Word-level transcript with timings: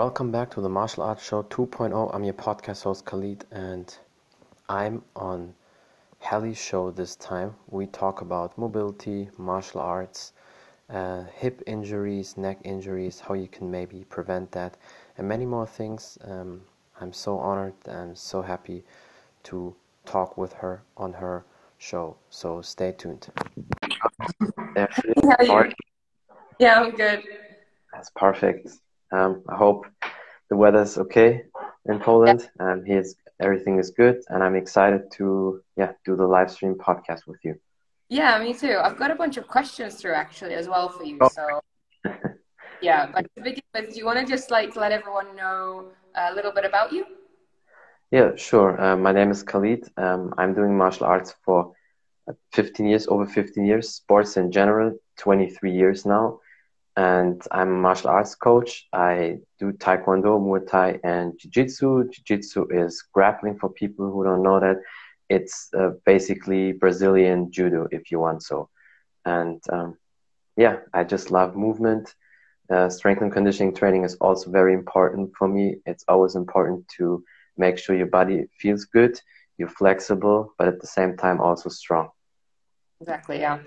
welcome 0.00 0.30
back 0.30 0.50
to 0.50 0.62
the 0.62 0.68
Martial 0.70 1.02
Arts 1.02 1.22
Show 1.22 1.42
2.0. 1.42 2.14
I'm 2.14 2.24
your 2.24 2.32
podcast 2.32 2.84
host 2.84 3.04
Khalid, 3.04 3.44
and 3.50 3.94
I'm 4.66 5.02
on 5.14 5.52
Hali's 6.20 6.56
show 6.56 6.90
this 6.90 7.16
time. 7.16 7.54
We 7.68 7.84
talk 7.84 8.22
about 8.22 8.56
mobility, 8.56 9.28
martial 9.36 9.82
arts, 9.82 10.32
uh, 10.88 11.24
hip 11.34 11.62
injuries, 11.66 12.38
neck 12.38 12.60
injuries, 12.64 13.20
how 13.20 13.34
you 13.34 13.46
can 13.46 13.70
maybe 13.70 14.04
prevent 14.08 14.52
that, 14.52 14.78
and 15.18 15.28
many 15.28 15.44
more 15.44 15.66
things. 15.66 16.16
Um, 16.24 16.62
I'm 16.98 17.12
so 17.12 17.36
honored 17.38 17.74
and 17.84 18.16
so 18.16 18.40
happy 18.40 18.82
to 19.42 19.76
talk 20.06 20.38
with 20.38 20.54
her 20.54 20.80
on 20.96 21.12
her 21.12 21.44
show. 21.76 22.16
So 22.30 22.62
stay 22.62 22.92
tuned. 22.92 23.28
Yeah, 26.58 26.80
I'm 26.80 26.96
good. 26.96 27.22
That's 27.92 28.08
perfect. 28.16 28.70
Um, 29.12 29.42
I 29.48 29.56
hope 29.56 29.86
the 30.48 30.56
weather's 30.56 30.98
okay 30.98 31.44
in 31.86 31.98
Poland 31.98 32.48
yeah. 32.56 32.72
and 32.72 32.86
he's 32.86 33.16
everything 33.40 33.78
is 33.78 33.90
good 33.90 34.20
and 34.28 34.42
I'm 34.42 34.54
excited 34.54 35.10
to 35.12 35.62
yeah 35.76 35.92
do 36.04 36.14
the 36.14 36.26
live 36.26 36.50
stream 36.50 36.74
podcast 36.74 37.26
with 37.26 37.40
you. 37.44 37.54
Yeah, 38.08 38.38
me 38.40 38.52
too. 38.54 38.76
I've 38.82 38.98
got 38.98 39.10
a 39.10 39.14
bunch 39.14 39.36
of 39.36 39.46
questions 39.46 39.94
through 39.94 40.14
actually 40.14 40.54
as 40.54 40.68
well 40.68 40.88
for 40.88 41.04
you. 41.04 41.18
Oh. 41.20 41.28
So 41.28 41.60
yeah, 42.82 43.06
but 43.14 43.26
to 43.36 43.42
begin 43.42 43.62
with, 43.74 43.92
do 43.92 43.98
you 43.98 44.04
want 44.04 44.18
to 44.18 44.26
just 44.26 44.50
like 44.50 44.76
let 44.76 44.92
everyone 44.92 45.34
know 45.36 45.92
a 46.14 46.34
little 46.34 46.52
bit 46.52 46.64
about 46.64 46.92
you? 46.92 47.04
Yeah, 48.10 48.34
sure. 48.34 48.80
Uh, 48.80 48.96
my 48.96 49.12
name 49.12 49.30
is 49.30 49.44
Khalid. 49.44 49.88
Um, 49.96 50.34
I'm 50.36 50.52
doing 50.52 50.76
martial 50.76 51.06
arts 51.06 51.32
for 51.44 51.72
15 52.52 52.86
years, 52.86 53.06
over 53.06 53.24
15 53.24 53.64
years, 53.64 53.90
sports 53.90 54.36
in 54.36 54.50
general, 54.50 54.98
23 55.18 55.72
years 55.72 56.04
now 56.04 56.40
and 56.96 57.42
I'm 57.50 57.68
a 57.68 57.72
martial 57.72 58.10
arts 58.10 58.34
coach. 58.34 58.86
I 58.92 59.38
do 59.58 59.72
Taekwondo, 59.72 60.38
Muay 60.40 60.66
Thai, 60.66 61.00
and 61.04 61.38
Jiu 61.38 61.50
Jitsu. 61.50 62.04
Jiu 62.10 62.22
Jitsu 62.24 62.66
is 62.70 63.02
grappling 63.12 63.58
for 63.58 63.68
people 63.68 64.10
who 64.10 64.24
don't 64.24 64.42
know 64.42 64.60
that. 64.60 64.78
It's 65.28 65.68
uh, 65.78 65.90
basically 66.04 66.72
Brazilian 66.72 67.52
judo, 67.52 67.86
if 67.92 68.10
you 68.10 68.18
want 68.18 68.42
so. 68.42 68.68
And 69.24 69.62
um, 69.72 69.96
yeah, 70.56 70.78
I 70.92 71.04
just 71.04 71.30
love 71.30 71.54
movement. 71.56 72.14
Uh, 72.68 72.88
strength 72.88 73.22
and 73.22 73.32
conditioning 73.32 73.74
training 73.74 74.04
is 74.04 74.16
also 74.16 74.50
very 74.50 74.74
important 74.74 75.30
for 75.38 75.48
me. 75.48 75.76
It's 75.86 76.04
always 76.08 76.34
important 76.34 76.88
to 76.98 77.22
make 77.56 77.78
sure 77.78 77.96
your 77.96 78.06
body 78.06 78.46
feels 78.58 78.84
good, 78.84 79.20
you're 79.58 79.68
flexible, 79.68 80.54
but 80.58 80.68
at 80.68 80.80
the 80.80 80.86
same 80.86 81.16
time 81.16 81.40
also 81.40 81.68
strong. 81.68 82.10
Exactly, 83.00 83.40
yeah 83.40 83.58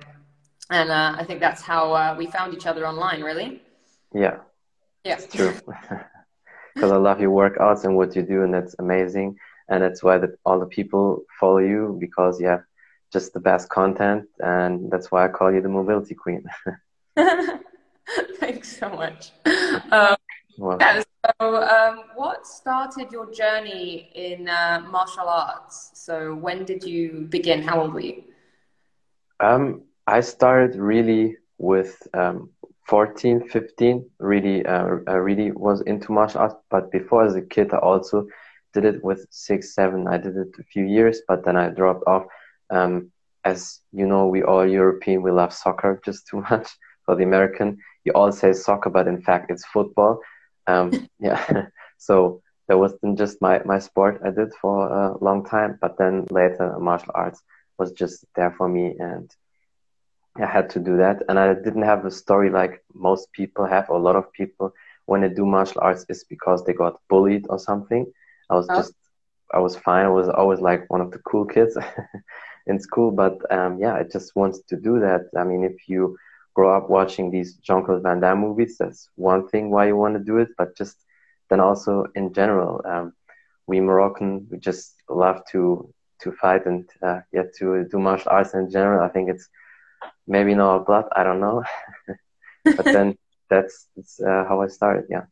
and 0.69 0.89
uh, 0.89 1.15
I 1.17 1.23
think 1.23 1.39
that's 1.39 1.61
how 1.61 1.93
uh, 1.93 2.15
we 2.17 2.27
found 2.27 2.53
each 2.53 2.65
other 2.65 2.87
online. 2.87 3.21
Really. 3.21 3.61
Yeah. 4.13 4.37
Yeah. 5.03 5.15
It's 5.15 5.33
true. 5.33 5.53
Because 6.73 6.91
I 6.91 6.95
love 6.95 7.21
your 7.21 7.29
workouts 7.29 7.83
and 7.83 7.95
what 7.95 8.15
you 8.15 8.23
do, 8.23 8.41
and 8.41 8.51
that's 8.51 8.75
amazing. 8.79 9.37
And 9.69 9.83
that's 9.83 10.01
why 10.01 10.17
the, 10.17 10.35
all 10.43 10.59
the 10.59 10.65
people 10.65 11.23
follow 11.39 11.59
you 11.59 11.97
because 11.99 12.41
you 12.41 12.47
have 12.47 12.63
just 13.11 13.31
the 13.33 13.39
best 13.39 13.69
content, 13.69 14.25
and 14.39 14.89
that's 14.89 15.11
why 15.11 15.23
I 15.23 15.27
call 15.27 15.53
you 15.53 15.61
the 15.61 15.69
mobility 15.69 16.15
queen. 16.15 16.43
Thanks 18.39 18.77
so 18.77 18.89
much. 18.89 19.31
Um, 19.91 20.15
well, 20.57 20.77
yeah, 20.79 21.03
so, 21.39 21.63
um, 21.63 22.03
what 22.15 22.45
started 22.45 23.11
your 23.11 23.31
journey 23.31 24.09
in 24.15 24.49
uh, 24.49 24.83
martial 24.89 25.27
arts? 25.27 25.91
So, 25.93 26.35
when 26.35 26.65
did 26.65 26.83
you 26.83 27.27
begin? 27.29 27.61
How 27.61 27.81
old 27.81 27.93
were 27.93 28.01
you? 28.01 28.23
Um, 29.39 29.83
I 30.07 30.19
started 30.21 30.75
really 30.75 31.37
with 31.57 32.07
um, 32.13 32.49
14, 32.87 33.47
15. 33.47 34.09
Really, 34.19 34.65
uh, 34.65 34.97
I 35.07 35.13
really 35.13 35.51
was 35.51 35.81
into 35.81 36.11
martial 36.11 36.41
arts. 36.41 36.55
But 36.69 36.91
before, 36.91 37.25
as 37.25 37.35
a 37.35 37.41
kid, 37.41 37.73
I 37.73 37.77
also 37.77 38.27
did 38.73 38.85
it 38.85 39.03
with 39.03 39.25
six, 39.29 39.73
seven. 39.73 40.07
I 40.07 40.17
did 40.17 40.35
it 40.35 40.49
a 40.59 40.63
few 40.63 40.85
years, 40.85 41.21
but 41.27 41.45
then 41.45 41.55
I 41.55 41.69
dropped 41.69 42.03
off. 42.07 42.25
Um, 42.69 43.11
as 43.45 43.79
you 43.91 44.05
know, 44.05 44.27
we 44.27 44.43
all 44.43 44.67
European, 44.67 45.21
we 45.21 45.31
love 45.31 45.53
soccer 45.53 46.01
just 46.05 46.27
too 46.27 46.43
much. 46.49 46.69
For 47.05 47.15
the 47.15 47.23
American, 47.23 47.77
you 48.05 48.13
all 48.13 48.31
say 48.31 48.53
soccer, 48.53 48.89
but 48.89 49.07
in 49.07 49.21
fact, 49.21 49.51
it's 49.51 49.65
football. 49.65 50.19
Um, 50.67 51.09
yeah. 51.19 51.65
so 51.97 52.41
that 52.67 52.77
wasn't 52.77 53.17
just 53.17 53.41
my, 53.41 53.61
my 53.65 53.79
sport 53.79 54.21
I 54.25 54.31
did 54.31 54.53
for 54.61 54.87
a 54.87 55.17
long 55.23 55.45
time, 55.45 55.77
but 55.81 55.97
then 55.97 56.25
later 56.31 56.77
martial 56.79 57.11
arts 57.13 57.41
was 57.77 57.91
just 57.91 58.25
there 58.35 58.53
for 58.57 58.69
me 58.69 58.95
and 58.99 59.29
I 60.35 60.45
had 60.45 60.69
to 60.71 60.79
do 60.79 60.97
that, 60.97 61.23
and 61.29 61.37
I 61.37 61.53
didn't 61.53 61.83
have 61.83 62.05
a 62.05 62.11
story 62.11 62.49
like 62.49 62.83
most 62.93 63.31
people 63.33 63.65
have, 63.65 63.89
or 63.89 63.97
a 63.97 64.01
lot 64.01 64.15
of 64.15 64.31
people 64.33 64.73
when 65.05 65.21
they 65.21 65.29
do 65.29 65.45
martial 65.45 65.81
arts 65.81 66.05
is 66.09 66.23
because 66.23 66.63
they 66.63 66.73
got 66.73 66.99
bullied 67.09 67.45
or 67.49 67.59
something. 67.59 68.11
I 68.49 68.55
was 68.55 68.67
oh. 68.69 68.75
just, 68.75 68.93
I 69.53 69.59
was 69.59 69.75
fine. 69.75 70.05
I 70.05 70.09
was 70.09 70.29
always 70.29 70.59
like 70.59 70.89
one 70.89 71.01
of 71.01 71.11
the 71.11 71.19
cool 71.19 71.45
kids 71.45 71.77
in 72.67 72.79
school, 72.79 73.11
but 73.11 73.39
um, 73.51 73.79
yeah, 73.79 73.93
I 73.93 74.03
just 74.03 74.35
wanted 74.35 74.65
to 74.69 74.75
do 74.75 74.99
that. 75.01 75.29
I 75.37 75.43
mean, 75.43 75.63
if 75.63 75.87
you 75.87 76.17
grow 76.53 76.75
up 76.75 76.89
watching 76.89 77.29
these 77.29 77.55
Jean 77.55 77.83
Claude 77.83 78.03
Van 78.03 78.19
Damme 78.19 78.39
movies, 78.39 78.77
that's 78.77 79.09
one 79.15 79.47
thing 79.49 79.69
why 79.69 79.87
you 79.87 79.97
want 79.97 80.15
to 80.15 80.23
do 80.23 80.37
it, 80.37 80.49
but 80.57 80.75
just 80.77 80.97
then 81.49 81.59
also 81.59 82.05
in 82.15 82.33
general, 82.33 82.81
um, 82.85 83.13
we 83.67 83.79
Moroccan 83.79 84.47
we 84.49 84.57
just 84.57 84.95
love 85.09 85.41
to 85.51 85.93
to 86.21 86.31
fight 86.31 86.65
and 86.65 86.89
uh, 87.01 87.19
yeah 87.31 87.43
to 87.57 87.87
do 87.91 87.99
martial 87.99 88.31
arts 88.31 88.53
in 88.53 88.69
general. 88.69 89.03
I 89.03 89.09
think 89.09 89.29
it's 89.29 89.49
maybe 90.27 90.53
no 90.55 90.79
blood 90.79 91.05
i 91.15 91.23
don't 91.23 91.39
know. 91.39 91.63
But 92.63 92.85
then 92.85 93.17
that's, 93.49 93.87
that's 93.95 94.21
uh, 94.21 94.45
how 94.47 94.61
i 94.61 94.67
started 94.67 95.05
yeah. 95.09 95.25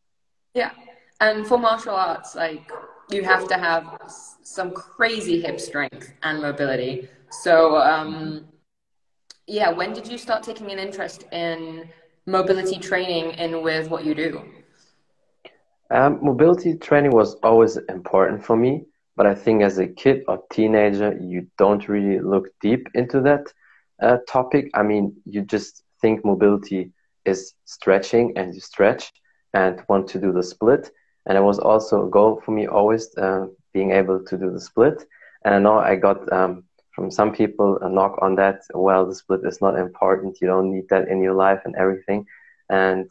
Yeah. 0.53 0.71
And 1.19 1.47
for 1.47 1.57
martial 1.57 1.95
arts 1.95 2.35
like 2.35 2.71
you 3.09 3.23
have 3.23 3.47
to 3.47 3.57
have 3.57 3.99
some 4.43 4.71
crazy 4.71 5.41
hip 5.41 5.59
strength 5.59 6.13
and 6.23 6.41
mobility. 6.41 7.09
So 7.29 7.77
um, 7.77 8.45
yeah 9.47 9.71
when 9.71 9.93
did 9.93 10.07
you 10.07 10.17
start 10.17 10.43
taking 10.43 10.71
an 10.71 10.79
interest 10.79 11.23
in 11.31 11.89
mobility 12.25 12.77
training 12.77 13.33
and 13.35 13.63
with 13.63 13.89
what 13.89 14.03
you 14.05 14.13
do? 14.13 14.41
Um, 15.89 16.19
mobility 16.21 16.77
training 16.77 17.11
was 17.11 17.35
always 17.43 17.77
important 17.89 18.45
for 18.45 18.55
me 18.55 18.85
but 19.15 19.25
i 19.25 19.35
think 19.35 19.61
as 19.61 19.77
a 19.77 19.87
kid 19.87 20.23
or 20.27 20.39
teenager 20.51 21.17
you 21.19 21.47
don't 21.57 21.87
really 21.89 22.19
look 22.19 22.47
deep 22.61 22.87
into 22.93 23.19
that 23.21 23.45
uh, 24.01 24.17
topic, 24.27 24.69
I 24.73 24.83
mean, 24.83 25.15
you 25.25 25.41
just 25.43 25.83
think 26.01 26.25
mobility 26.25 26.91
is 27.25 27.53
stretching 27.65 28.33
and 28.37 28.53
you 28.53 28.59
stretch 28.61 29.11
and 29.53 29.81
want 29.87 30.07
to 30.09 30.19
do 30.19 30.31
the 30.31 30.43
split. 30.43 30.89
And 31.25 31.37
it 31.37 31.41
was 31.41 31.59
also 31.59 32.05
a 32.05 32.09
goal 32.09 32.41
for 32.43 32.51
me 32.51 32.67
always 32.67 33.15
uh, 33.17 33.45
being 33.73 33.91
able 33.91 34.23
to 34.25 34.37
do 34.37 34.51
the 34.51 34.59
split. 34.59 35.03
And 35.45 35.53
I 35.55 35.59
know 35.59 35.77
I 35.79 35.95
got 35.95 36.31
um, 36.31 36.63
from 36.95 37.11
some 37.11 37.31
people 37.31 37.77
a 37.81 37.89
knock 37.89 38.17
on 38.21 38.35
that. 38.35 38.61
Well, 38.73 39.05
the 39.05 39.15
split 39.15 39.41
is 39.45 39.61
not 39.61 39.77
important. 39.77 40.37
You 40.41 40.47
don't 40.47 40.71
need 40.71 40.85
that 40.89 41.07
in 41.07 41.21
your 41.21 41.33
life 41.33 41.61
and 41.65 41.75
everything. 41.75 42.25
And 42.69 43.09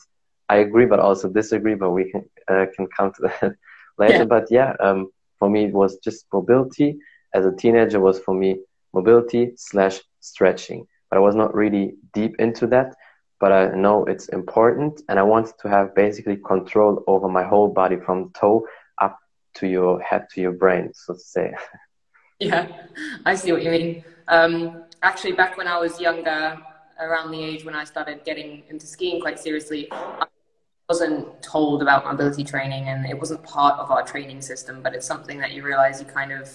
I 0.48 0.56
agree, 0.56 0.86
but 0.86 1.00
also 1.00 1.28
disagree. 1.28 1.74
But 1.74 1.90
we 1.90 2.10
can 2.10 2.24
uh, 2.48 2.66
can 2.74 2.88
come 2.96 3.12
to 3.14 3.22
that 3.40 3.54
later. 3.98 4.24
Yeah. 4.24 4.24
But 4.24 4.46
yeah, 4.50 4.74
um, 4.80 5.10
for 5.38 5.48
me 5.48 5.64
it 5.64 5.72
was 5.74 5.98
just 5.98 6.26
mobility. 6.32 6.98
As 7.34 7.46
a 7.46 7.52
teenager, 7.52 8.00
was 8.00 8.18
for 8.20 8.34
me 8.34 8.60
mobility 8.92 9.52
slash 9.56 10.00
stretching. 10.20 10.86
But 11.08 11.16
I 11.16 11.20
was 11.20 11.34
not 11.34 11.54
really 11.54 11.94
deep 12.12 12.36
into 12.38 12.66
that. 12.68 12.94
But 13.40 13.52
I 13.52 13.74
know 13.74 14.04
it's 14.04 14.28
important, 14.28 15.00
and 15.08 15.18
I 15.18 15.22
wanted 15.22 15.54
to 15.62 15.68
have 15.70 15.94
basically 15.94 16.36
control 16.36 17.02
over 17.06 17.26
my 17.26 17.42
whole 17.42 17.68
body 17.68 17.96
from 17.96 18.32
toe 18.38 18.66
up 19.00 19.18
to 19.54 19.66
your 19.66 19.98
head 20.02 20.26
to 20.34 20.42
your 20.42 20.52
brain, 20.52 20.92
so 20.94 21.14
to 21.14 21.20
say. 21.20 21.54
Yeah, 22.42 22.68
I 23.26 23.34
see 23.34 23.52
what 23.52 23.62
you 23.62 23.70
mean. 23.70 24.02
Um, 24.26 24.84
actually, 25.02 25.32
back 25.32 25.58
when 25.58 25.68
I 25.68 25.76
was 25.78 26.00
younger, 26.00 26.58
around 26.98 27.31
the 27.31 27.43
age 27.43 27.64
when 27.64 27.75
I 27.75 27.84
started 27.84 28.25
getting 28.25 28.62
into 28.69 28.86
skiing 28.86 29.20
quite 29.20 29.38
seriously, 29.38 29.88
I 29.93 30.26
wasn't 30.88 31.43
told 31.43 31.82
about 31.82 32.04
mobility 32.04 32.44
training, 32.44 32.88
and 32.88 33.04
it 33.06 33.19
wasn't 33.19 33.43
part 33.43 33.78
of 33.78 33.90
our 33.90 34.02
training 34.02 34.40
system. 34.40 34.81
But 34.82 34.94
it's 34.94 35.06
something 35.06 35.38
that 35.40 35.52
you 35.52 35.62
realize 35.62 36.00
you 36.00 36.06
kind 36.06 36.32
of 36.32 36.48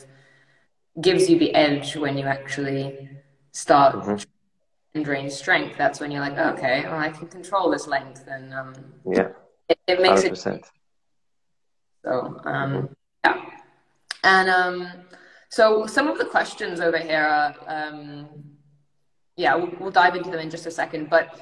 gives 1.01 1.29
you 1.29 1.37
the 1.37 1.53
edge 1.53 1.95
when 1.95 2.17
you 2.17 2.25
actually 2.25 3.09
start 3.51 3.95
mm-hmm. 3.95 5.01
drain 5.01 5.29
strength. 5.29 5.77
That's 5.77 5.99
when 5.99 6.11
you're 6.11 6.21
like, 6.21 6.37
okay, 6.37 6.83
well, 6.83 6.99
I 6.99 7.09
can 7.09 7.27
control 7.27 7.69
this 7.69 7.87
length, 7.87 8.25
and 8.27 8.53
um, 8.53 8.73
yeah, 9.05 9.29
it, 9.69 9.79
it 9.87 10.01
makes 10.01 10.23
100%. 10.23 10.55
it. 10.55 10.65
So 12.03 12.41
um, 12.45 12.71
mm-hmm. 12.71 12.85
yeah, 13.25 13.41
and 14.23 14.49
um, 14.49 14.87
so 15.49 15.85
some 15.85 16.07
of 16.07 16.17
the 16.17 16.25
questions 16.25 16.79
over 16.79 16.97
here 16.97 17.23
are, 17.23 17.55
um, 17.67 18.27
yeah, 19.37 19.55
we'll, 19.55 19.71
we'll 19.79 19.91
dive 19.91 20.15
into 20.15 20.29
them 20.29 20.39
in 20.39 20.49
just 20.49 20.65
a 20.65 20.71
second, 20.71 21.09
but 21.09 21.39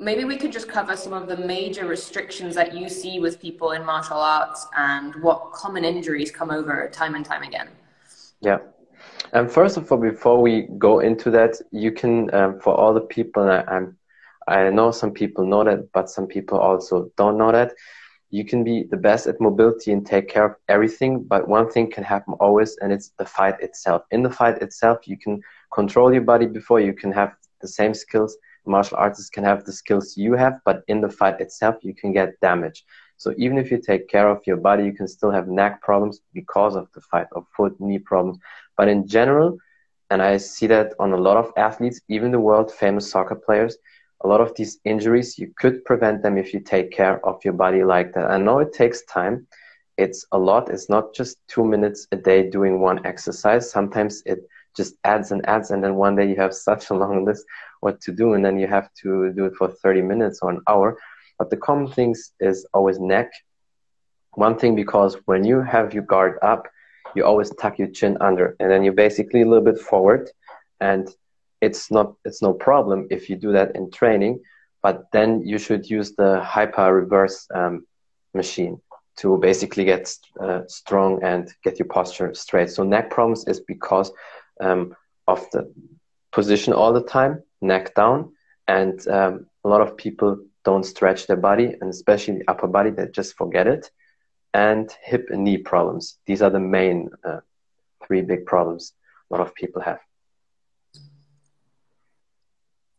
maybe 0.00 0.24
we 0.24 0.36
could 0.36 0.52
just 0.52 0.68
cover 0.68 0.96
some 0.96 1.12
of 1.12 1.28
the 1.28 1.36
major 1.36 1.86
restrictions 1.86 2.54
that 2.54 2.74
you 2.74 2.88
see 2.88 3.20
with 3.20 3.40
people 3.40 3.72
in 3.72 3.84
martial 3.84 4.16
arts 4.16 4.66
and 4.76 5.14
what 5.22 5.52
common 5.52 5.84
injuries 5.84 6.30
come 6.30 6.50
over 6.50 6.88
time 6.92 7.14
and 7.14 7.24
time 7.24 7.42
again. 7.42 7.68
Yeah. 8.40 8.58
And 9.32 9.50
first 9.50 9.76
of 9.76 9.90
all, 9.90 9.98
before 9.98 10.40
we 10.40 10.68
go 10.78 11.00
into 11.00 11.30
that, 11.30 11.60
you 11.72 11.92
can, 11.92 12.32
um, 12.34 12.60
for 12.60 12.74
all 12.74 12.94
the 12.94 13.00
people, 13.00 13.42
I'm, 13.42 13.96
I 14.46 14.70
know 14.70 14.90
some 14.90 15.12
people 15.12 15.46
know 15.46 15.64
that, 15.64 15.90
but 15.92 16.10
some 16.10 16.26
people 16.26 16.58
also 16.58 17.10
don't 17.16 17.38
know 17.38 17.52
that. 17.52 17.72
you 18.34 18.44
can 18.44 18.64
be 18.64 18.82
the 18.90 18.96
best 18.96 19.28
at 19.28 19.40
mobility 19.40 19.92
and 19.92 20.04
take 20.04 20.28
care 20.28 20.44
of 20.44 20.56
everything, 20.68 21.22
but 21.22 21.46
one 21.46 21.70
thing 21.70 21.88
can 21.88 22.02
happen 22.02 22.34
always, 22.40 22.76
and 22.80 22.92
it's 22.92 23.10
the 23.16 23.24
fight 23.24 23.54
itself. 23.60 24.02
In 24.10 24.24
the 24.24 24.30
fight 24.30 24.60
itself, 24.60 25.06
you 25.06 25.16
can 25.16 25.40
control 25.72 26.12
your 26.12 26.22
body 26.22 26.46
before 26.46 26.80
you 26.80 26.92
can 26.92 27.12
have 27.12 27.32
the 27.60 27.68
same 27.68 27.94
skills. 27.94 28.36
Martial 28.66 28.96
artists 28.98 29.30
can 29.30 29.44
have 29.44 29.64
the 29.64 29.72
skills 29.72 30.16
you 30.16 30.32
have, 30.34 30.54
but 30.64 30.82
in 30.88 31.00
the 31.00 31.08
fight 31.08 31.40
itself, 31.40 31.76
you 31.82 31.94
can 31.94 32.12
get 32.12 32.40
damage. 32.40 32.84
So 33.18 33.32
even 33.38 33.56
if 33.56 33.70
you 33.70 33.78
take 33.78 34.08
care 34.08 34.28
of 34.28 34.44
your 34.48 34.56
body, 34.56 34.84
you 34.84 34.92
can 34.92 35.06
still 35.06 35.30
have 35.30 35.46
neck 35.46 35.80
problems 35.80 36.20
because 36.32 36.74
of 36.74 36.88
the 36.92 37.02
fight, 37.02 37.28
or 37.30 37.46
foot, 37.56 37.80
knee 37.80 38.00
problems. 38.00 38.38
But 38.76 38.88
in 38.88 39.06
general, 39.06 39.58
and 40.10 40.22
I 40.22 40.36
see 40.36 40.66
that 40.68 40.94
on 40.98 41.12
a 41.12 41.16
lot 41.16 41.36
of 41.36 41.52
athletes, 41.56 42.00
even 42.08 42.30
the 42.30 42.40
world 42.40 42.70
famous 42.72 43.10
soccer 43.10 43.34
players, 43.34 43.76
a 44.22 44.28
lot 44.28 44.40
of 44.40 44.54
these 44.56 44.78
injuries, 44.84 45.38
you 45.38 45.52
could 45.58 45.84
prevent 45.84 46.22
them 46.22 46.38
if 46.38 46.54
you 46.54 46.60
take 46.60 46.90
care 46.92 47.24
of 47.26 47.44
your 47.44 47.54
body 47.54 47.84
like 47.84 48.12
that. 48.14 48.30
I 48.30 48.38
know 48.38 48.58
it 48.58 48.72
takes 48.72 49.02
time. 49.04 49.46
It's 49.96 50.26
a 50.32 50.38
lot. 50.38 50.70
It's 50.70 50.88
not 50.88 51.14
just 51.14 51.38
two 51.46 51.64
minutes 51.64 52.06
a 52.10 52.16
day 52.16 52.48
doing 52.48 52.80
one 52.80 53.04
exercise. 53.06 53.70
Sometimes 53.70 54.22
it 54.26 54.40
just 54.76 54.94
adds 55.04 55.30
and 55.30 55.46
adds, 55.46 55.70
and 55.70 55.82
then 55.84 55.94
one 55.94 56.16
day 56.16 56.28
you 56.28 56.36
have 56.36 56.54
such 56.68 56.90
a 56.90 56.94
long 56.94 57.24
list 57.24 57.44
what 57.80 58.00
to 58.00 58.12
do, 58.12 58.32
and 58.34 58.44
then 58.44 58.58
you 58.58 58.66
have 58.66 58.88
to 59.02 59.32
do 59.32 59.44
it 59.44 59.54
for 59.56 59.68
30 59.68 60.02
minutes 60.02 60.40
or 60.42 60.50
an 60.50 60.60
hour. 60.68 60.96
But 61.38 61.50
the 61.50 61.56
common 61.56 61.88
things 61.88 62.32
is 62.40 62.66
always 62.72 62.98
neck. 62.98 63.30
One 64.34 64.58
thing 64.58 64.74
because 64.74 65.16
when 65.26 65.44
you 65.44 65.60
have 65.60 65.92
your 65.94 66.04
guard 66.04 66.38
up, 66.42 66.66
you 67.14 67.24
always 67.24 67.50
tuck 67.56 67.78
your 67.78 67.88
chin 67.88 68.16
under, 68.20 68.56
and 68.60 68.70
then 68.70 68.84
you're 68.84 68.92
basically 68.92 69.42
a 69.42 69.48
little 69.48 69.64
bit 69.64 69.78
forward, 69.78 70.30
and 70.80 71.08
it's 71.60 71.90
not 71.90 72.14
it's 72.24 72.42
no 72.42 72.52
problem 72.52 73.06
if 73.10 73.28
you 73.28 73.36
do 73.36 73.52
that 73.52 73.74
in 73.76 73.90
training. 73.90 74.40
But 74.82 75.06
then 75.12 75.40
you 75.46 75.58
should 75.58 75.88
use 75.88 76.12
the 76.14 76.40
hyper 76.40 76.92
reverse 76.92 77.46
um, 77.54 77.86
machine 78.34 78.80
to 79.16 79.38
basically 79.38 79.84
get 79.84 80.12
uh, 80.40 80.62
strong 80.66 81.22
and 81.22 81.50
get 81.62 81.78
your 81.78 81.88
posture 81.88 82.34
straight. 82.34 82.68
So 82.70 82.82
neck 82.82 83.10
problems 83.10 83.46
is 83.46 83.60
because 83.60 84.12
um, 84.60 84.94
of 85.26 85.48
the 85.52 85.72
position 86.32 86.72
all 86.72 86.92
the 86.92 87.02
time, 87.02 87.42
neck 87.62 87.94
down, 87.94 88.32
and 88.68 89.06
um, 89.08 89.46
a 89.64 89.68
lot 89.68 89.80
of 89.80 89.96
people 89.96 90.38
don't 90.64 90.84
stretch 90.84 91.26
their 91.26 91.36
body, 91.36 91.76
and 91.80 91.90
especially 91.90 92.38
the 92.38 92.48
upper 92.48 92.66
body, 92.66 92.90
they 92.90 93.06
just 93.06 93.36
forget 93.36 93.66
it. 93.66 93.90
And 94.54 94.88
hip 95.02 95.28
and 95.30 95.42
knee 95.44 95.58
problems. 95.58 96.18
These 96.26 96.40
are 96.40 96.50
the 96.50 96.60
main 96.60 97.10
uh, 97.24 97.40
three 98.06 98.22
big 98.22 98.46
problems 98.46 98.92
a 99.30 99.36
lot 99.36 99.46
of 99.46 99.54
people 99.54 99.82
have. 99.82 99.98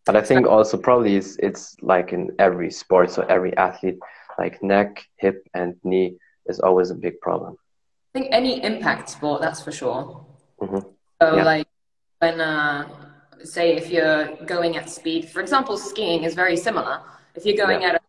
But 0.06 0.16
I 0.16 0.22
think 0.22 0.46
also 0.46 0.78
probably 0.78 1.16
it's, 1.16 1.38
it's 1.38 1.78
like 1.82 2.14
in 2.14 2.32
every 2.38 2.70
sport, 2.70 3.10
so 3.10 3.24
every 3.24 3.56
athlete, 3.58 3.98
like 4.38 4.62
neck, 4.62 5.04
hip, 5.16 5.48
and 5.54 5.76
knee 5.84 6.18
is 6.46 6.60
always 6.60 6.92
a 6.92 6.96
big 6.96 7.20
problem. 7.22 7.58
I 8.14 8.20
think 8.20 8.28
any 8.32 8.64
impact 8.64 9.10
sport, 9.10 9.42
that's 9.42 9.62
for 9.62 9.72
sure. 9.72 10.26
Mm-hmm. 10.62 10.80
So, 11.22 11.36
yeah. 11.36 11.44
like 11.44 11.68
when, 12.20 12.40
uh, 12.40 12.88
say, 13.44 13.76
if 13.76 13.90
you're 13.90 14.36
going 14.46 14.78
at 14.78 14.90
speed, 14.90 15.30
for 15.30 15.42
example, 15.42 15.78
skiing 15.78 16.24
is 16.24 16.36
very 16.36 16.58
similar. 16.58 17.02
If 17.34 17.46
you're 17.46 17.58
going 17.58 17.82
yeah. 17.82 17.90
at 17.90 17.96
a 17.96 18.00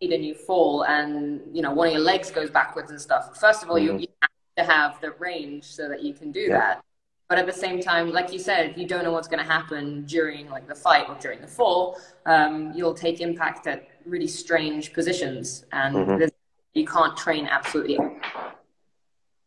and 0.00 0.24
you 0.24 0.34
fall, 0.34 0.84
and 0.84 1.40
you 1.52 1.62
know 1.62 1.72
one 1.72 1.88
of 1.88 1.94
your 1.94 2.02
legs 2.02 2.30
goes 2.30 2.50
backwards 2.50 2.90
and 2.90 3.00
stuff. 3.00 3.38
First 3.38 3.62
of 3.62 3.70
all, 3.70 3.76
mm-hmm. 3.76 3.98
you, 3.98 4.00
you, 4.00 4.08
have 4.22 4.30
to 4.56 4.72
have 4.72 5.00
the 5.00 5.12
range 5.12 5.64
so 5.64 5.88
that 5.88 6.02
you 6.02 6.12
can 6.12 6.32
do 6.32 6.40
yeah. 6.40 6.58
that. 6.58 6.84
But 7.28 7.38
at 7.38 7.46
the 7.46 7.52
same 7.52 7.80
time, 7.80 8.12
like 8.12 8.32
you 8.32 8.38
said, 8.38 8.74
you 8.76 8.86
don't 8.86 9.02
know 9.02 9.10
what's 9.10 9.26
going 9.26 9.44
to 9.44 9.50
happen 9.50 10.04
during 10.04 10.48
like 10.48 10.68
the 10.68 10.74
fight 10.74 11.08
or 11.08 11.16
during 11.16 11.40
the 11.40 11.46
fall. 11.48 11.98
Um, 12.24 12.72
you'll 12.74 12.94
take 12.94 13.20
impact 13.20 13.66
at 13.66 13.88
really 14.04 14.28
strange 14.28 14.92
positions, 14.92 15.64
and 15.72 15.96
mm-hmm. 15.96 16.28
you 16.74 16.86
can't 16.86 17.16
train 17.16 17.46
absolutely. 17.46 17.98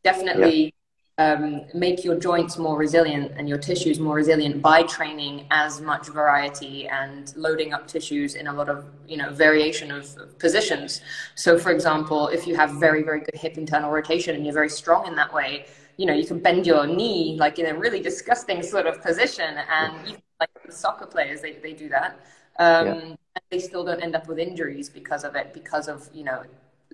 Definitely 0.04 0.74
um, 1.20 1.66
make 1.74 2.06
your 2.06 2.18
joints 2.18 2.58
more 2.58 2.78
resilient 2.78 3.34
and 3.36 3.50
your 3.50 3.58
tissues 3.58 4.00
more 4.00 4.16
resilient 4.16 4.62
by 4.62 4.84
training 4.84 5.46
as 5.52 5.82
much 5.82 6.08
variety 6.08 6.88
and 6.88 7.34
loading 7.36 7.74
up 7.74 7.88
tissues 7.88 8.36
in 8.36 8.48
a 8.48 8.54
lot 8.54 8.70
of 8.70 8.86
you 9.06 9.18
know 9.18 9.30
variation 9.30 9.92
of, 9.92 10.40
positions. 10.40 11.02
So 11.36 11.60
for 11.60 11.72
example 11.72 12.30
if 12.30 12.48
you 12.48 12.56
have 12.56 12.72
very 12.80 13.04
very 13.04 13.20
good 13.20 13.36
hip 13.36 13.58
internal 13.58 13.92
rotation 13.92 14.34
and 14.34 14.46
you're 14.46 14.54
very 14.54 14.70
strong 14.70 15.08
in 15.08 15.16
that 15.16 15.34
way 15.34 15.66
you 15.98 16.06
know 16.06 16.14
you 16.14 16.26
can 16.26 16.40
bend 16.40 16.66
your 16.66 16.88
knee 16.88 17.36
like 17.38 17.60
in 17.60 17.66
a 17.66 17.78
really 17.78 18.00
disgusting 18.00 18.64
sort 18.64 18.88
of 18.88 19.04
position 19.04 19.58
and 19.70 19.94
even 20.08 20.22
like 20.40 20.50
the 20.66 20.72
soccer 20.72 21.06
players 21.06 21.42
they, 21.42 21.54
they 21.54 21.74
do 21.74 21.90
that. 21.90 22.18
Um, 22.60 22.88
yeah. 22.88 23.16
they 23.52 23.60
still 23.60 23.84
don't 23.84 24.02
end 24.02 24.16
up 24.16 24.28
with 24.28 24.40
injuries 24.40 24.90
because 24.90 25.26
of 25.26 25.36
it 25.36 25.54
because 25.54 25.90
of 25.90 26.10
you 26.14 26.24
know 26.24 26.44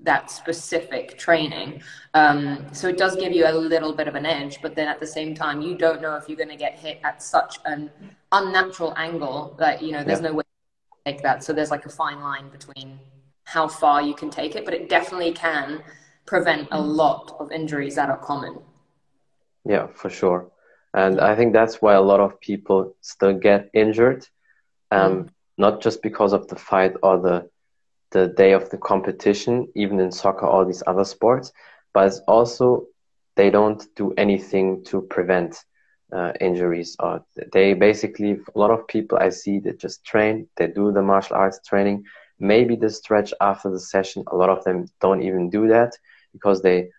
that 0.06 0.31
specific 0.31 1.18
training. 1.18 1.81
Um, 2.13 2.66
so 2.72 2.88
it 2.88 2.98
does 2.98 3.16
give 3.16 3.34
you 3.34 3.46
a 3.48 3.52
little 3.52 3.94
bit 3.94 4.07
of 4.07 4.16
an 4.16 4.25
edge, 4.25 4.62
but 4.62 4.75
then 4.75 4.88
at 4.88 5.00
the 5.00 5.07
same 5.07 5.36
time, 5.36 5.62
you 5.62 5.75
don't 5.75 6.02
know 6.02 6.16
if 6.16 6.30
you're 6.30 6.38
going 6.38 6.50
to 6.50 6.56
get 6.56 6.80
hit 6.80 7.00
at 7.04 7.22
such 7.22 7.57
an 7.66 7.92
unnatural 8.31 8.94
angle 8.98 9.56
that, 9.60 9.81
you 9.81 9.92
know, 9.92 10.04
there's 10.04 10.22
yeah. 10.22 10.30
no 10.30 10.34
way 10.36 10.44
to 10.44 11.12
take 11.12 11.22
that. 11.24 11.44
So 11.44 11.54
there's 11.54 11.72
like 11.72 11.86
a 11.86 11.90
fine 11.90 12.22
line 12.22 12.50
between 12.50 13.00
how 13.44 13.68
far 13.68 14.02
you 14.02 14.13
can 14.13 14.30
take 14.30 14.56
it, 14.56 14.63
but 14.66 14.74
it 14.74 14.90
definitely 14.90 15.31
can 15.31 15.84
prevent 16.25 16.68
a 16.72 16.81
lot 16.81 17.36
of 17.40 17.52
injuries 17.52 17.96
that 17.96 18.10
are 18.10 18.18
common. 18.18 18.60
Yeah, 19.68 19.88
for 19.88 20.10
sure. 20.10 20.52
And 20.94 21.19
I 21.19 21.36
think 21.36 21.54
that's 21.54 21.81
why 21.81 21.94
a 21.94 22.02
lot 22.02 22.19
of 22.19 22.40
people 22.40 22.96
still 23.02 23.34
get 23.34 23.69
injured, 23.74 24.28
um, 24.92 25.25
mm. 25.25 25.30
not 25.57 25.81
just 25.81 26.02
because 26.02 26.31
of 26.31 26.48
the 26.48 26.56
fight 26.56 26.94
or 27.04 27.19
the 27.19 27.50
the 28.16 28.28
day 28.30 28.54
of 28.54 28.70
the 28.72 28.78
competition, 28.78 29.68
even 29.76 30.00
in 30.00 30.12
soccer, 30.12 30.48
all 30.48 30.66
these 30.66 30.84
other 30.88 31.06
sports. 31.06 31.54
But 31.94 32.08
it's 32.08 32.22
also 32.28 32.88
they 33.36 33.52
don't 33.52 33.84
do 33.96 34.14
anything 34.18 34.84
to 34.90 35.02
prevent 35.02 35.56
uh, 36.16 36.34
injuries. 36.42 36.96
Or 37.00 37.22
they 37.54 37.74
basically 37.74 38.32
a 38.56 38.60
lot 38.60 38.72
of 38.72 38.88
people 38.88 39.20
I 39.20 39.30
see 39.30 39.60
that 39.66 39.80
just 39.80 40.06
train, 40.06 40.48
they 40.58 40.68
do 40.68 40.92
the 40.92 41.02
martial 41.04 41.38
arts 41.38 41.60
training, 41.68 42.04
maybe 42.40 42.76
the 42.76 42.90
stretch 42.90 43.34
after 43.42 43.70
the 43.72 43.80
session. 43.80 44.24
A 44.32 44.38
lot 44.38 44.50
of 44.50 44.64
them 44.66 44.86
don't 45.02 45.24
even 45.24 45.50
do 45.50 45.68
that 45.70 45.92
because 46.34 46.62
they 46.62 46.90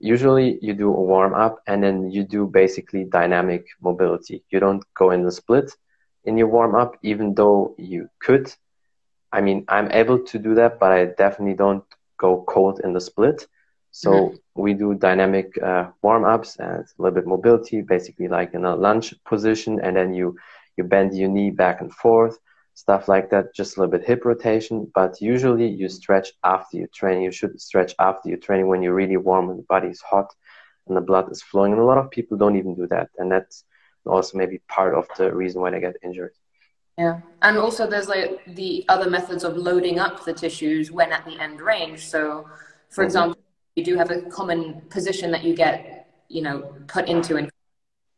usually 0.00 0.58
you 0.62 0.74
do 0.74 0.88
a 0.94 1.02
warm 1.12 1.34
up 1.34 1.58
and 1.66 1.82
then 1.82 2.10
you 2.10 2.24
do 2.24 2.46
basically 2.46 3.04
dynamic 3.04 3.64
mobility. 3.82 4.42
You 4.50 4.60
don't 4.60 4.84
go 4.98 5.10
in 5.10 5.22
the 5.24 5.32
split 5.32 5.70
in 6.24 6.36
your 6.38 6.48
warm 6.48 6.74
up, 6.74 6.96
even 7.02 7.34
though 7.34 7.74
you 7.78 8.08
could 8.20 8.52
I 9.32 9.40
mean, 9.40 9.64
I'm 9.68 9.90
able 9.92 10.18
to 10.18 10.38
do 10.38 10.54
that, 10.56 10.78
but 10.78 10.92
I 10.92 11.06
definitely 11.06 11.54
don't 11.54 11.84
go 12.18 12.44
cold 12.46 12.80
in 12.84 12.92
the 12.92 13.00
split. 13.00 13.46
So 13.90 14.10
mm-hmm. 14.10 14.62
we 14.62 14.74
do 14.74 14.94
dynamic 14.94 15.46
uh, 15.62 15.90
warm 16.02 16.24
ups 16.24 16.56
and 16.56 16.84
a 16.84 17.02
little 17.02 17.14
bit 17.14 17.26
mobility, 17.26 17.82
basically 17.82 18.28
like 18.28 18.54
in 18.54 18.64
a 18.64 18.74
lunge 18.74 19.14
position, 19.24 19.80
and 19.80 19.96
then 19.96 20.14
you 20.14 20.36
you 20.76 20.84
bend 20.84 21.14
your 21.14 21.28
knee 21.28 21.50
back 21.50 21.82
and 21.82 21.92
forth, 21.92 22.38
stuff 22.74 23.08
like 23.08 23.28
that. 23.30 23.54
Just 23.54 23.76
a 23.76 23.80
little 23.80 23.92
bit 23.98 24.06
hip 24.06 24.24
rotation, 24.24 24.90
but 24.94 25.20
usually 25.20 25.68
you 25.68 25.88
stretch 25.88 26.32
after 26.42 26.78
your 26.78 26.88
training. 26.94 27.24
You 27.24 27.32
should 27.32 27.60
stretch 27.60 27.94
after 27.98 28.30
your 28.30 28.38
training 28.38 28.68
when 28.68 28.82
you're 28.82 28.94
really 28.94 29.18
warm 29.18 29.50
and 29.50 29.58
the 29.58 29.64
body 29.64 29.88
is 29.88 30.00
hot 30.00 30.32
and 30.86 30.96
the 30.96 31.02
blood 31.02 31.30
is 31.30 31.42
flowing. 31.42 31.72
And 31.72 31.80
a 31.80 31.84
lot 31.84 31.98
of 31.98 32.10
people 32.10 32.38
don't 32.38 32.56
even 32.56 32.74
do 32.74 32.86
that, 32.88 33.10
and 33.18 33.30
that's 33.30 33.64
also 34.06 34.38
maybe 34.38 34.58
part 34.68 34.94
of 34.94 35.06
the 35.18 35.34
reason 35.34 35.60
why 35.60 35.70
they 35.70 35.80
get 35.80 35.96
injured. 36.02 36.32
Yeah. 36.98 37.20
And 37.40 37.56
also 37.56 37.86
there's 37.86 38.08
like 38.08 38.42
the 38.46 38.84
other 38.88 39.08
methods 39.08 39.44
of 39.44 39.56
loading 39.56 39.98
up 39.98 40.24
the 40.24 40.32
tissues 40.32 40.90
when 40.90 41.12
at 41.12 41.24
the 41.24 41.38
end 41.38 41.60
range. 41.60 42.06
So 42.06 42.46
for 42.90 43.02
mm-hmm. 43.02 43.06
example, 43.06 43.38
you 43.76 43.84
do 43.84 43.96
have 43.96 44.10
a 44.10 44.22
common 44.22 44.82
position 44.90 45.30
that 45.30 45.42
you 45.42 45.54
get, 45.54 46.08
you 46.28 46.42
know, 46.42 46.74
put 46.88 47.08
into 47.08 47.36
and 47.36 47.50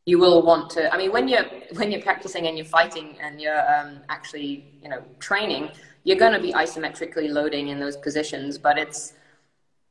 you 0.06 0.18
will 0.18 0.42
want 0.42 0.68
to 0.70 0.92
I 0.92 0.98
mean 0.98 1.12
when 1.12 1.28
you're 1.28 1.46
when 1.74 1.90
you're 1.90 2.02
practicing 2.02 2.46
and 2.46 2.58
you're 2.58 2.66
fighting 2.66 3.16
and 3.20 3.40
you're 3.40 3.64
um, 3.74 4.00
actually, 4.08 4.64
you 4.82 4.88
know, 4.88 5.02
training, 5.18 5.70
you're 6.02 6.18
gonna 6.18 6.40
be 6.40 6.52
isometrically 6.52 7.30
loading 7.30 7.68
in 7.68 7.78
those 7.78 7.96
positions, 7.96 8.58
but 8.58 8.76
it's 8.76 9.14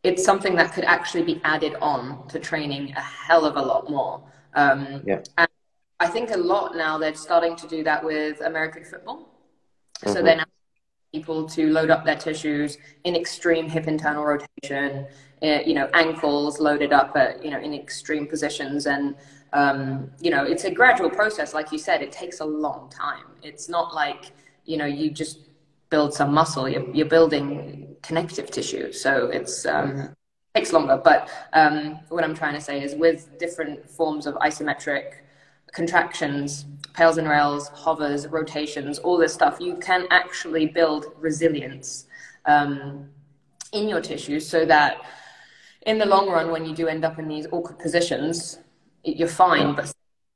it's 0.03 0.23
something 0.23 0.55
that 0.55 0.73
could 0.73 0.83
actually 0.83 1.23
be 1.23 1.41
added 1.45 1.75
on 1.81 2.27
to 2.27 2.37
training 2.37 2.91
a 2.91 3.01
hell 3.01 3.45
of 3.45 3.55
a 3.55 3.61
lot 3.61 3.89
more. 3.89 4.21
Um, 4.53 5.01
yeah. 5.05 5.21
And 5.37 5.47
I 5.99 6.07
think 6.07 6.31
a 6.31 6.37
lot 6.37 6.75
now 6.75 6.97
they're 6.97 7.15
starting 7.15 7.55
to 7.57 7.67
do 7.67 7.83
that 7.83 8.03
with 8.03 8.41
American 8.41 8.83
football. 8.83 9.29
Mm-hmm. 9.99 10.13
So 10.13 10.21
they're 10.21 10.37
now 10.37 10.45
people 11.13 11.47
to 11.47 11.69
load 11.69 11.89
up 11.89 12.03
their 12.03 12.15
tissues 12.15 12.77
in 13.03 13.15
extreme 13.15 13.69
hip 13.69 13.87
internal 13.87 14.25
rotation, 14.25 15.05
uh, 15.43 15.59
you 15.65 15.75
know, 15.75 15.87
ankles 15.93 16.59
loaded 16.59 16.91
up 16.91 17.15
at, 17.15 17.43
you 17.43 17.51
know, 17.51 17.59
in 17.59 17.73
extreme 17.73 18.25
positions. 18.25 18.87
And, 18.87 19.15
um, 19.53 20.09
you 20.19 20.31
know, 20.31 20.43
it's 20.43 20.63
a 20.63 20.71
gradual 20.71 21.11
process. 21.11 21.53
Like 21.53 21.71
you 21.71 21.77
said, 21.77 22.01
it 22.01 22.11
takes 22.11 22.39
a 22.39 22.45
long 22.45 22.89
time. 22.89 23.25
It's 23.43 23.69
not 23.69 23.93
like, 23.93 24.31
you 24.65 24.77
know, 24.77 24.85
you 24.85 25.11
just 25.11 25.49
build 25.91 26.13
some 26.13 26.33
muscle, 26.33 26.67
you're, 26.67 26.89
you're 26.89 27.05
building 27.05 27.95
connective 28.01 28.49
tissue. 28.49 28.91
So 28.91 29.27
it's, 29.27 29.67
um, 29.67 30.15
takes 30.55 30.73
longer. 30.73 30.99
But 31.03 31.29
um, 31.53 31.99
what 32.09 32.23
I'm 32.23 32.33
trying 32.33 32.55
to 32.55 32.61
say 32.61 32.83
is 32.83 32.95
with 32.95 33.37
different 33.37 33.87
forms 33.87 34.25
of 34.25 34.33
isometric 34.35 35.21
contractions, 35.73 36.65
pails 36.93 37.17
and 37.17 37.27
rails, 37.27 37.69
hovers, 37.69 38.27
rotations, 38.27 38.99
all 38.99 39.17
this 39.17 39.33
stuff, 39.33 39.57
you 39.59 39.75
can 39.77 40.07
actually 40.11 40.67
build 40.67 41.07
resilience. 41.19 42.05
Um, 42.45 43.09
in 43.73 43.89
your 43.89 44.01
tissues 44.01 44.47
so 44.47 44.65
that 44.65 45.01
in 45.85 45.97
the 45.97 46.05
long 46.05 46.29
run, 46.29 46.51
when 46.51 46.65
you 46.65 46.73
do 46.73 46.87
end 46.87 47.03
up 47.03 47.19
in 47.19 47.27
these 47.27 47.47
awkward 47.51 47.77
positions, 47.77 48.59
you're 49.03 49.27
fine. 49.27 49.75
But 49.75 49.91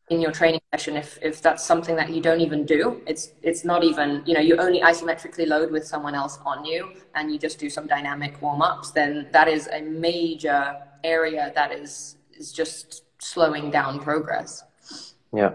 in 0.09 0.19
your 0.19 0.31
training 0.31 0.59
session, 0.73 0.97
if, 0.97 1.17
if 1.21 1.41
that's 1.41 1.63
something 1.63 1.95
that 1.95 2.09
you 2.09 2.21
don't 2.21 2.41
even 2.41 2.65
do, 2.65 3.01
it's, 3.07 3.31
it's 3.43 3.63
not 3.63 3.83
even, 3.83 4.23
you 4.25 4.33
know, 4.33 4.41
you 4.41 4.57
only 4.57 4.81
isometrically 4.81 5.47
load 5.47 5.71
with 5.71 5.87
someone 5.87 6.15
else 6.15 6.39
on 6.45 6.65
you 6.65 6.91
and 7.15 7.31
you 7.31 7.39
just 7.39 7.59
do 7.59 7.69
some 7.69 7.87
dynamic 7.87 8.41
warm 8.41 8.61
ups, 8.61 8.91
then 8.91 9.27
that 9.31 9.47
is 9.47 9.67
a 9.67 9.81
major 9.81 10.75
area 11.03 11.51
that 11.55 11.71
is, 11.71 12.17
is 12.33 12.51
just 12.51 13.03
slowing 13.19 13.71
down 13.71 13.99
progress. 13.99 14.63
Yeah. 15.37 15.51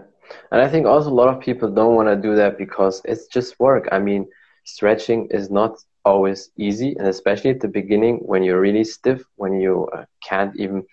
And 0.51 0.61
I 0.61 0.69
think 0.69 0.85
also 0.85 1.09
a 1.09 1.19
lot 1.21 1.27
of 1.27 1.41
people 1.41 1.69
don't 1.69 1.95
want 1.95 2.07
to 2.07 2.15
do 2.15 2.35
that 2.35 2.57
because 2.57 3.01
it's 3.03 3.27
just 3.27 3.59
work. 3.59 3.89
I 3.91 3.99
mean, 3.99 4.25
stretching 4.63 5.27
is 5.29 5.51
not 5.51 5.75
always 6.05 6.51
easy, 6.57 6.95
and 6.97 7.07
especially 7.07 7.51
at 7.51 7.59
the 7.59 7.67
beginning 7.67 8.19
when 8.25 8.43
you're 8.43 8.61
really 8.61 8.85
stiff, 8.85 9.21
when 9.35 9.59
you 9.59 9.89
uh, 9.93 10.05
can't 10.27 10.55
even 10.55 10.83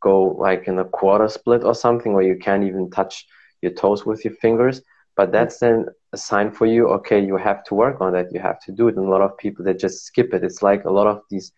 go 0.00 0.22
like 0.46 0.68
in 0.68 0.78
a 0.78 0.84
quarter 0.84 1.28
split 1.28 1.64
or 1.64 1.74
something, 1.74 2.12
where 2.12 2.22
you 2.30 2.36
can't 2.36 2.62
even 2.62 2.90
touch 2.90 3.26
your 3.60 3.72
toes 3.72 4.06
with 4.06 4.24
your 4.24 4.34
fingers. 4.34 4.82
But 5.16 5.32
that's 5.32 5.58
then 5.58 5.86
a 6.12 6.16
sign 6.16 6.52
for 6.52 6.66
you. 6.66 6.88
Okay, 6.98 7.18
you 7.18 7.36
have 7.38 7.64
to 7.64 7.74
work 7.74 8.00
on 8.00 8.12
that. 8.12 8.32
You 8.32 8.38
have 8.38 8.60
to 8.66 8.72
do 8.72 8.86
it. 8.86 8.96
And 8.96 9.06
a 9.06 9.10
lot 9.10 9.20
of 9.20 9.36
people 9.36 9.64
they 9.64 9.74
just 9.74 10.04
skip 10.04 10.32
it. 10.32 10.44
It's 10.44 10.62
like 10.62 10.84
a 10.84 10.92
lot 10.92 11.08
of 11.08 11.22
these 11.28 11.50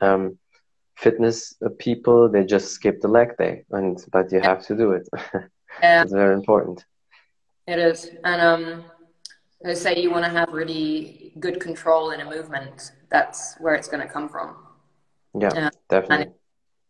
um, 0.00 0.38
fitness 0.96 1.52
people 1.78 2.30
they 2.30 2.44
just 2.44 2.72
skip 2.72 3.02
the 3.02 3.08
leg 3.08 3.36
day, 3.36 3.64
and 3.70 4.02
but 4.10 4.32
you 4.32 4.40
have 4.40 4.64
to 4.68 4.74
do 4.74 4.92
it. 4.92 5.06
Yeah. 5.80 6.02
it's 6.02 6.12
very 6.12 6.34
important. 6.34 6.84
It 7.66 7.78
is, 7.78 8.10
and 8.24 8.40
um, 8.40 8.84
say 9.74 10.00
you 10.00 10.10
want 10.10 10.24
to 10.24 10.30
have 10.30 10.52
really 10.52 11.32
good 11.38 11.60
control 11.60 12.10
in 12.10 12.20
a 12.20 12.28
movement, 12.28 12.92
that's 13.10 13.54
where 13.60 13.74
it's 13.74 13.88
going 13.88 14.06
to 14.06 14.12
come 14.12 14.28
from. 14.28 14.56
Yeah, 15.38 15.48
uh, 15.48 15.70
definitely. 15.88 16.34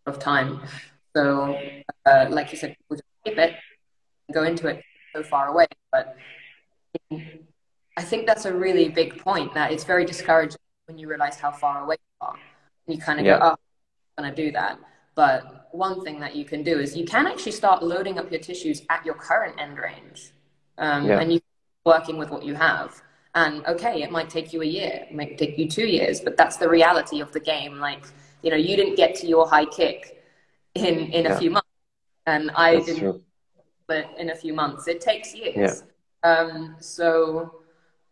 Of 0.06 0.18
time, 0.18 0.60
so 1.14 1.56
uh, 2.06 2.26
like 2.30 2.50
you 2.50 2.58
said, 2.58 2.70
people 2.70 2.96
just 2.96 3.04
keep 3.24 3.38
it, 3.38 3.54
go 4.32 4.42
into 4.42 4.66
it 4.66 4.82
so 5.14 5.22
far 5.22 5.48
away. 5.48 5.66
But 5.92 6.16
I 7.10 8.02
think 8.02 8.26
that's 8.26 8.46
a 8.46 8.52
really 8.52 8.88
big 8.88 9.18
point. 9.18 9.54
That 9.54 9.70
it's 9.70 9.84
very 9.84 10.04
discouraging 10.04 10.58
when 10.86 10.98
you 10.98 11.08
realize 11.08 11.36
how 11.36 11.52
far 11.52 11.84
away 11.84 11.96
you 12.00 12.26
are. 12.26 12.38
You 12.88 12.98
kind 12.98 13.20
of 13.20 13.26
yeah. 13.26 13.38
go, 13.38 13.44
"Oh, 13.44 13.56
I'm 14.18 14.24
going 14.24 14.34
to 14.34 14.44
do 14.44 14.50
that." 14.52 14.78
But 15.14 15.68
one 15.72 16.02
thing 16.04 16.20
that 16.20 16.36
you 16.36 16.44
can 16.44 16.62
do 16.62 16.78
is 16.78 16.96
you 16.96 17.04
can 17.04 17.26
actually 17.26 17.52
start 17.52 17.82
loading 17.82 18.18
up 18.18 18.30
your 18.30 18.40
tissues 18.40 18.82
at 18.90 19.04
your 19.04 19.14
current 19.14 19.60
end 19.60 19.78
range, 19.78 20.32
um, 20.78 21.06
yeah. 21.06 21.20
and 21.20 21.32
you 21.32 21.40
working 21.84 22.18
with 22.18 22.30
what 22.30 22.44
you 22.44 22.54
have. 22.54 23.02
And 23.34 23.66
okay, 23.66 24.02
it 24.02 24.10
might 24.10 24.28
take 24.28 24.52
you 24.52 24.62
a 24.62 24.66
year, 24.66 25.06
it 25.08 25.14
might 25.14 25.38
take 25.38 25.56
you 25.58 25.68
two 25.68 25.86
years, 25.86 26.20
but 26.20 26.36
that's 26.36 26.56
the 26.58 26.68
reality 26.68 27.20
of 27.20 27.32
the 27.32 27.40
game. 27.40 27.78
Like, 27.78 28.04
you 28.42 28.50
know, 28.50 28.56
you 28.56 28.76
didn't 28.76 28.96
get 28.96 29.14
to 29.16 29.26
your 29.26 29.48
high 29.48 29.64
kick 29.64 30.22
in 30.74 30.98
in 30.98 31.24
yeah. 31.24 31.34
a 31.34 31.38
few 31.38 31.50
months, 31.50 31.68
and 32.26 32.50
I 32.54 32.74
that's 32.74 32.86
didn't. 32.86 33.00
True. 33.00 33.22
But 33.86 34.10
in 34.18 34.30
a 34.30 34.36
few 34.36 34.52
months, 34.54 34.86
it 34.86 35.00
takes 35.00 35.34
years. 35.34 35.82
Yeah. 36.24 36.30
Um, 36.30 36.76
so 36.78 37.62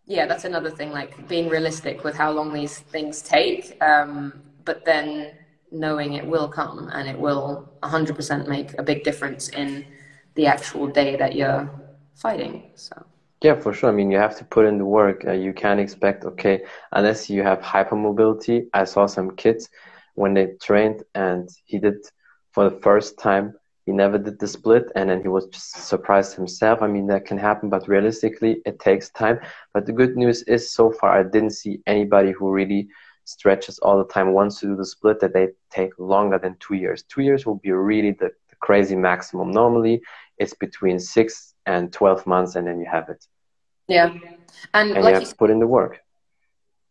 yeah, 0.07 0.27
that's 0.27 0.45
another 0.45 0.71
thing. 0.71 0.91
Like 0.91 1.29
being 1.29 1.49
realistic 1.49 2.03
with 2.03 2.17
how 2.17 2.33
long 2.33 2.53
these 2.53 2.79
things 2.79 3.23
take, 3.23 3.77
um, 3.83 4.43
but 4.65 4.85
then 4.85 5.33
knowing 5.71 6.15
it 6.15 6.27
will 6.27 6.49
come 6.49 6.91
and 6.93 7.09
it 7.09 7.19
will 7.19 7.69
100% 7.83 8.49
make 8.49 8.79
a 8.79 8.83
big 8.83 9.05
difference 9.05 9.49
in 9.51 9.87
the 10.35 10.47
actual 10.47 10.87
day 10.87 11.17
that 11.17 11.35
you're 11.35 11.71
fighting. 12.15 12.71
So. 12.75 13.05
Yeah, 13.43 13.59
for 13.59 13.73
sure. 13.73 13.91
I 13.91 13.93
mean, 13.93 14.11
you 14.11 14.19
have 14.19 14.37
to 14.39 14.45
put 14.45 14.67
in 14.67 14.79
the 14.79 14.85
work. 14.85 15.25
Uh, 15.27 15.33
you 15.33 15.53
can't 15.53 15.81
expect, 15.81 16.25
okay, 16.25 16.63
unless 16.93 17.31
you 17.31 17.43
have 17.43 17.61
hypermobility. 17.61 18.67
I 18.75 18.85
saw 18.85 19.07
some 19.07 19.31
kids 19.37 19.69
when 20.15 20.35
they 20.35 20.49
trained 20.61 21.03
and 21.15 21.49
he 21.65 21.79
did 21.79 21.97
for 22.53 22.69
the 22.69 22.79
first 22.81 23.19
time, 23.19 23.55
he 23.87 23.93
never 23.93 24.19
did 24.19 24.39
the 24.39 24.47
split 24.47 24.93
and 24.95 25.09
then 25.09 25.23
he 25.23 25.29
was 25.29 25.47
just 25.47 25.73
surprised 25.89 26.35
himself. 26.35 26.83
I 26.83 26.87
mean, 26.87 27.07
that 27.07 27.25
can 27.25 27.39
happen, 27.39 27.71
but 27.71 27.89
realistically, 27.89 28.61
it 28.67 28.79
takes 28.79 29.11
time. 29.11 29.41
But 29.73 29.87
the 29.87 29.93
good 29.93 30.17
news 30.17 30.43
is 30.43 30.73
so 30.73 30.93
far, 30.93 31.19
I 31.19 31.23
didn't 31.23 31.51
see 31.51 31.81
anybody 31.87 32.33
who 32.33 32.51
really 32.51 32.89
stretches 33.31 33.79
all 33.79 33.99
the 33.99 34.13
time 34.13 34.33
wants 34.33 34.61
to 34.61 34.67
do 34.67 34.77
the 34.77 34.85
split 34.85 35.21
that 35.21 35.33
they 35.33 35.49
take 35.71 35.93
longer 35.99 36.39
than 36.39 36.57
two 36.59 36.75
years. 36.75 37.03
Two 37.05 37.23
years 37.23 37.47
will 37.47 37.57
be 37.57 37.71
really 37.71 38.13
the, 38.13 38.31
the 38.49 38.57
crazy 38.61 38.97
maximum. 38.97 39.51
Normally, 39.51 40.03
it's 40.39 40.55
between 40.55 40.99
six 40.99 41.55
and 41.67 41.93
12 41.93 42.27
months, 42.27 42.57
and 42.57 42.67
then 42.67 42.81
you 42.81 42.87
have 42.91 43.09
it. 43.09 43.27
Yeah. 43.89 44.15
And, 44.75 44.91
and 44.93 45.05
like 45.05 45.15
you 45.15 45.21
have 45.21 45.29
to 45.29 45.37
put 45.37 45.51
in 45.51 45.59
the 45.59 45.67
work. 45.67 46.01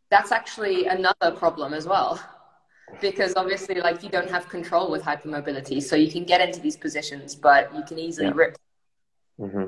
That's 0.10 0.32
actually 0.32 0.86
another 0.86 1.32
problem 1.36 1.74
as 1.74 1.86
well. 1.86 2.20
Because 3.02 3.34
obviously, 3.36 3.76
like 3.76 4.02
you 4.02 4.10
don't 4.10 4.30
have 4.30 4.50
control 4.50 4.90
with 4.90 5.04
hypermobility, 5.04 5.82
so 5.82 5.96
you 5.96 6.12
can 6.12 6.24
get 6.24 6.42
into 6.42 6.60
these 6.60 6.76
positions, 6.76 7.36
but 7.36 7.74
you 7.76 7.84
can 7.84 8.00
easily 8.00 8.28
yeah. 8.28 8.34
rip. 8.36 8.58
Mm-hmm. 9.40 9.66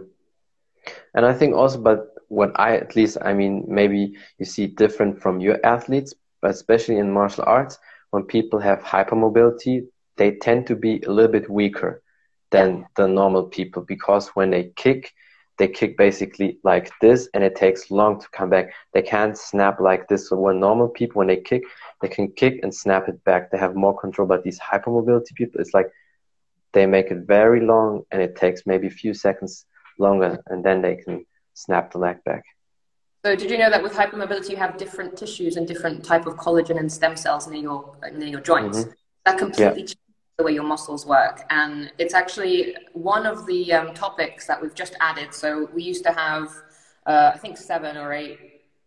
And 1.13 1.25
I 1.25 1.33
think 1.33 1.53
also, 1.53 1.79
but 1.79 2.15
what 2.29 2.57
I 2.59 2.77
at 2.77 2.95
least, 2.95 3.17
I 3.21 3.33
mean, 3.33 3.65
maybe 3.67 4.15
you 4.39 4.45
see 4.45 4.65
different 4.65 5.21
from 5.21 5.39
your 5.39 5.63
athletes, 5.63 6.13
especially 6.49 6.97
in 6.97 7.11
martial 7.11 7.43
arts, 7.45 7.77
when 8.11 8.23
people 8.23 8.59
have 8.59 8.79
hypermobility, 8.81 9.87
they 10.17 10.31
tend 10.31 10.67
to 10.67 10.75
be 10.75 11.01
a 11.01 11.11
little 11.11 11.31
bit 11.31 11.49
weaker 11.49 12.01
than 12.51 12.85
the 12.95 13.07
normal 13.07 13.43
people 13.43 13.81
because 13.83 14.29
when 14.29 14.49
they 14.51 14.71
kick, 14.75 15.11
they 15.57 15.67
kick 15.67 15.97
basically 15.97 16.57
like 16.63 16.91
this 17.01 17.29
and 17.33 17.43
it 17.43 17.55
takes 17.55 17.91
long 17.91 18.19
to 18.19 18.27
come 18.31 18.49
back. 18.49 18.71
They 18.93 19.01
can't 19.01 19.37
snap 19.37 19.79
like 19.79 20.07
this. 20.07 20.29
So 20.29 20.35
when 20.37 20.59
normal 20.59 20.89
people, 20.89 21.19
when 21.19 21.27
they 21.27 21.37
kick, 21.37 21.63
they 22.01 22.07
can 22.07 22.31
kick 22.31 22.59
and 22.63 22.73
snap 22.73 23.07
it 23.07 23.23
back. 23.23 23.51
They 23.51 23.57
have 23.57 23.75
more 23.75 23.97
control. 23.97 24.27
But 24.27 24.43
these 24.43 24.59
hypermobility 24.59 25.33
people, 25.35 25.61
it's 25.61 25.73
like 25.73 25.87
they 26.73 26.85
make 26.85 27.11
it 27.11 27.25
very 27.27 27.61
long 27.61 28.03
and 28.11 28.21
it 28.21 28.35
takes 28.35 28.65
maybe 28.65 28.87
a 28.87 28.91
few 28.91 29.13
seconds 29.13 29.65
longer 29.99 30.41
and 30.47 30.63
then 30.63 30.81
they 30.81 30.95
can 30.95 31.25
snap 31.53 31.91
the 31.91 31.99
leg 31.99 32.17
back. 32.23 32.43
So 33.23 33.35
did 33.35 33.51
you 33.51 33.57
know 33.57 33.69
that 33.69 33.83
with 33.83 33.93
hypermobility 33.93 34.49
you 34.49 34.57
have 34.57 34.77
different 34.77 35.15
tissues 35.15 35.55
and 35.55 35.67
different 35.67 36.03
type 36.03 36.25
of 36.25 36.37
collagen 36.37 36.79
and 36.79 36.91
stem 36.91 37.15
cells 37.15 37.47
near 37.47 37.61
your 37.61 37.95
near 38.13 38.27
your 38.27 38.41
joints? 38.41 38.79
Mm-hmm. 38.79 38.91
That 39.25 39.37
completely 39.37 39.81
yeah. 39.81 39.87
changes 39.87 39.97
the 40.37 40.43
way 40.43 40.53
your 40.53 40.63
muscles 40.63 41.05
work, 41.05 41.43
and 41.51 41.91
it's 41.99 42.15
actually 42.15 42.75
one 42.93 43.27
of 43.27 43.45
the 43.45 43.71
um, 43.73 43.93
topics 43.93 44.47
that 44.47 44.59
we've 44.59 44.73
just 44.73 44.95
added. 44.99 45.35
So 45.35 45.69
we 45.71 45.83
used 45.83 46.03
to 46.05 46.11
have, 46.11 46.49
uh, 47.05 47.31
I 47.35 47.37
think, 47.37 47.57
seven 47.57 47.95
or 47.95 48.11
eight 48.11 48.39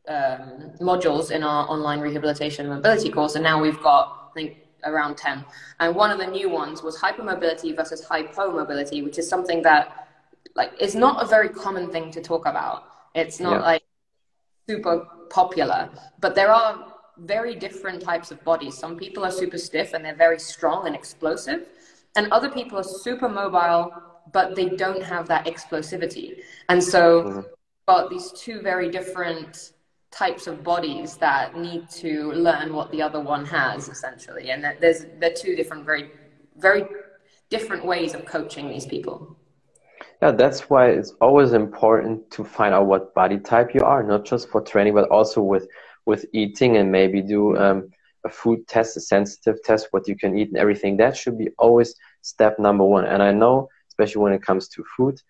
um, 0.09 0.73
modules 0.81 1.31
in 1.31 1.45
our 1.45 1.69
online 1.69 2.01
rehabilitation 2.01 2.69
mobility 2.69 3.11
course, 3.11 3.37
and 3.37 3.45
now 3.45 3.63
we've 3.63 3.81
got, 3.83 4.31
I 4.31 4.35
think, 4.35 4.57
around 4.83 5.17
ten. 5.17 5.45
And 5.79 5.95
one 5.95 6.11
of 6.11 6.19
the 6.19 6.27
new 6.27 6.51
ones 6.51 6.83
was 6.83 6.99
hypermobility 6.99 7.77
versus 7.77 8.05
hypomobility, 8.05 9.05
which 9.05 9.19
is 9.19 9.29
something 9.29 9.63
that 9.63 10.09
like 10.57 10.73
is 10.81 10.97
not 10.97 11.23
a 11.23 11.27
very 11.27 11.49
common 11.49 11.91
thing 11.93 12.11
to 12.11 12.21
talk 12.21 12.47
about. 12.47 12.85
It's 13.15 13.39
not 13.39 13.61
yeah. 13.61 13.61
like 13.61 13.83
super 14.69 15.07
popular, 15.31 15.91
but 16.21 16.35
there 16.35 16.51
are 16.51 16.95
very 17.19 17.55
different 17.55 18.03
types 18.03 18.31
of 18.31 18.43
bodies. 18.45 18.77
Some 18.77 18.97
people 18.97 19.25
are 19.25 19.31
super 19.31 19.59
stiff 19.59 19.95
and 19.95 20.05
they're 20.05 20.17
very 20.17 20.39
strong 20.39 20.87
and 20.87 20.97
explosive, 20.97 21.67
and 22.17 22.31
other 22.33 22.51
people 22.51 22.79
are 22.79 22.85
super 22.85 23.29
mobile, 23.29 23.93
but 24.33 24.55
they 24.55 24.69
don't 24.71 25.03
have 25.03 25.29
that 25.29 25.47
explosivity. 25.47 26.43
And 26.69 26.83
so, 26.83 27.23
mm-hmm. 27.23 27.41
got 27.87 28.11
these 28.11 28.33
two 28.33 28.61
very 28.63 28.91
different 28.91 29.73
types 30.11 30.47
of 30.47 30.63
bodies 30.63 31.17
that 31.17 31.57
need 31.57 31.91
to 31.91 32.33
learn 32.33 32.73
what 32.73 32.91
the 32.93 33.03
other 33.03 33.21
one 33.21 33.45
has, 33.45 33.89
essentially. 33.89 34.51
And 34.51 34.65
there's 34.81 35.07
they're 35.19 35.35
two 35.35 35.57
different, 35.57 35.85
very, 35.85 36.11
very 36.57 36.85
different 37.51 37.85
ways 37.85 38.15
of 38.15 38.25
coaching 38.25 38.69
these 38.69 38.87
people. 38.87 39.37
Yeah, 40.25 40.31
that's 40.31 40.71
why 40.71 40.89
it's 40.89 41.13
always 41.21 41.53
important 41.53 42.31
to 42.31 42.45
find 42.45 42.73
out 42.73 42.87
what 42.87 43.15
body 43.15 43.39
type 43.39 43.75
you 43.75 43.83
are, 43.83 44.03
not 44.03 44.25
just 44.25 44.49
for 44.49 44.63
training, 44.63 44.95
but 44.95 45.11
also 45.11 45.43
with 45.43 45.69
with 46.07 46.25
eating 46.33 46.79
and 46.79 46.91
maybe 46.91 47.21
do 47.21 47.55
um, 47.59 47.91
a 48.25 48.31
food 48.31 48.67
test, 48.67 48.97
a 48.97 49.01
sensitive 49.01 49.63
test, 49.65 49.89
what 49.91 50.09
you 50.09 50.17
can 50.17 50.39
eat 50.39 50.49
and 50.49 50.57
everything. 50.57 50.97
That 50.97 51.15
should 51.15 51.37
be 51.37 51.51
always 51.59 51.95
step 52.23 52.59
number 52.59 52.85
one. 52.85 53.05
And 53.05 53.23
I 53.23 53.33
know, 53.33 53.69
especially 53.91 54.23
when 54.23 54.33
it 54.33 54.41
comes 54.41 54.67
to 54.69 54.83
food, 54.97 55.21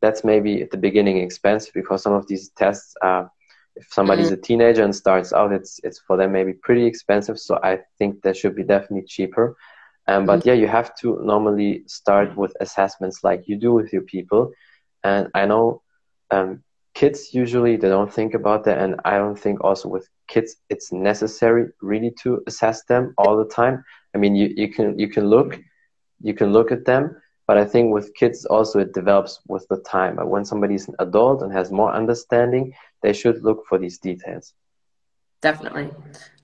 that's 0.00 0.24
maybe 0.24 0.62
at 0.62 0.70
the 0.70 0.78
beginning 0.78 1.18
expensive 1.18 1.74
because 1.74 2.02
some 2.02 2.14
of 2.14 2.26
these 2.26 2.48
tests 2.56 2.94
are. 3.02 3.30
If 3.76 3.92
somebody's 3.92 4.32
mm-hmm. 4.32 4.40
a 4.46 4.48
teenager 4.48 4.82
and 4.82 4.96
starts 4.96 5.34
out, 5.34 5.52
it's 5.52 5.78
it's 5.84 6.00
for 6.06 6.16
them 6.16 6.32
maybe 6.32 6.54
pretty 6.54 6.86
expensive. 6.86 7.38
So 7.38 7.60
I 7.62 7.80
think 7.98 8.22
that 8.22 8.38
should 8.38 8.56
be 8.56 8.64
definitely 8.64 9.06
cheaper. 9.06 9.56
Um, 10.08 10.24
but 10.24 10.40
mm-hmm. 10.40 10.48
yeah, 10.48 10.54
you 10.54 10.66
have 10.66 10.94
to 10.96 11.20
normally 11.22 11.84
start 11.86 12.34
with 12.36 12.52
assessments 12.60 13.22
like 13.22 13.46
you 13.46 13.56
do 13.56 13.72
with 13.72 13.92
your 13.92 14.02
people. 14.02 14.52
And 15.04 15.28
I 15.34 15.44
know 15.44 15.82
um, 16.30 16.64
kids 16.94 17.34
usually 17.34 17.76
they 17.76 17.88
don't 17.88 18.12
think 18.12 18.34
about 18.34 18.64
that, 18.64 18.78
and 18.78 18.96
I 19.04 19.18
don't 19.18 19.38
think 19.38 19.62
also 19.62 19.88
with 19.88 20.08
kids 20.26 20.56
it's 20.70 20.92
necessary 20.92 21.66
really 21.82 22.12
to 22.22 22.42
assess 22.46 22.84
them 22.84 23.14
all 23.18 23.36
the 23.36 23.44
time. 23.44 23.84
I 24.14 24.18
mean, 24.18 24.34
you, 24.34 24.52
you 24.56 24.68
can 24.68 24.98
you 24.98 25.08
can 25.08 25.26
look 25.26 25.60
you 26.22 26.34
can 26.34 26.52
look 26.52 26.72
at 26.72 26.86
them, 26.86 27.14
but 27.46 27.58
I 27.58 27.64
think 27.66 27.92
with 27.92 28.14
kids 28.14 28.46
also 28.46 28.80
it 28.80 28.94
develops 28.94 29.40
with 29.46 29.66
the 29.68 29.78
time. 29.80 30.16
But 30.16 30.28
when 30.28 30.44
somebody 30.44 30.74
is 30.74 30.88
an 30.88 30.94
adult 30.98 31.42
and 31.42 31.52
has 31.52 31.70
more 31.70 31.92
understanding, 31.92 32.72
they 33.02 33.12
should 33.12 33.44
look 33.44 33.66
for 33.68 33.78
these 33.78 33.98
details. 33.98 34.54
definitely. 35.40 35.90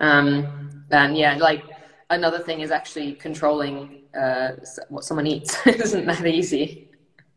Um, 0.01 0.85
and 0.91 1.17
yeah, 1.17 1.37
like 1.37 1.65
another 2.11 2.39
thing 2.39 2.61
is 2.61 2.71
actually 2.71 3.13
controlling 3.15 4.03
uh, 4.19 4.53
what 4.89 5.05
someone 5.05 5.27
eats. 5.27 5.67
Isn't 5.67 6.07
that 6.07 6.27
easy? 6.27 6.89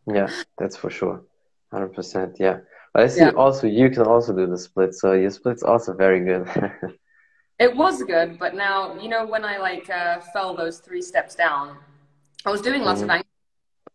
Yeah, 0.05 0.29
that's 0.57 0.75
for 0.75 0.89
sure. 0.89 1.23
100%. 1.73 2.39
Yeah. 2.39 2.59
But 2.93 3.03
I 3.03 3.07
see 3.07 3.21
yeah. 3.21 3.31
also 3.31 3.67
you 3.67 3.89
can 3.89 4.03
also 4.03 4.33
do 4.33 4.47
the 4.47 4.57
split. 4.57 4.93
So 4.93 5.13
your 5.13 5.29
split's 5.29 5.63
also 5.63 5.93
very 5.93 6.21
good. 6.21 6.47
it 7.59 7.75
was 7.75 8.01
good, 8.03 8.39
but 8.39 8.55
now, 8.55 8.99
you 8.99 9.09
know, 9.09 9.25
when 9.25 9.43
I 9.43 9.57
like 9.57 9.89
uh, 9.89 10.19
fell 10.33 10.55
those 10.55 10.79
three 10.79 11.01
steps 11.01 11.35
down, 11.35 11.77
I 12.45 12.49
was 12.49 12.61
doing 12.61 12.81
lots 12.81 13.01
mm-hmm. 13.01 13.09
of 13.09 13.15
ankle 13.17 13.29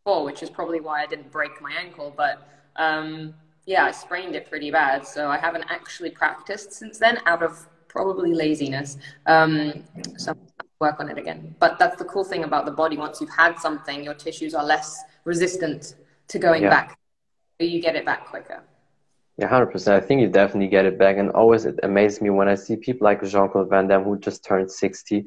before, 0.05 0.25
which 0.25 0.43
is 0.43 0.51
probably 0.51 0.81
why 0.81 1.03
I 1.03 1.07
didn't 1.07 1.31
break 1.31 1.61
my 1.61 1.73
ankle. 1.73 2.13
But 2.15 2.47
um, 2.77 3.35
yeah, 3.67 3.85
I 3.85 3.91
sprained 3.91 4.35
it 4.35 4.49
pretty 4.49 4.71
bad. 4.71 5.07
So 5.07 5.29
I 5.29 5.39
haven't 5.39 5.65
actually 5.69 6.11
practiced 6.11 6.73
since 6.73 6.99
then 6.99 7.19
out 7.27 7.43
of 7.43 7.67
probably 7.89 8.35
laziness. 8.35 8.97
Um, 9.27 9.85
so 10.17 10.35
work 10.87 10.97
on 11.03 11.07
it 11.13 11.19
again. 11.25 11.41
But 11.63 11.73
that's 11.81 11.97
the 12.03 12.09
cool 12.13 12.27
thing 12.33 12.43
about 12.49 12.65
the 12.71 12.77
body. 12.83 12.97
Once 13.07 13.21
you've 13.21 13.37
had 13.45 13.53
something, 13.67 13.99
your 14.09 14.17
tissues 14.27 14.53
are 14.59 14.67
less 14.75 14.89
resistant 15.33 15.83
to 16.33 16.37
going 16.47 16.63
yeah. 16.65 16.77
back. 16.77 16.89
So 17.57 17.67
you 17.73 17.81
get 17.89 17.95
it 18.01 18.05
back 18.11 18.21
quicker. 18.33 18.61
Yeah, 19.39 19.49
hundred 19.55 19.71
percent. 19.75 19.95
I 20.01 20.07
think 20.07 20.21
you 20.21 20.29
definitely 20.29 20.71
get 20.77 20.85
it 20.91 20.97
back, 21.05 21.15
and 21.21 21.29
always 21.41 21.63
it 21.71 21.79
amazes 21.91 22.21
me 22.25 22.31
when 22.39 22.49
I 22.55 22.57
see 22.65 22.77
people 22.77 23.05
like 23.09 23.21
Jean 23.33 23.49
Claude 23.51 23.71
Van 23.73 23.87
Damme 23.89 24.05
who 24.05 24.19
just 24.29 24.45
turned 24.49 24.71
sixty 24.85 25.19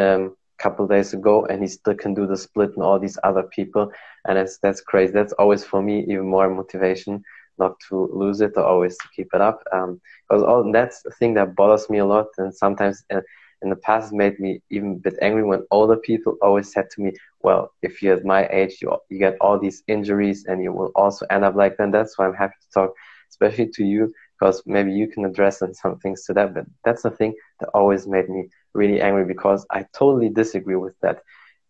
um, 0.00 0.22
a 0.58 0.62
couple 0.64 0.86
days 0.86 1.10
ago, 1.18 1.34
and 1.48 1.56
he 1.62 1.68
still 1.78 1.96
can 2.02 2.12
do 2.20 2.24
the 2.26 2.36
split, 2.46 2.72
and 2.76 2.84
all 2.86 2.98
these 2.98 3.18
other 3.28 3.44
people, 3.56 3.84
and 4.26 4.34
it's 4.42 4.58
that's 4.64 4.82
crazy. 4.90 5.12
That's 5.18 5.36
always 5.40 5.62
for 5.70 5.80
me 5.88 5.94
even 6.12 6.26
more 6.34 6.48
motivation 6.50 7.14
not 7.58 7.74
to 7.88 7.94
lose 8.12 8.40
it 8.46 8.52
or 8.56 8.64
always 8.72 8.96
to 8.98 9.06
keep 9.16 9.28
it 9.32 9.40
up. 9.40 9.58
Um, 9.72 9.90
because 10.28 10.42
all 10.42 10.70
that's 10.78 10.98
the 11.06 11.14
thing 11.18 11.32
that 11.34 11.54
bothers 11.56 11.88
me 11.88 11.98
a 11.98 12.08
lot, 12.14 12.28
and 12.38 12.54
sometimes 12.54 12.96
uh, 13.14 13.24
in 13.62 13.70
the 13.70 13.76
past 13.76 14.12
made 14.12 14.38
me 14.38 14.60
even 14.70 14.92
a 14.92 15.02
bit 15.08 15.16
angry 15.22 15.42
when 15.42 15.66
older 15.70 15.96
people 15.96 16.36
always 16.42 16.72
said 16.72 16.90
to 16.90 17.00
me, 17.02 17.12
"Well, 17.42 17.72
if 17.82 18.02
you're 18.02 18.16
at 18.16 18.24
my 18.24 18.46
age, 18.48 18.78
you 18.82 18.96
you 19.08 19.18
get 19.18 19.36
all 19.40 19.58
these 19.58 19.82
injuries, 19.88 20.44
and 20.46 20.62
you 20.62 20.72
will 20.72 20.92
also 20.94 21.26
end 21.30 21.44
up 21.44 21.54
like 21.54 21.76
that." 21.76 21.92
That's 21.92 22.18
why 22.18 22.26
I'm 22.26 22.34
happy 22.34 22.58
to 22.60 22.70
talk, 22.72 22.94
especially 23.30 23.68
to 23.76 23.84
you, 23.84 24.12
because 24.38 24.62
maybe 24.66 24.92
you 24.92 25.08
can 25.08 25.24
address 25.24 25.62
some 25.72 25.98
things 25.98 26.24
to 26.24 26.34
that. 26.34 26.54
But 26.54 26.66
that's 26.84 27.02
the 27.02 27.10
thing 27.10 27.34
that 27.60 27.70
always 27.74 28.06
made 28.06 28.28
me 28.28 28.48
really 28.74 29.00
angry 29.00 29.24
because 29.24 29.66
I 29.70 29.86
totally 29.94 30.28
disagree 30.28 30.76
with 30.76 30.94
that. 31.00 31.22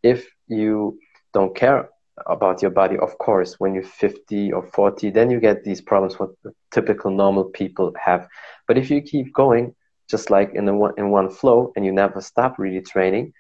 If 0.03 0.29
you 0.49 0.99
don't 1.33 1.55
care 1.55 1.89
about 2.27 2.63
your 2.63 2.71
body, 2.71 2.97
of 2.99 3.19
course, 3.19 3.61
when 3.61 3.75
you're 3.75 3.85
50 3.85 4.53
or 4.53 4.63
40, 4.63 5.11
then 5.11 5.31
you 5.31 5.39
get 5.39 5.65
these 5.65 5.81
problems 5.81 6.19
what 6.19 6.31
typical 6.73 7.11
normal 7.11 7.45
people 7.45 7.93
have. 8.03 8.27
But 8.67 8.79
if 8.79 8.91
you 8.91 9.03
keep 9.03 9.33
going, 9.33 9.75
just 10.09 10.31
like 10.31 10.53
in, 10.55 10.65
the 10.65 10.75
one, 10.75 10.95
in 10.99 11.11
one 11.11 11.31
flow, 11.31 11.73
and 11.77 11.85
you 11.85 11.93
never 11.93 12.21
stop 12.21 12.59
really 12.59 12.81
training, 12.81 13.33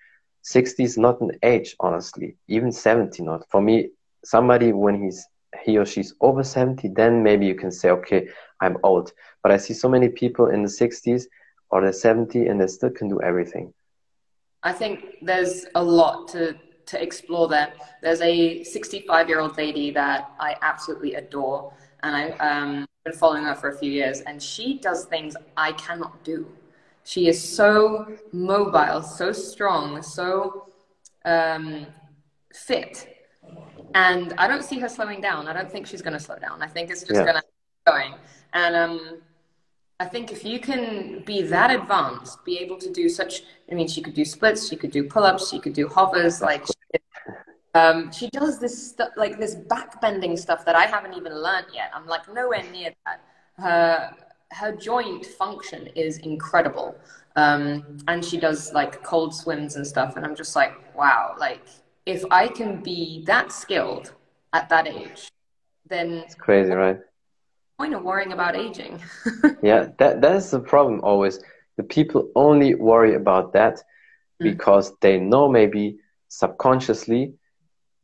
60 0.42 0.82
is 0.82 0.96
not 0.96 1.20
an 1.20 1.32
age, 1.42 1.74
honestly. 1.80 2.36
Even 2.48 2.70
70 2.70 3.22
not. 3.22 3.48
For 3.50 3.60
me, 3.60 3.90
somebody 4.24 4.72
when 4.72 5.02
he's 5.02 5.26
he 5.62 5.78
or 5.78 5.86
she's 5.86 6.14
over 6.20 6.44
70, 6.44 6.88
then 6.88 7.22
maybe 7.22 7.46
you 7.46 7.54
can 7.54 7.70
say, 7.70 7.90
okay, 7.90 8.28
I'm 8.60 8.76
old. 8.82 9.12
But 9.42 9.52
I 9.52 9.56
see 9.56 9.74
so 9.74 9.88
many 9.88 10.08
people 10.08 10.48
in 10.48 10.62
the 10.62 10.68
60s 10.68 11.24
or 11.70 11.84
the 11.84 11.92
70 11.92 12.46
and 12.46 12.60
they 12.60 12.66
still 12.66 12.90
can 12.90 13.08
do 13.08 13.20
everything. 13.22 13.72
I 14.62 14.72
think 14.72 15.16
there's 15.22 15.66
a 15.74 15.82
lot 15.82 16.28
to 16.28 16.56
to 16.86 17.02
explore 17.02 17.48
there. 17.48 17.72
There's 18.00 18.20
a 18.20 18.62
65 18.62 19.28
year 19.28 19.40
old 19.40 19.56
lady 19.56 19.90
that 19.90 20.30
I 20.38 20.56
absolutely 20.62 21.14
adore, 21.14 21.72
and 22.02 22.16
I've 22.16 22.40
um, 22.40 22.86
been 23.06 23.16
following 23.16 23.44
her 23.44 23.54
for 23.54 23.68
a 23.70 23.78
few 23.78 23.90
years, 23.90 24.20
and 24.22 24.42
she 24.42 24.78
does 24.78 25.04
things 25.04 25.36
I 25.56 25.72
cannot 25.72 26.22
do. 26.24 26.46
She 27.04 27.28
is 27.28 27.38
so 27.42 28.16
mobile, 28.32 29.00
so 29.00 29.32
strong, 29.32 30.02
so 30.02 30.66
um, 31.24 31.86
fit, 32.52 33.08
and 33.94 34.34
I 34.36 34.48
don't 34.48 34.64
see 34.64 34.78
her 34.80 34.88
slowing 34.88 35.20
down. 35.20 35.46
I 35.46 35.52
don't 35.52 35.70
think 35.70 35.86
she's 35.86 36.02
going 36.02 36.14
to 36.14 36.24
slow 36.28 36.38
down. 36.38 36.62
I 36.62 36.66
think 36.66 36.90
it's 36.90 37.02
just 37.02 37.14
yeah. 37.14 37.24
going 37.24 37.36
to 37.36 37.42
going. 37.86 38.14
And 38.52 38.74
um, 38.74 39.18
I 40.00 40.06
think 40.06 40.32
if 40.32 40.44
you 40.44 40.58
can 40.58 41.22
be 41.24 41.42
that 41.42 41.70
advanced, 41.70 42.44
be 42.44 42.58
able 42.58 42.78
to 42.78 42.92
do 42.92 43.08
such, 43.08 43.42
I 43.70 43.74
mean, 43.74 43.88
she 43.88 44.02
could 44.02 44.14
do 44.14 44.24
splits, 44.24 44.68
she 44.68 44.76
could 44.76 44.90
do 44.90 45.04
pull 45.04 45.22
ups, 45.22 45.48
she 45.50 45.60
could 45.60 45.72
do 45.72 45.86
hovers, 45.88 46.42
like, 46.42 46.66
she, 46.66 46.72
um, 47.76 48.12
she 48.12 48.28
does 48.30 48.58
this 48.58 48.90
stuff, 48.90 49.10
like 49.16 49.38
this 49.38 49.54
backbending 49.54 50.38
stuff 50.38 50.64
that 50.64 50.74
I 50.74 50.86
haven't 50.86 51.14
even 51.14 51.34
learned 51.34 51.68
yet. 51.72 51.90
I'm 51.94 52.06
like 52.06 52.32
nowhere 52.32 52.64
near 52.70 52.90
that. 53.04 53.20
Her, 53.58 54.14
her 54.52 54.72
joint 54.76 55.24
function 55.26 55.88
is 55.88 56.18
incredible. 56.18 56.94
Um, 57.36 57.98
and 58.08 58.24
she 58.24 58.38
does 58.38 58.72
like 58.72 59.02
cold 59.02 59.34
swims 59.34 59.76
and 59.76 59.86
stuff. 59.86 60.16
And 60.16 60.24
I'm 60.24 60.36
just 60.36 60.54
like, 60.56 60.72
wow, 60.96 61.34
like 61.38 61.62
if 62.06 62.24
I 62.30 62.48
can 62.48 62.82
be 62.82 63.24
that 63.26 63.52
skilled 63.52 64.12
at 64.52 64.68
that 64.68 64.86
age, 64.86 65.30
then 65.88 66.12
it's 66.24 66.34
crazy, 66.34 66.72
right? 66.72 66.98
point 67.78 67.94
of 67.94 68.02
worrying 68.02 68.32
about 68.32 68.56
aging. 68.56 69.00
yeah, 69.62 69.88
that 69.98 70.20
that 70.20 70.36
is 70.36 70.50
the 70.50 70.60
problem 70.60 71.00
always. 71.02 71.40
The 71.76 71.82
people 71.82 72.30
only 72.34 72.74
worry 72.74 73.14
about 73.14 73.52
that 73.52 73.76
mm. 73.76 74.44
because 74.44 74.96
they 75.00 75.18
know 75.18 75.48
maybe 75.48 75.98
subconsciously 76.28 77.34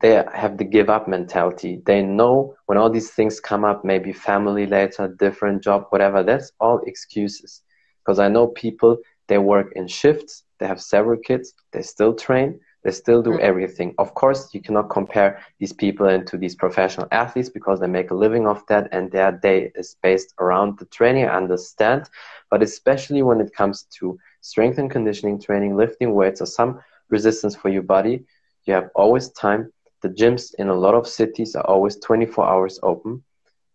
they 0.02 0.22
have 0.34 0.58
the 0.58 0.64
give 0.64 0.90
up 0.90 1.06
mentality. 1.06 1.80
They 1.86 2.02
know 2.02 2.56
when 2.66 2.76
all 2.76 2.90
these 2.90 3.10
things 3.10 3.40
come 3.40 3.64
up, 3.64 3.84
maybe 3.84 4.12
family 4.12 4.66
later, 4.66 5.06
different 5.08 5.62
job, 5.62 5.86
whatever, 5.90 6.22
that's 6.24 6.52
all 6.60 6.80
excuses. 6.86 7.62
Because 8.04 8.18
I 8.18 8.28
know 8.28 8.48
people, 8.48 8.98
they 9.28 9.38
work 9.38 9.72
in 9.76 9.86
shifts, 9.86 10.42
they 10.58 10.66
have 10.66 10.82
several 10.82 11.18
kids, 11.18 11.54
they 11.72 11.82
still 11.82 12.14
train, 12.14 12.58
they 12.82 12.90
still 12.90 13.22
do 13.22 13.30
mm. 13.30 13.38
everything. 13.38 13.94
Of 13.98 14.14
course, 14.14 14.52
you 14.52 14.60
cannot 14.60 14.90
compare 14.90 15.40
these 15.60 15.72
people 15.72 16.08
into 16.08 16.36
these 16.36 16.56
professional 16.56 17.06
athletes 17.12 17.48
because 17.48 17.78
they 17.78 17.86
make 17.86 18.10
a 18.10 18.14
living 18.14 18.46
off 18.46 18.66
that 18.66 18.88
and 18.90 19.10
their 19.10 19.30
day 19.30 19.70
is 19.76 19.96
based 20.02 20.34
around 20.40 20.78
the 20.78 20.86
training. 20.86 21.26
I 21.26 21.36
understand. 21.36 22.10
But 22.50 22.62
especially 22.62 23.22
when 23.22 23.40
it 23.40 23.54
comes 23.54 23.84
to 23.98 24.18
strength 24.40 24.78
and 24.78 24.90
conditioning 24.90 25.40
training, 25.40 25.76
lifting 25.76 26.12
weights, 26.12 26.40
or 26.40 26.46
some 26.46 26.80
resistance 27.08 27.54
for 27.54 27.68
your 27.68 27.82
body, 27.82 28.24
you 28.64 28.74
have 28.74 28.90
always 28.96 29.28
time. 29.30 29.72
The 30.02 30.08
gyms 30.08 30.54
in 30.58 30.68
a 30.68 30.74
lot 30.74 30.94
of 30.94 31.06
cities 31.06 31.54
are 31.54 31.64
always 31.64 31.96
24 31.96 32.46
hours 32.46 32.80
open. 32.82 33.22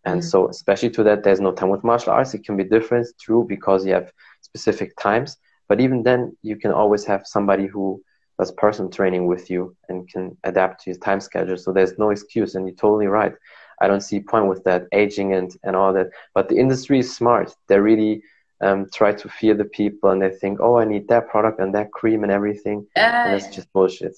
And 0.04 0.20
mm. 0.20 0.24
so, 0.24 0.48
especially 0.48 0.90
to 0.90 1.02
that, 1.04 1.24
there's 1.24 1.40
no 1.40 1.52
time 1.52 1.70
with 1.70 1.84
martial 1.84 2.12
arts. 2.12 2.34
It 2.34 2.44
can 2.44 2.56
be 2.56 2.64
different, 2.64 3.06
true, 3.20 3.44
because 3.48 3.84
you 3.86 3.94
have 3.94 4.12
specific 4.42 4.96
times. 4.96 5.36
But 5.68 5.80
even 5.80 6.02
then, 6.02 6.36
you 6.42 6.56
can 6.56 6.72
always 6.72 7.04
have 7.04 7.26
somebody 7.26 7.66
who 7.66 8.02
does 8.38 8.52
personal 8.52 8.90
training 8.90 9.26
with 9.26 9.50
you 9.50 9.76
and 9.88 10.08
can 10.08 10.36
adapt 10.44 10.84
to 10.84 10.90
your 10.90 10.98
time 11.00 11.20
schedule. 11.20 11.56
So 11.56 11.72
there's 11.72 11.98
no 11.98 12.10
excuse, 12.10 12.54
and 12.54 12.66
you're 12.66 12.76
totally 12.76 13.06
right. 13.06 13.34
I 13.80 13.88
don't 13.88 14.00
see 14.00 14.20
point 14.20 14.46
with 14.46 14.64
that 14.64 14.86
aging 14.92 15.34
and 15.34 15.54
and 15.62 15.76
all 15.76 15.92
that. 15.92 16.10
But 16.34 16.48
the 16.48 16.56
industry 16.56 17.00
is 17.00 17.14
smart. 17.14 17.54
They 17.68 17.78
really 17.78 18.22
um, 18.60 18.86
try 18.92 19.12
to 19.12 19.28
fear 19.28 19.54
the 19.54 19.64
people, 19.64 20.10
and 20.10 20.22
they 20.22 20.30
think, 20.30 20.60
oh, 20.60 20.78
I 20.78 20.84
need 20.84 21.08
that 21.08 21.28
product 21.28 21.60
and 21.60 21.74
that 21.74 21.92
cream 21.92 22.22
and 22.22 22.32
everything. 22.32 22.86
Uh, 22.96 23.00
and 23.00 23.40
that's 23.40 23.54
just 23.54 23.72
bullshit. 23.72 24.16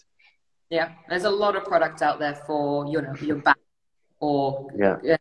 Yeah, 0.70 0.92
there's 1.08 1.24
a 1.24 1.30
lot 1.30 1.56
of 1.56 1.64
products 1.64 2.00
out 2.00 2.18
there 2.18 2.34
for 2.34 2.86
you 2.86 3.02
know 3.02 3.14
your 3.20 3.36
back 3.36 3.58
or 4.20 4.70
yeah. 4.76 4.96
Uh, 5.14 5.16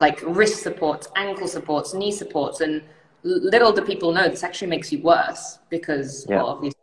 like 0.00 0.20
wrist 0.26 0.62
supports, 0.62 1.08
ankle 1.16 1.48
supports, 1.48 1.94
knee 1.94 2.12
supports, 2.12 2.60
and 2.60 2.82
little 3.22 3.72
do 3.72 3.80
people 3.82 4.12
know 4.12 4.28
this 4.28 4.42
actually 4.42 4.68
makes 4.68 4.92
you 4.92 5.00
worse 5.00 5.58
because 5.70 6.26
yeah. 6.28 6.36
well, 6.36 6.48
obviously 6.48 6.78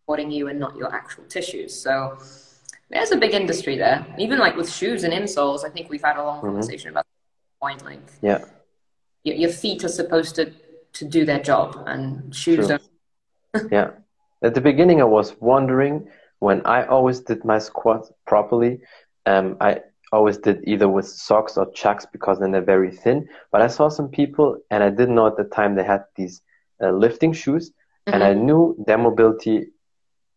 supporting 0.00 0.30
you 0.30 0.48
and 0.48 0.58
not 0.58 0.74
your 0.76 0.94
actual 0.94 1.24
tissues. 1.24 1.78
So 1.78 2.18
there's 2.88 3.10
a 3.10 3.16
big 3.16 3.34
industry 3.34 3.76
there. 3.76 4.06
Even 4.18 4.38
like 4.38 4.56
with 4.56 4.72
shoes 4.72 5.04
and 5.04 5.12
insoles, 5.12 5.64
I 5.64 5.68
think 5.68 5.90
we've 5.90 6.02
had 6.02 6.16
a 6.16 6.24
long 6.24 6.38
mm-hmm. 6.38 6.46
conversation 6.46 6.90
about 6.90 7.04
that 7.04 7.60
point. 7.60 7.84
Like, 7.84 8.00
yeah, 8.22 8.44
your, 9.24 9.36
your, 9.36 9.50
feet 9.50 9.84
are 9.84 9.88
supposed 9.88 10.34
to 10.36 10.52
to 10.94 11.04
do 11.04 11.24
their 11.24 11.40
job, 11.40 11.82
and 11.86 12.34
shoes 12.34 12.66
True. 12.66 12.78
don't. 13.54 13.72
yeah, 13.72 13.90
at 14.42 14.54
the 14.54 14.60
beginning, 14.60 15.00
I 15.00 15.04
was 15.04 15.36
wondering 15.40 16.08
when 16.42 16.60
I 16.66 16.84
always 16.86 17.20
did 17.20 17.44
my 17.44 17.60
squat 17.60 18.10
properly. 18.26 18.80
Um, 19.26 19.56
I 19.60 19.80
always 20.10 20.38
did 20.38 20.58
either 20.66 20.88
with 20.88 21.06
socks 21.06 21.56
or 21.56 21.70
chucks 21.70 22.04
because 22.04 22.40
then 22.40 22.50
they're 22.50 22.70
very 22.76 22.90
thin. 22.90 23.28
But 23.52 23.62
I 23.62 23.68
saw 23.68 23.88
some 23.88 24.08
people, 24.08 24.58
and 24.68 24.82
I 24.82 24.90
didn't 24.90 25.14
know 25.14 25.28
at 25.28 25.36
the 25.36 25.44
time 25.44 25.76
they 25.76 25.84
had 25.84 26.02
these 26.16 26.42
uh, 26.82 26.90
lifting 26.90 27.32
shoes, 27.32 27.70
mm-hmm. 27.70 28.14
and 28.14 28.24
I 28.24 28.34
mm-hmm. 28.34 28.46
knew 28.46 28.84
their 28.88 28.98
mobility 28.98 29.68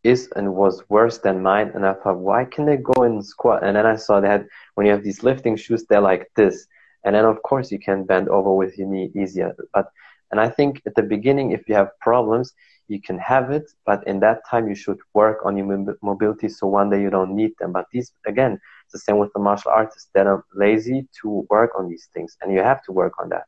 is 0.04 0.30
and 0.36 0.54
was 0.54 0.84
worse 0.90 1.18
than 1.18 1.42
mine. 1.42 1.72
And 1.74 1.84
I 1.84 1.94
thought, 1.94 2.20
why 2.20 2.46
can 2.46 2.68
they 2.68 2.78
go 2.78 3.02
and 3.02 3.26
squat? 3.26 3.64
And 3.64 3.76
then 3.76 3.88
I 3.88 3.96
saw 3.96 4.20
that 4.22 4.46
when 4.76 4.86
you 4.86 4.94
have 4.94 5.04
these 5.04 5.24
lifting 5.24 5.56
shoes, 5.56 5.86
they're 5.90 6.02
like 6.02 6.30
this. 6.36 6.68
And 7.04 7.16
then 7.16 7.26
of 7.26 7.42
course 7.42 7.72
you 7.72 7.80
can 7.80 8.04
bend 8.04 8.30
over 8.30 8.54
with 8.54 8.78
your 8.78 8.88
knee 8.88 9.12
easier. 9.16 9.56
But 9.74 9.88
and 10.32 10.40
I 10.40 10.50
think 10.50 10.84
at 10.86 10.94
the 10.96 11.04
beginning, 11.04 11.52
if 11.52 11.68
you 11.68 11.74
have 11.76 11.98
problems, 12.00 12.54
you 12.88 13.02
can 13.02 13.18
have 13.18 13.52
it, 13.52 13.72
but 13.86 14.06
in 14.08 14.20
that 14.20 14.42
time 14.50 14.68
you 14.68 14.76
should 14.76 15.00
work 15.14 15.40
on 15.44 15.58
your 15.58 15.98
mobility 16.02 16.50
so 16.50 16.68
one 16.68 16.90
day 16.90 17.02
you 17.02 17.10
don't 17.10 17.36
need 17.36 17.54
them. 17.60 17.72
But 17.72 17.86
these 17.92 18.12
again, 18.26 18.60
it's 18.84 18.94
the 18.94 19.00
same 19.00 19.18
with 19.18 19.32
the 19.34 19.40
martial 19.40 19.72
artists. 19.72 20.10
They're 20.14 20.44
lazy 20.54 21.08
to 21.22 21.48
work 21.50 21.72
on 21.78 21.90
these 21.90 22.08
things, 22.14 22.38
and 22.42 22.54
you 22.54 22.60
have 22.60 22.84
to 22.84 22.92
work 22.92 23.14
on 23.22 23.30
that. 23.30 23.48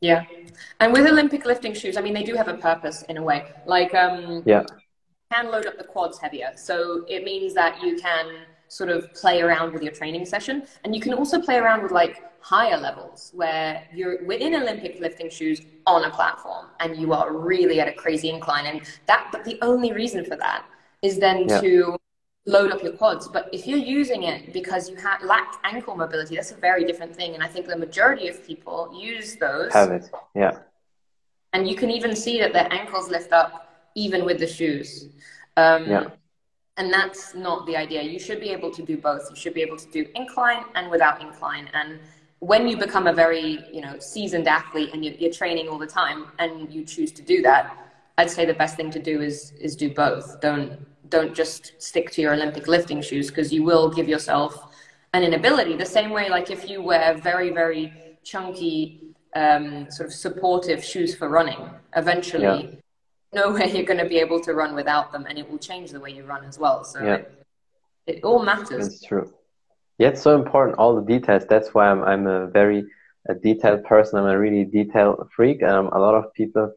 Yeah, 0.00 0.24
And 0.78 0.92
with 0.92 1.06
Olympic 1.06 1.46
lifting 1.46 1.72
shoes, 1.72 1.96
I 1.96 2.02
mean, 2.02 2.12
they 2.12 2.22
do 2.22 2.34
have 2.34 2.48
a 2.48 2.54
purpose 2.54 3.02
in 3.08 3.16
a 3.16 3.22
way. 3.22 3.46
Like, 3.64 3.94
um, 3.94 4.42
yeah, 4.44 4.64
can 5.32 5.50
load 5.50 5.66
up 5.66 5.78
the 5.78 5.84
quads 5.84 6.18
heavier, 6.18 6.52
so 6.54 7.04
it 7.08 7.24
means 7.24 7.54
that 7.54 7.82
you 7.82 7.96
can 7.96 8.26
sort 8.68 8.90
of 8.90 9.12
play 9.14 9.40
around 9.40 9.72
with 9.72 9.82
your 9.82 9.92
training 9.92 10.24
session, 10.24 10.64
and 10.84 10.94
you 10.94 11.00
can 11.00 11.14
also 11.14 11.40
play 11.40 11.56
around 11.56 11.82
with 11.82 11.92
like 11.92 12.22
higher 12.40 12.76
levels 12.76 13.32
where 13.34 13.82
you're 13.92 14.24
within 14.24 14.54
Olympic 14.54 15.00
lifting 15.00 15.28
shoes 15.28 15.62
on 15.86 16.04
a 16.04 16.10
platform, 16.10 16.66
and 16.80 16.96
you 16.96 17.12
are 17.12 17.32
really 17.32 17.80
at 17.80 17.88
a 17.88 17.92
crazy 17.92 18.30
incline, 18.30 18.66
and 18.66 18.82
that. 19.06 19.28
But 19.32 19.44
the 19.44 19.58
only 19.62 19.92
reason 19.92 20.24
for 20.24 20.36
that 20.36 20.64
is 21.02 21.18
then 21.18 21.48
yeah. 21.48 21.60
to 21.60 21.96
load 22.46 22.70
up 22.72 22.82
your 22.82 22.92
quads. 22.92 23.28
But 23.28 23.48
if 23.52 23.66
you're 23.66 23.78
using 23.78 24.22
it 24.22 24.52
because 24.52 24.88
you 24.88 24.96
ha- 24.96 25.18
lack 25.24 25.54
ankle 25.64 25.96
mobility, 25.96 26.36
that's 26.36 26.52
a 26.52 26.56
very 26.56 26.84
different 26.84 27.14
thing. 27.14 27.34
And 27.34 27.42
I 27.42 27.48
think 27.48 27.66
the 27.66 27.76
majority 27.76 28.28
of 28.28 28.44
people 28.46 28.96
use 28.98 29.36
those. 29.36 29.72
Have 29.72 29.90
it, 29.90 30.10
yeah. 30.34 30.58
And 31.52 31.68
you 31.68 31.76
can 31.76 31.90
even 31.90 32.14
see 32.14 32.38
that 32.40 32.52
their 32.52 32.72
ankles 32.72 33.08
lift 33.08 33.32
up 33.32 33.90
even 33.94 34.24
with 34.24 34.38
the 34.38 34.46
shoes. 34.46 35.08
Um, 35.56 35.88
yeah. 35.88 36.08
And 36.76 36.92
that's 36.92 37.34
not 37.34 37.66
the 37.66 37.76
idea. 37.76 38.02
You 38.02 38.18
should 38.18 38.40
be 38.40 38.50
able 38.50 38.70
to 38.72 38.82
do 38.82 38.98
both. 38.98 39.30
You 39.30 39.36
should 39.36 39.54
be 39.54 39.62
able 39.62 39.78
to 39.78 39.90
do 39.90 40.06
incline 40.14 40.64
and 40.74 40.90
without 40.90 41.22
incline. 41.22 41.70
And 41.72 41.98
when 42.40 42.68
you 42.68 42.76
become 42.76 43.06
a 43.06 43.12
very, 43.12 43.64
you 43.72 43.80
know, 43.80 43.98
seasoned 43.98 44.46
athlete 44.46 44.90
and 44.92 45.04
you're, 45.04 45.14
you're 45.14 45.32
training 45.32 45.68
all 45.68 45.78
the 45.78 45.86
time 45.86 46.26
and 46.38 46.72
you 46.72 46.84
choose 46.84 47.12
to 47.12 47.22
do 47.22 47.42
that, 47.42 47.76
I'd 48.18 48.30
say 48.30 48.44
the 48.44 48.54
best 48.54 48.76
thing 48.76 48.90
to 48.92 48.98
do 48.98 49.20
is 49.20 49.52
is 49.60 49.76
do 49.76 49.92
both. 49.92 50.40
Don't 50.40 50.78
don't 51.10 51.34
just 51.34 51.74
stick 51.78 52.10
to 52.12 52.22
your 52.22 52.34
Olympic 52.34 52.66
lifting 52.66 53.00
shoes 53.00 53.28
because 53.28 53.52
you 53.52 53.62
will 53.62 53.90
give 53.90 54.08
yourself 54.08 54.74
an 55.12 55.22
inability. 55.22 55.76
The 55.76 55.86
same 55.86 56.10
way, 56.10 56.28
like 56.28 56.50
if 56.50 56.68
you 56.68 56.82
wear 56.82 57.14
very, 57.14 57.50
very 57.50 58.18
chunky, 58.22 59.14
um, 59.34 59.90
sort 59.90 60.08
of 60.08 60.14
supportive 60.14 60.84
shoes 60.84 61.14
for 61.14 61.28
running, 61.28 61.70
eventually, 61.94 62.80
yeah. 63.32 63.44
no 63.44 63.52
way 63.54 63.70
you're 63.72 63.84
going 63.84 64.00
to 64.00 64.08
be 64.08 64.18
able 64.18 64.40
to 64.40 64.54
run 64.54 64.74
without 64.74 65.12
them, 65.12 65.26
and 65.28 65.38
it 65.38 65.48
will 65.48 65.58
change 65.58 65.90
the 65.90 66.00
way 66.00 66.10
you 66.10 66.24
run 66.24 66.44
as 66.44 66.58
well. 66.58 66.84
So 66.84 67.02
yeah. 67.02 67.14
it, 67.14 67.46
it 68.06 68.24
all 68.24 68.42
matters. 68.42 68.86
It's 68.86 69.02
true. 69.02 69.32
Yeah, 69.98 70.08
it's 70.08 70.22
so 70.22 70.34
important. 70.34 70.78
All 70.78 70.94
the 70.94 71.02
details. 71.02 71.44
That's 71.48 71.72
why 71.74 71.88
I'm 71.88 72.02
I'm 72.04 72.26
a 72.26 72.46
very 72.48 72.84
a 73.28 73.34
detailed 73.34 73.84
person. 73.84 74.18
I'm 74.18 74.26
a 74.26 74.38
really 74.38 74.64
detail 74.64 75.28
freak. 75.34 75.62
Um, 75.62 75.88
a 75.88 75.98
lot 75.98 76.14
of 76.14 76.32
people 76.34 76.72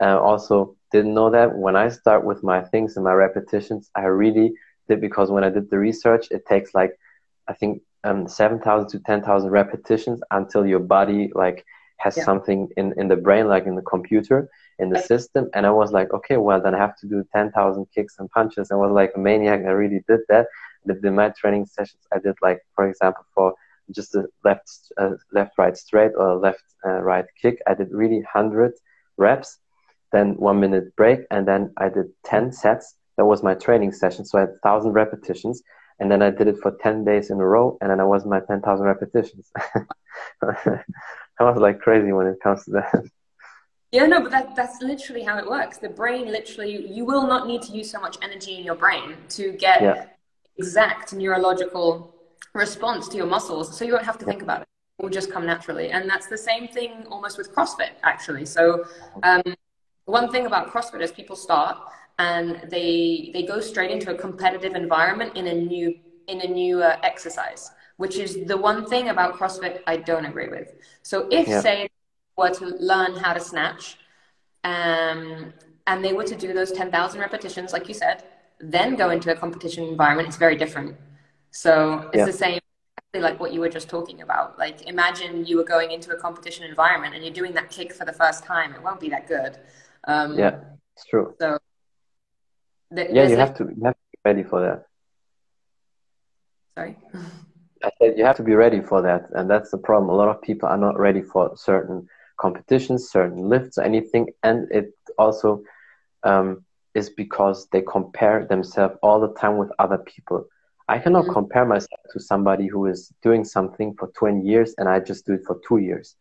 uh, 0.00 0.18
also 0.18 0.76
didn't 0.92 1.14
know 1.14 1.30
that 1.30 1.56
when 1.56 1.76
I 1.76 1.88
start 1.88 2.24
with 2.24 2.42
my 2.42 2.62
things 2.62 2.96
and 2.96 3.04
my 3.04 3.12
repetitions, 3.12 3.90
I 3.94 4.04
really 4.04 4.52
did 4.88 5.00
because 5.00 5.30
when 5.30 5.44
I 5.44 5.50
did 5.50 5.70
the 5.70 5.78
research, 5.78 6.28
it 6.30 6.46
takes 6.46 6.74
like 6.74 6.92
I 7.48 7.54
think 7.54 7.82
um, 8.04 8.28
seven 8.28 8.60
thousand 8.60 8.88
to 8.90 9.00
ten 9.00 9.22
thousand 9.22 9.50
repetitions 9.50 10.20
until 10.30 10.64
your 10.64 10.80
body 10.80 11.30
like 11.34 11.64
has 11.98 12.16
yeah. 12.16 12.24
something 12.24 12.68
in 12.76 12.94
in 12.98 13.08
the 13.08 13.16
brain, 13.16 13.48
like 13.48 13.66
in 13.66 13.74
the 13.74 13.82
computer, 13.82 14.48
in 14.78 14.90
the 14.90 14.98
system. 14.98 15.50
And 15.54 15.66
I 15.66 15.70
was 15.70 15.92
like, 15.92 16.12
okay, 16.12 16.36
well 16.36 16.60
then 16.62 16.74
I 16.74 16.78
have 16.78 16.96
to 16.98 17.08
do 17.08 17.24
ten 17.34 17.50
thousand 17.50 17.86
kicks 17.94 18.14
and 18.18 18.30
punches. 18.30 18.70
I 18.70 18.76
was 18.76 18.92
like 18.92 19.12
a 19.16 19.18
maniac. 19.18 19.60
I 19.60 19.70
really 19.70 20.02
did 20.08 20.20
that. 20.28 20.46
But 20.84 20.98
in 21.04 21.14
my 21.14 21.30
training 21.30 21.66
sessions, 21.66 22.02
I 22.12 22.18
did 22.18 22.36
like, 22.42 22.60
for 22.74 22.88
example, 22.88 23.24
for 23.34 23.54
just 23.94 24.14
a 24.14 24.26
left 24.44 24.68
uh, 24.98 25.14
left 25.32 25.58
right 25.58 25.76
straight 25.76 26.12
or 26.16 26.36
left 26.36 26.62
uh, 26.86 27.00
right 27.00 27.26
kick, 27.40 27.60
I 27.66 27.74
did 27.74 27.88
really 27.90 28.22
hundred 28.32 28.72
reps 29.16 29.58
then 30.12 30.34
one 30.36 30.60
minute 30.60 30.94
break, 30.96 31.20
and 31.30 31.46
then 31.46 31.72
I 31.76 31.88
did 31.88 32.06
10 32.24 32.52
sets. 32.52 32.96
That 33.16 33.26
was 33.26 33.42
my 33.42 33.54
training 33.54 33.92
session. 33.92 34.24
So 34.24 34.38
I 34.38 34.42
had 34.42 34.50
1,000 34.62 34.92
repetitions, 34.92 35.62
and 35.98 36.10
then 36.10 36.22
I 36.22 36.30
did 36.30 36.48
it 36.48 36.58
for 36.58 36.76
10 36.82 37.04
days 37.04 37.30
in 37.30 37.40
a 37.40 37.46
row, 37.46 37.76
and 37.80 37.90
then 37.90 38.00
I 38.00 38.04
was 38.04 38.24
my 38.24 38.40
10,000 38.40 38.84
repetitions. 38.84 39.50
I 40.42 41.44
was 41.44 41.58
like 41.58 41.80
crazy 41.80 42.12
when 42.12 42.26
it 42.26 42.38
comes 42.42 42.64
to 42.64 42.70
that. 42.72 43.04
Yeah, 43.92 44.06
no, 44.06 44.20
but 44.20 44.30
that, 44.30 44.54
that's 44.54 44.80
literally 44.82 45.24
how 45.24 45.36
it 45.38 45.48
works. 45.48 45.78
The 45.78 45.88
brain 45.88 46.26
literally, 46.26 46.86
you 46.86 47.04
will 47.04 47.26
not 47.26 47.46
need 47.46 47.62
to 47.62 47.72
use 47.72 47.90
so 47.90 48.00
much 48.00 48.16
energy 48.22 48.56
in 48.56 48.64
your 48.64 48.76
brain 48.76 49.16
to 49.30 49.52
get 49.52 49.82
yeah. 49.82 50.06
Exact 50.60 51.06
neurological 51.22 51.88
response 52.64 53.02
to 53.10 53.16
your 53.20 53.30
muscles. 53.36 53.66
So 53.76 53.80
you 53.86 53.92
won't 53.94 54.08
have 54.12 54.20
to 54.22 54.26
think 54.30 54.42
about 54.46 54.58
it. 54.62 54.68
It 54.98 55.02
will 55.02 55.16
just 55.20 55.30
come 55.34 55.44
naturally. 55.54 55.86
And 55.94 56.02
that's 56.12 56.28
the 56.34 56.42
same 56.50 56.64
thing 56.76 56.92
almost 57.14 57.34
with 57.40 57.48
CrossFit, 57.54 57.92
actually. 58.12 58.46
So 58.56 58.62
um, 59.28 59.42
one 60.18 60.26
thing 60.34 60.44
about 60.50 60.64
CrossFit 60.72 61.00
is 61.06 61.10
people 61.20 61.36
start 61.48 61.76
and 62.18 62.46
they 62.74 63.30
they 63.34 63.42
go 63.52 63.58
straight 63.70 63.92
into 63.96 64.08
a 64.14 64.16
competitive 64.26 64.74
environment 64.84 65.30
in 65.40 65.46
a 65.54 65.56
new 65.72 65.88
in 66.32 66.38
a 66.48 66.50
new 66.60 66.74
uh, 66.90 67.10
exercise, 67.10 67.62
which 68.02 68.16
is 68.24 68.30
the 68.52 68.58
one 68.70 68.80
thing 68.92 69.04
about 69.14 69.28
CrossFit 69.38 69.74
I 69.92 69.96
don't 70.10 70.26
agree 70.32 70.50
with. 70.56 70.68
So 71.10 71.16
if 71.40 71.46
yeah. 71.48 71.60
say 71.66 71.76
were 72.40 72.54
to 72.62 72.66
learn 72.92 73.12
how 73.24 73.32
to 73.38 73.42
snatch, 73.52 73.84
um, 74.64 75.52
and 75.88 75.96
they 76.04 76.12
were 76.18 76.28
to 76.32 76.36
do 76.44 76.48
those 76.58 76.72
ten 76.80 76.88
thousand 76.96 77.18
repetitions, 77.26 77.68
like 77.76 77.86
you 77.90 77.96
said, 78.04 78.18
then 78.60 78.96
go 78.96 79.10
into 79.10 79.32
a 79.32 79.36
competition 79.36 79.84
environment, 79.84 80.28
it's 80.28 80.36
very 80.36 80.56
different. 80.56 80.96
So 81.50 82.10
it's 82.12 82.18
yeah. 82.18 82.24
the 82.26 82.32
same 82.32 82.60
like 83.14 83.40
what 83.40 83.52
you 83.52 83.60
were 83.60 83.68
just 83.68 83.88
talking 83.88 84.22
about. 84.22 84.58
Like 84.58 84.88
imagine 84.88 85.44
you 85.44 85.56
were 85.56 85.64
going 85.64 85.90
into 85.90 86.10
a 86.12 86.16
competition 86.16 86.64
environment 86.64 87.14
and 87.14 87.24
you're 87.24 87.34
doing 87.34 87.52
that 87.54 87.70
kick 87.70 87.92
for 87.92 88.04
the 88.04 88.12
first 88.12 88.44
time. 88.44 88.72
It 88.72 88.82
won't 88.82 89.00
be 89.00 89.08
that 89.08 89.26
good. 89.26 89.58
Um, 90.04 90.38
yeah, 90.38 90.60
it's 90.96 91.06
true. 91.06 91.34
So 91.40 91.58
th- 92.94 93.10
yeah, 93.12 93.24
you 93.24 93.36
like... 93.36 93.38
have 93.38 93.56
to 93.56 93.64
you 93.64 93.84
have 93.84 93.94
to 93.94 94.06
be 94.12 94.18
ready 94.24 94.42
for 94.44 94.60
that. 94.60 94.86
Sorry. 96.76 96.96
I 97.82 97.90
said 97.98 98.18
you 98.18 98.24
have 98.26 98.36
to 98.36 98.42
be 98.42 98.54
ready 98.54 98.80
for 98.80 99.00
that, 99.02 99.30
and 99.32 99.48
that's 99.48 99.70
the 99.70 99.78
problem. 99.78 100.10
A 100.10 100.14
lot 100.14 100.28
of 100.28 100.42
people 100.42 100.68
are 100.68 100.76
not 100.76 100.98
ready 100.98 101.22
for 101.22 101.56
certain 101.56 102.06
competitions, 102.38 103.10
certain 103.10 103.48
lifts, 103.48 103.78
or 103.78 103.84
anything, 103.84 104.28
and 104.42 104.70
it 104.70 104.92
also 105.18 105.62
um, 106.22 106.64
is 106.94 107.10
because 107.10 107.68
they 107.72 107.82
compare 107.82 108.46
themselves 108.46 108.96
all 109.02 109.20
the 109.20 109.32
time 109.34 109.58
with 109.58 109.70
other 109.78 109.98
people. 109.98 110.44
I 110.88 110.98
cannot 110.98 111.24
mm-hmm. 111.24 111.32
compare 111.32 111.64
myself 111.64 112.00
to 112.12 112.20
somebody 112.20 112.66
who 112.66 112.86
is 112.86 113.12
doing 113.22 113.44
something 113.44 113.94
for 113.94 114.08
20 114.08 114.46
years 114.46 114.74
and 114.78 114.88
I 114.88 115.00
just 115.00 115.26
do 115.26 115.34
it 115.34 115.42
for 115.46 115.60
two 115.66 115.78
years. 115.78 116.16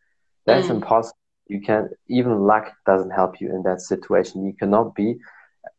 That's 0.46 0.68
mm-hmm. 0.68 0.76
impossible 0.76 1.20
you 1.50 1.60
can 1.60 1.90
even 2.08 2.40
luck 2.42 2.72
doesn't 2.86 3.10
help 3.10 3.42
you 3.42 3.50
in 3.50 3.64
that 3.64 3.82
situation 3.82 4.46
you 4.46 4.54
cannot 4.54 4.96
be 4.96 5.18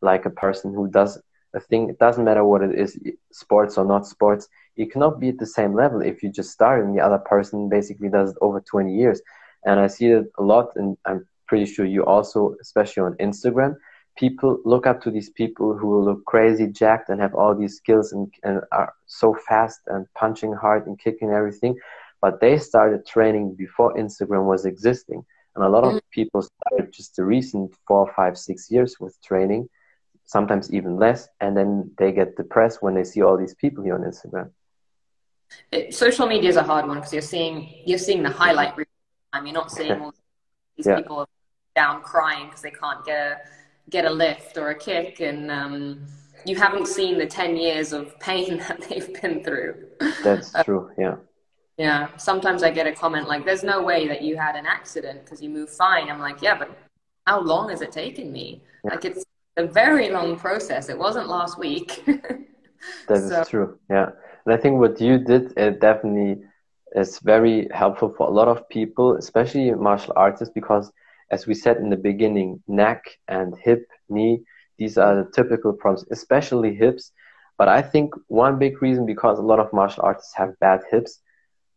like 0.03 0.27
a 0.27 0.31
person 0.31 0.75
who 0.75 0.89
does 0.89 1.19
a 1.55 1.61
thing 1.61 1.89
it 1.89 1.99
doesn't 1.99 2.25
matter 2.25 2.45
what 2.45 2.63
it 2.63 2.79
is 2.79 2.99
sports 3.33 3.79
or 3.79 3.85
not 3.85 4.07
sports 4.07 4.49
you 4.77 4.87
cannot 4.87 5.19
be 5.19 5.29
at 5.31 5.39
the 5.39 5.47
same 5.47 5.75
level 5.75 6.01
if 6.03 6.23
you 6.23 6.31
just 6.31 6.51
start 6.51 6.85
and 6.85 6.97
the 6.97 7.01
other 7.01 7.19
person 7.19 7.69
basically 7.69 8.09
does 8.09 8.31
it 8.31 8.37
over 8.41 8.61
20 8.61 8.95
years 8.95 9.23
and 9.65 9.81
i 9.81 9.87
see 9.87 10.07
it 10.07 10.27
a 10.39 10.43
lot 10.43 10.71
and 10.77 10.97
i'm 11.07 11.27
pretty 11.49 11.67
sure 11.67 11.87
you 11.87 12.05
also 12.05 12.55
especially 12.61 13.03
on 13.03 13.15
instagram 13.15 13.75
people 14.21 14.61
look 14.65 14.87
up 14.87 15.03
to 15.03 15.11
these 15.11 15.31
people 15.31 15.69
who 15.77 15.91
look 16.07 16.25
crazy 16.27 16.67
jacked 16.67 17.09
and 17.09 17.21
have 17.21 17.35
all 17.35 17.55
these 17.55 17.77
skills 17.77 18.13
and, 18.13 18.33
and 18.45 18.61
are 18.71 18.93
so 19.07 19.35
fast 19.49 19.81
and 19.87 20.07
punching 20.15 20.53
hard 20.53 20.87
and 20.87 20.99
kicking 20.99 21.31
everything 21.31 21.75
but 22.21 22.41
they 22.41 22.59
started 22.59 23.07
training 23.07 23.55
before 23.55 23.95
instagram 23.95 24.45
was 24.45 24.67
existing 24.67 25.25
and 25.55 25.65
a 25.65 25.69
lot 25.69 25.85
of 25.85 25.95
mm. 25.95 26.01
people 26.11 26.43
started 26.43 26.93
just 26.93 27.17
the 27.17 27.25
recent 27.25 27.75
four, 27.87 28.13
five, 28.15 28.39
six 28.39 28.71
years 28.71 29.01
with 29.01 29.21
training, 29.23 29.69
sometimes 30.25 30.73
even 30.73 30.97
less, 30.97 31.29
and 31.41 31.57
then 31.57 31.91
they 31.99 32.13
get 32.13 32.37
depressed 32.37 32.83
when 32.83 32.95
they 32.95 33.05
see 33.05 33.23
all 33.23 33.37
these 33.37 33.55
people 33.55 33.83
here 33.83 33.95
on 33.95 34.03
Instagram. 34.03 34.51
It, 35.73 35.95
social 35.95 36.27
media 36.29 36.49
is 36.49 36.57
a 36.57 36.63
hard 36.63 36.87
one 36.87 36.99
because 36.99 37.13
you're 37.13 37.23
seeing 37.23 37.83
you're 37.85 37.99
seeing 37.99 38.23
the 38.23 38.31
highlight 38.31 38.77
reel. 38.77 38.87
I 39.33 39.41
mean, 39.41 39.55
you're 39.55 39.63
not 39.63 39.73
seeing 39.73 40.01
all 40.01 40.15
these 40.77 40.87
yeah. 40.87 40.97
people 40.97 41.29
down 41.75 42.03
crying 42.03 42.47
because 42.47 42.63
they 42.63 42.71
can't 42.71 43.05
get 43.05 43.19
a 43.19 43.37
get 43.91 44.05
a 44.05 44.11
lift 44.11 44.57
or 44.57 44.71
a 44.71 44.75
kick, 44.75 45.21
and 45.21 45.51
um, 45.51 46.07
you 46.45 46.57
haven't 46.57 46.87
seen 46.87 47.19
the 47.19 47.27
ten 47.27 47.57
years 47.57 47.93
of 47.93 48.19
pain 48.21 48.59
that 48.69 48.83
they've 48.89 49.21
been 49.21 49.45
through. 49.45 49.87
That's 50.23 50.55
uh, 50.55 50.63
true. 50.63 50.91
Yeah. 50.99 51.17
Yeah. 51.77 52.09
Sometimes 52.19 52.63
I 52.63 52.71
get 52.71 52.87
a 52.87 52.93
comment 52.93 53.27
like, 53.27 53.47
there's 53.47 53.63
no 53.63 53.83
way 53.83 54.07
that 54.07 54.21
you 54.21 54.37
had 54.37 54.55
an 54.55 54.67
accident 54.67 55.25
because 55.25 55.41
you 55.41 55.49
move 55.49 55.71
fine. 55.71 56.11
I'm 56.11 56.21
like, 56.21 56.43
yeah, 56.43 56.59
but 56.59 56.77
how 57.27 57.41
long 57.41 57.71
has 57.71 57.81
it 57.81 57.91
taken 57.91 58.31
me? 58.31 58.63
Yeah. 58.85 58.91
Like, 58.91 59.07
it's 59.07 59.25
a 59.57 59.67
very 59.67 60.11
long 60.11 60.39
process. 60.39 60.91
It 60.91 60.99
wasn't 60.99 61.29
last 61.29 61.59
week. 61.59 62.03
that 63.09 63.19
so. 63.19 63.41
is 63.41 63.49
true. 63.49 63.79
Yeah. 63.89 64.11
And 64.45 64.55
I 64.55 64.59
think 64.59 64.79
what 64.79 65.01
you 65.01 65.19
did, 65.19 65.57
it 65.57 65.81
definitely 65.81 66.43
is 66.95 67.19
very 67.21 67.69
helpful 67.73 68.13
for 68.17 68.27
a 68.27 68.31
lot 68.31 68.49
of 68.49 68.69
people, 68.69 69.17
especially 69.17 69.71
martial 69.71 70.13
artists, 70.17 70.53
because 70.53 70.93
as 71.31 71.47
we 71.47 71.55
said 71.55 71.77
in 71.79 71.91
the 71.91 71.97
beginning, 71.97 72.63
neck 72.69 73.05
and 73.29 73.55
hip, 73.63 73.87
knee, 74.09 74.43
these 74.79 74.99
are 74.99 75.17
the 75.17 75.31
typical 75.31 75.73
problems, 75.73 76.07
especially 76.11 76.75
hips. 76.75 77.13
But 77.59 77.69
I 77.69 77.83
think 77.83 78.15
one 78.29 78.59
big 78.59 78.83
reason 78.83 79.07
because 79.07 79.39
a 79.39 79.43
lot 79.43 79.61
of 79.61 79.73
martial 79.73 80.05
artists 80.05 80.35
have 80.37 80.59
bad 80.61 80.81
hips 80.91 81.21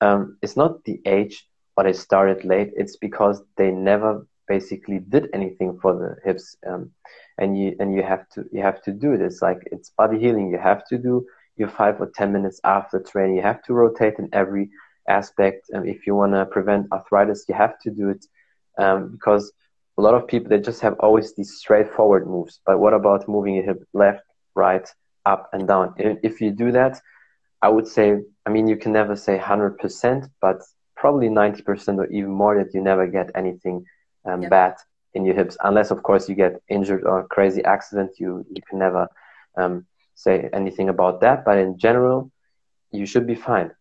um, 0.02 0.38
it's 0.42 0.58
not 0.58 0.84
the 0.84 1.00
age 1.06 1.46
or 1.76 1.84
they 1.84 1.94
started 1.94 2.44
late. 2.46 2.72
It's 2.76 2.98
because 2.98 3.42
they 3.58 3.72
never 3.72 4.26
basically 4.48 5.00
did 5.00 5.30
anything 5.34 5.80
for 5.82 5.94
the 5.94 6.16
hips. 6.26 6.58
Um, 6.68 6.92
and 7.38 7.58
you 7.58 7.76
and 7.80 7.94
you 7.96 8.04
have 8.04 8.28
to 8.30 8.46
you 8.52 8.62
have 8.62 8.82
to 8.84 8.92
do 8.92 9.18
this. 9.18 9.42
Like 9.42 9.60
it's 9.72 9.89
body 9.92 10.20
healing. 10.20 10.50
You 10.50 10.60
have 10.60 10.86
to 10.88 10.98
do 10.98 11.26
your 11.58 11.70
five 11.70 12.00
or 12.02 12.12
ten 12.13 12.32
minutes 12.34 12.60
after 12.63 13.00
training. 13.00 13.38
You 13.38 13.42
have 13.44 13.63
to 13.63 13.74
rotate 13.74 14.20
in 14.20 14.30
every 14.34 14.70
aspect. 15.08 15.68
And 15.70 15.88
if 15.88 16.06
you 16.06 16.16
want 16.16 16.34
to 16.34 16.46
prevent 16.46 16.88
arthritis, 16.92 17.46
you 17.48 17.56
have 17.56 17.80
to 17.80 17.89
do 17.92 18.10
it 18.10 18.26
um, 18.78 19.12
because 19.12 19.52
a 19.98 20.02
lot 20.02 20.16
of 20.16 20.28
people 20.28 20.50
they 20.50 20.60
just 20.60 20.82
have 20.82 20.96
always 21.00 21.36
these 21.36 21.54
straightforward 21.58 22.28
moves. 22.28 22.60
But 22.66 22.80
what 22.80 22.94
about 22.94 23.28
moving 23.28 23.56
your 23.56 23.66
hip 23.66 23.84
left, 23.94 24.24
right, 24.56 24.88
up, 25.26 25.50
and 25.54 25.68
down? 25.68 25.94
If 25.98 26.42
you 26.42 26.52
do 26.52 26.72
that, 26.72 27.00
I 27.62 27.70
would 27.70 27.88
say, 27.88 28.20
I 28.46 28.50
mean, 28.50 28.68
you 28.68 28.76
can 28.76 28.92
never 28.92 29.16
say 29.16 29.38
100%, 29.38 30.30
but 30.42 30.62
probably 30.96 31.30
90% 31.30 31.98
or 31.98 32.08
even 32.08 32.32
more 32.32 32.62
that 32.62 32.74
you 32.74 32.82
never 32.82 33.08
get 33.08 33.32
anything 33.36 33.86
um, 34.26 34.42
yeah. 34.42 34.50
bad 34.50 34.76
in 35.14 35.26
your 35.26 35.36
hips, 35.36 35.58
unless, 35.64 35.92
of 35.92 36.02
course, 36.02 36.28
you 36.28 36.36
get 36.36 36.62
injured 36.70 37.04
or 37.04 37.28
crazy 37.28 37.64
accident. 37.64 38.12
You 38.18 38.46
you 38.50 38.62
can 38.68 38.80
never 38.80 39.08
um, 39.56 39.86
say 40.16 40.50
anything 40.54 40.90
about 40.90 41.22
that. 41.22 41.46
But 41.46 41.60
in 41.60 41.78
general, 41.78 42.32
you 42.92 43.06
should 43.06 43.28
be 43.28 43.36
fine. 43.36 43.72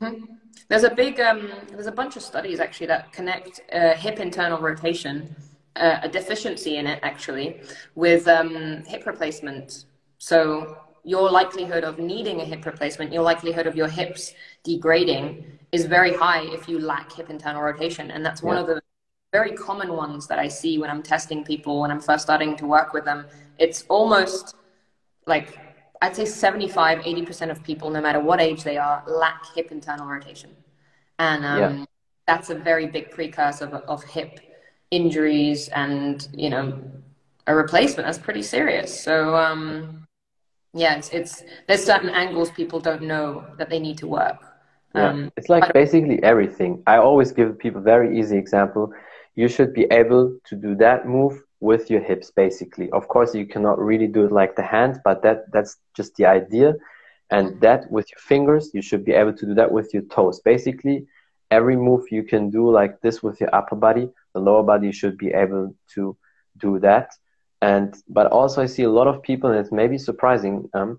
Mm-hmm. 0.00 0.39
There's 0.68 0.84
a 0.84 0.94
big, 0.94 1.20
um, 1.20 1.50
there's 1.70 1.86
a 1.86 1.92
bunch 1.92 2.16
of 2.16 2.22
studies 2.22 2.60
actually 2.60 2.86
that 2.88 3.12
connect 3.12 3.60
uh, 3.72 3.94
hip 3.94 4.20
internal 4.20 4.58
rotation, 4.60 5.34
uh, 5.76 5.98
a 6.02 6.08
deficiency 6.08 6.76
in 6.76 6.86
it 6.86 7.00
actually, 7.02 7.60
with 7.94 8.28
um, 8.28 8.82
hip 8.86 9.06
replacement. 9.06 9.86
So 10.18 10.76
your 11.04 11.30
likelihood 11.30 11.84
of 11.84 11.98
needing 11.98 12.40
a 12.40 12.44
hip 12.44 12.66
replacement, 12.66 13.12
your 13.12 13.22
likelihood 13.22 13.66
of 13.66 13.74
your 13.74 13.88
hips 13.88 14.34
degrading 14.64 15.58
is 15.72 15.86
very 15.86 16.14
high 16.14 16.42
if 16.42 16.68
you 16.68 16.78
lack 16.78 17.12
hip 17.12 17.30
internal 17.30 17.62
rotation. 17.62 18.10
And 18.10 18.24
that's 18.24 18.42
one 18.42 18.56
yeah. 18.56 18.62
of 18.62 18.66
the 18.68 18.82
very 19.32 19.52
common 19.52 19.92
ones 19.92 20.26
that 20.26 20.38
I 20.38 20.48
see 20.48 20.78
when 20.78 20.90
I'm 20.90 21.02
testing 21.02 21.44
people 21.44 21.80
when 21.80 21.90
I'm 21.90 22.00
first 22.00 22.24
starting 22.24 22.56
to 22.56 22.66
work 22.66 22.92
with 22.92 23.04
them. 23.04 23.26
It's 23.58 23.84
almost 23.88 24.56
like 25.26 25.58
I'd 26.02 26.16
say 26.16 26.24
75, 26.24 27.00
80% 27.00 27.50
of 27.50 27.62
people, 27.62 27.90
no 27.90 28.00
matter 28.00 28.20
what 28.20 28.40
age 28.40 28.62
they 28.62 28.78
are, 28.78 29.02
lack 29.06 29.44
hip 29.54 29.70
internal 29.70 30.06
rotation. 30.06 30.56
And 31.18 31.44
um, 31.44 31.58
yeah. 31.58 31.84
that's 32.26 32.48
a 32.48 32.54
very 32.54 32.86
big 32.86 33.10
precursor 33.10 33.66
of, 33.66 33.74
of 33.74 34.04
hip 34.04 34.40
injuries 34.90 35.68
and, 35.68 36.26
you 36.32 36.48
know, 36.48 36.82
a 37.46 37.54
replacement. 37.54 38.06
That's 38.06 38.18
pretty 38.18 38.42
serious. 38.42 38.98
So, 38.98 39.36
um, 39.36 40.06
yeah, 40.72 40.96
it's, 40.96 41.10
it's, 41.10 41.42
there's 41.68 41.84
certain 41.84 42.10
angles 42.10 42.50
people 42.50 42.80
don't 42.80 43.02
know 43.02 43.44
that 43.58 43.68
they 43.68 43.78
need 43.78 43.98
to 43.98 44.06
work. 44.06 44.38
Yeah. 44.94 45.10
Um, 45.10 45.30
it's 45.36 45.48
like 45.50 45.72
basically 45.74 46.22
everything. 46.22 46.82
I 46.86 46.96
always 46.96 47.30
give 47.30 47.58
people 47.58 47.80
very 47.82 48.18
easy 48.18 48.38
example. 48.38 48.92
You 49.34 49.48
should 49.48 49.74
be 49.74 49.84
able 49.90 50.38
to 50.46 50.56
do 50.56 50.74
that 50.76 51.06
move 51.06 51.42
with 51.60 51.90
your 51.90 52.00
hips 52.00 52.30
basically. 52.30 52.90
Of 52.90 53.08
course 53.08 53.34
you 53.34 53.46
cannot 53.46 53.78
really 53.78 54.06
do 54.06 54.24
it 54.24 54.32
like 54.32 54.56
the 54.56 54.62
hand 54.62 55.00
but 55.04 55.22
that 55.22 55.50
that's 55.52 55.76
just 55.96 56.16
the 56.16 56.26
idea. 56.26 56.74
And 57.30 57.60
that 57.60 57.90
with 57.90 58.10
your 58.10 58.18
fingers 58.18 58.70
you 58.74 58.82
should 58.82 59.04
be 59.04 59.12
able 59.12 59.34
to 59.34 59.46
do 59.46 59.54
that 59.54 59.70
with 59.70 59.92
your 59.94 60.02
toes. 60.04 60.40
Basically 60.40 61.06
every 61.50 61.76
move 61.76 62.04
you 62.10 62.22
can 62.22 62.50
do 62.50 62.70
like 62.70 63.00
this 63.00 63.22
with 63.22 63.40
your 63.40 63.54
upper 63.54 63.76
body 63.76 64.08
the 64.34 64.40
lower 64.40 64.62
body 64.62 64.92
should 64.92 65.18
be 65.18 65.28
able 65.28 65.74
to 65.94 66.16
do 66.56 66.78
that. 66.80 67.10
And 67.62 67.94
but 68.08 68.26
also 68.28 68.62
i 68.62 68.66
see 68.66 68.84
a 68.84 68.90
lot 68.90 69.06
of 69.06 69.22
people 69.22 69.50
and 69.50 69.58
it's 69.58 69.72
maybe 69.72 69.98
surprising 69.98 70.68
um, 70.72 70.98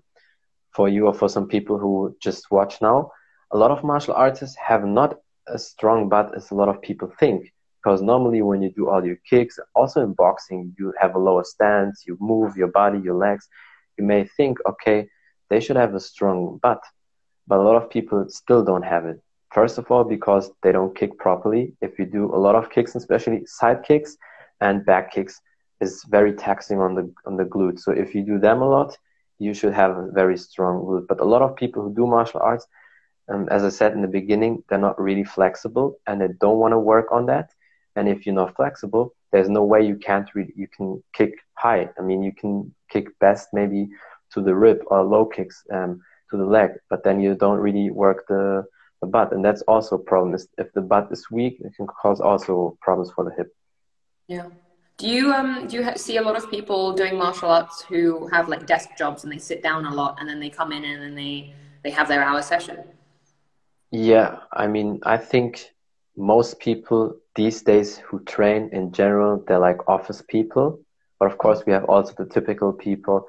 for 0.70 0.88
you 0.88 1.06
or 1.06 1.14
for 1.14 1.28
some 1.28 1.48
people 1.48 1.78
who 1.78 2.16
just 2.20 2.50
watch 2.50 2.80
now 2.80 3.10
a 3.52 3.56
lot 3.56 3.70
of 3.70 3.84
martial 3.84 4.14
artists 4.14 4.56
have 4.56 4.84
not 4.84 5.18
as 5.52 5.68
strong 5.68 6.08
butt 6.08 6.34
as 6.36 6.50
a 6.50 6.54
lot 6.54 6.68
of 6.68 6.80
people 6.82 7.12
think 7.18 7.51
because 7.82 8.00
normally 8.00 8.42
when 8.42 8.62
you 8.62 8.70
do 8.70 8.88
all 8.88 9.04
your 9.04 9.16
kicks, 9.28 9.58
also 9.74 10.02
in 10.02 10.12
boxing, 10.12 10.74
you 10.78 10.92
have 11.00 11.14
a 11.14 11.18
lower 11.18 11.44
stance, 11.44 12.04
you 12.06 12.16
move 12.20 12.56
your 12.56 12.68
body, 12.68 12.98
your 12.98 13.14
legs. 13.14 13.48
You 13.98 14.04
may 14.04 14.24
think, 14.24 14.58
okay, 14.66 15.08
they 15.50 15.60
should 15.60 15.76
have 15.76 15.94
a 15.94 16.00
strong 16.00 16.58
butt, 16.62 16.82
but 17.46 17.58
a 17.58 17.62
lot 17.62 17.76
of 17.76 17.90
people 17.90 18.24
still 18.28 18.64
don't 18.64 18.84
have 18.84 19.04
it. 19.06 19.20
First 19.52 19.78
of 19.78 19.90
all, 19.90 20.04
because 20.04 20.50
they 20.62 20.72
don't 20.72 20.96
kick 20.96 21.18
properly. 21.18 21.74
If 21.80 21.98
you 21.98 22.06
do 22.06 22.34
a 22.34 22.38
lot 22.38 22.54
of 22.54 22.70
kicks, 22.70 22.94
especially 22.94 23.44
side 23.46 23.82
kicks 23.82 24.16
and 24.60 24.86
back 24.86 25.12
kicks, 25.12 25.40
is 25.80 26.04
very 26.08 26.32
taxing 26.32 26.78
on 26.78 26.94
the 26.94 27.12
on 27.26 27.36
the 27.36 27.44
glute. 27.44 27.80
So 27.80 27.90
if 27.90 28.14
you 28.14 28.22
do 28.22 28.38
them 28.38 28.62
a 28.62 28.68
lot, 28.68 28.96
you 29.40 29.52
should 29.52 29.74
have 29.74 29.98
a 29.98 30.08
very 30.12 30.38
strong 30.38 30.84
glute. 30.86 31.06
But 31.08 31.20
a 31.20 31.24
lot 31.24 31.42
of 31.42 31.56
people 31.56 31.82
who 31.82 31.92
do 31.94 32.06
martial 32.06 32.40
arts, 32.40 32.66
um, 33.28 33.48
as 33.50 33.64
I 33.64 33.68
said 33.68 33.92
in 33.92 34.02
the 34.02 34.08
beginning, 34.20 34.62
they're 34.68 34.78
not 34.78 35.00
really 35.00 35.24
flexible 35.24 35.98
and 36.06 36.20
they 36.20 36.28
don't 36.40 36.58
want 36.58 36.72
to 36.72 36.78
work 36.78 37.08
on 37.10 37.26
that 37.26 37.50
and 37.96 38.08
if 38.08 38.26
you're 38.26 38.34
not 38.34 38.56
flexible, 38.56 39.14
there's 39.32 39.48
no 39.48 39.64
way 39.64 39.84
you 39.84 39.96
can't 39.96 40.28
really, 40.34 40.52
you 40.56 40.68
can 40.68 41.02
kick 41.12 41.34
high. 41.54 41.88
I 41.98 42.02
mean, 42.02 42.22
you 42.22 42.32
can 42.32 42.74
kick 42.90 43.18
best 43.18 43.48
maybe 43.52 43.88
to 44.32 44.42
the 44.42 44.54
rib 44.54 44.78
or 44.86 45.02
low 45.02 45.26
kicks 45.26 45.62
um, 45.72 46.02
to 46.30 46.36
the 46.36 46.44
leg, 46.44 46.70
but 46.88 47.04
then 47.04 47.20
you 47.20 47.34
don't 47.34 47.58
really 47.58 47.90
work 47.90 48.26
the, 48.28 48.64
the 49.00 49.06
butt. 49.06 49.32
And 49.32 49.44
that's 49.44 49.62
also 49.62 49.96
a 49.96 49.98
problem. 49.98 50.38
If 50.58 50.72
the 50.72 50.80
butt 50.80 51.08
is 51.10 51.30
weak, 51.30 51.60
it 51.60 51.74
can 51.76 51.86
cause 51.86 52.20
also 52.20 52.76
problems 52.80 53.10
for 53.14 53.24
the 53.24 53.32
hip. 53.36 53.54
Yeah. 54.28 54.46
Do 54.98 55.08
you 55.08 55.32
um 55.32 55.66
do 55.66 55.78
you 55.78 55.90
see 55.96 56.18
a 56.18 56.22
lot 56.22 56.36
of 56.36 56.48
people 56.50 56.92
doing 56.92 57.16
martial 57.16 57.48
arts 57.48 57.82
who 57.82 58.28
have 58.28 58.48
like 58.48 58.66
desk 58.66 58.90
jobs 58.96 59.24
and 59.24 59.32
they 59.32 59.38
sit 59.38 59.62
down 59.62 59.84
a 59.86 59.92
lot 59.92 60.18
and 60.20 60.28
then 60.28 60.38
they 60.38 60.50
come 60.50 60.70
in 60.70 60.84
and 60.84 61.02
then 61.02 61.14
they 61.14 61.54
they 61.82 61.90
have 61.90 62.08
their 62.08 62.22
hour 62.22 62.42
session? 62.42 62.78
Yeah, 63.90 64.38
I 64.52 64.68
mean, 64.68 65.00
I 65.02 65.16
think 65.16 65.72
most 66.16 66.60
people 66.60 67.16
these 67.34 67.62
days 67.62 67.98
who 67.98 68.22
train 68.24 68.70
in 68.72 68.92
general, 68.92 69.42
they're 69.46 69.58
like 69.58 69.88
office 69.88 70.22
people. 70.28 70.80
But 71.18 71.30
of 71.30 71.38
course, 71.38 71.62
we 71.66 71.72
have 71.72 71.84
also 71.84 72.12
the 72.16 72.26
typical 72.26 72.72
people 72.72 73.26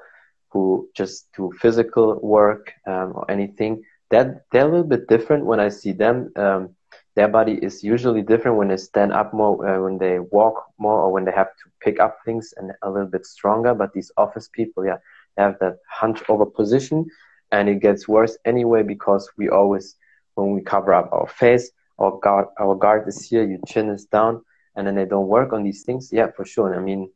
who 0.50 0.88
just 0.94 1.28
do 1.36 1.52
physical 1.60 2.18
work 2.20 2.72
um, 2.86 3.12
or 3.14 3.30
anything. 3.30 3.82
That 4.10 4.44
they're 4.50 4.66
a 4.66 4.70
little 4.70 4.86
bit 4.86 5.08
different 5.08 5.46
when 5.46 5.60
I 5.60 5.68
see 5.68 5.92
them. 5.92 6.30
Um, 6.36 6.70
their 7.16 7.28
body 7.28 7.54
is 7.62 7.82
usually 7.82 8.22
different 8.22 8.56
when 8.56 8.68
they 8.68 8.76
stand 8.76 9.12
up 9.12 9.32
more, 9.32 9.66
uh, 9.66 9.80
when 9.80 9.98
they 9.98 10.18
walk 10.18 10.66
more, 10.78 11.00
or 11.00 11.12
when 11.12 11.24
they 11.24 11.32
have 11.32 11.48
to 11.48 11.70
pick 11.80 12.00
up 12.00 12.18
things 12.24 12.52
and 12.56 12.72
a 12.82 12.90
little 12.90 13.08
bit 13.08 13.24
stronger. 13.24 13.74
But 13.74 13.92
these 13.92 14.10
office 14.16 14.48
people, 14.52 14.84
yeah, 14.84 14.98
have 15.36 15.56
that 15.60 15.78
hunch 15.90 16.22
over 16.28 16.44
position, 16.46 17.06
and 17.52 17.68
it 17.68 17.80
gets 17.80 18.08
worse 18.08 18.36
anyway 18.44 18.82
because 18.82 19.30
we 19.38 19.48
always, 19.48 19.96
when 20.34 20.52
we 20.52 20.60
cover 20.62 20.92
up 20.92 21.08
our 21.12 21.28
face, 21.28 21.70
our 21.98 22.18
guard 22.18 22.46
our 22.58 22.74
guard 22.74 23.06
is 23.08 23.28
here 23.28 23.44
your 23.44 23.60
chin 23.66 23.88
is 23.88 24.06
down 24.06 24.42
and 24.76 24.86
then 24.86 24.94
they 24.94 25.04
don't 25.04 25.28
work 25.28 25.52
on 25.52 25.62
these 25.62 25.82
things 25.82 26.10
yeah 26.12 26.28
for 26.36 26.44
sure 26.44 26.74
i 26.74 26.80
mean 26.80 27.10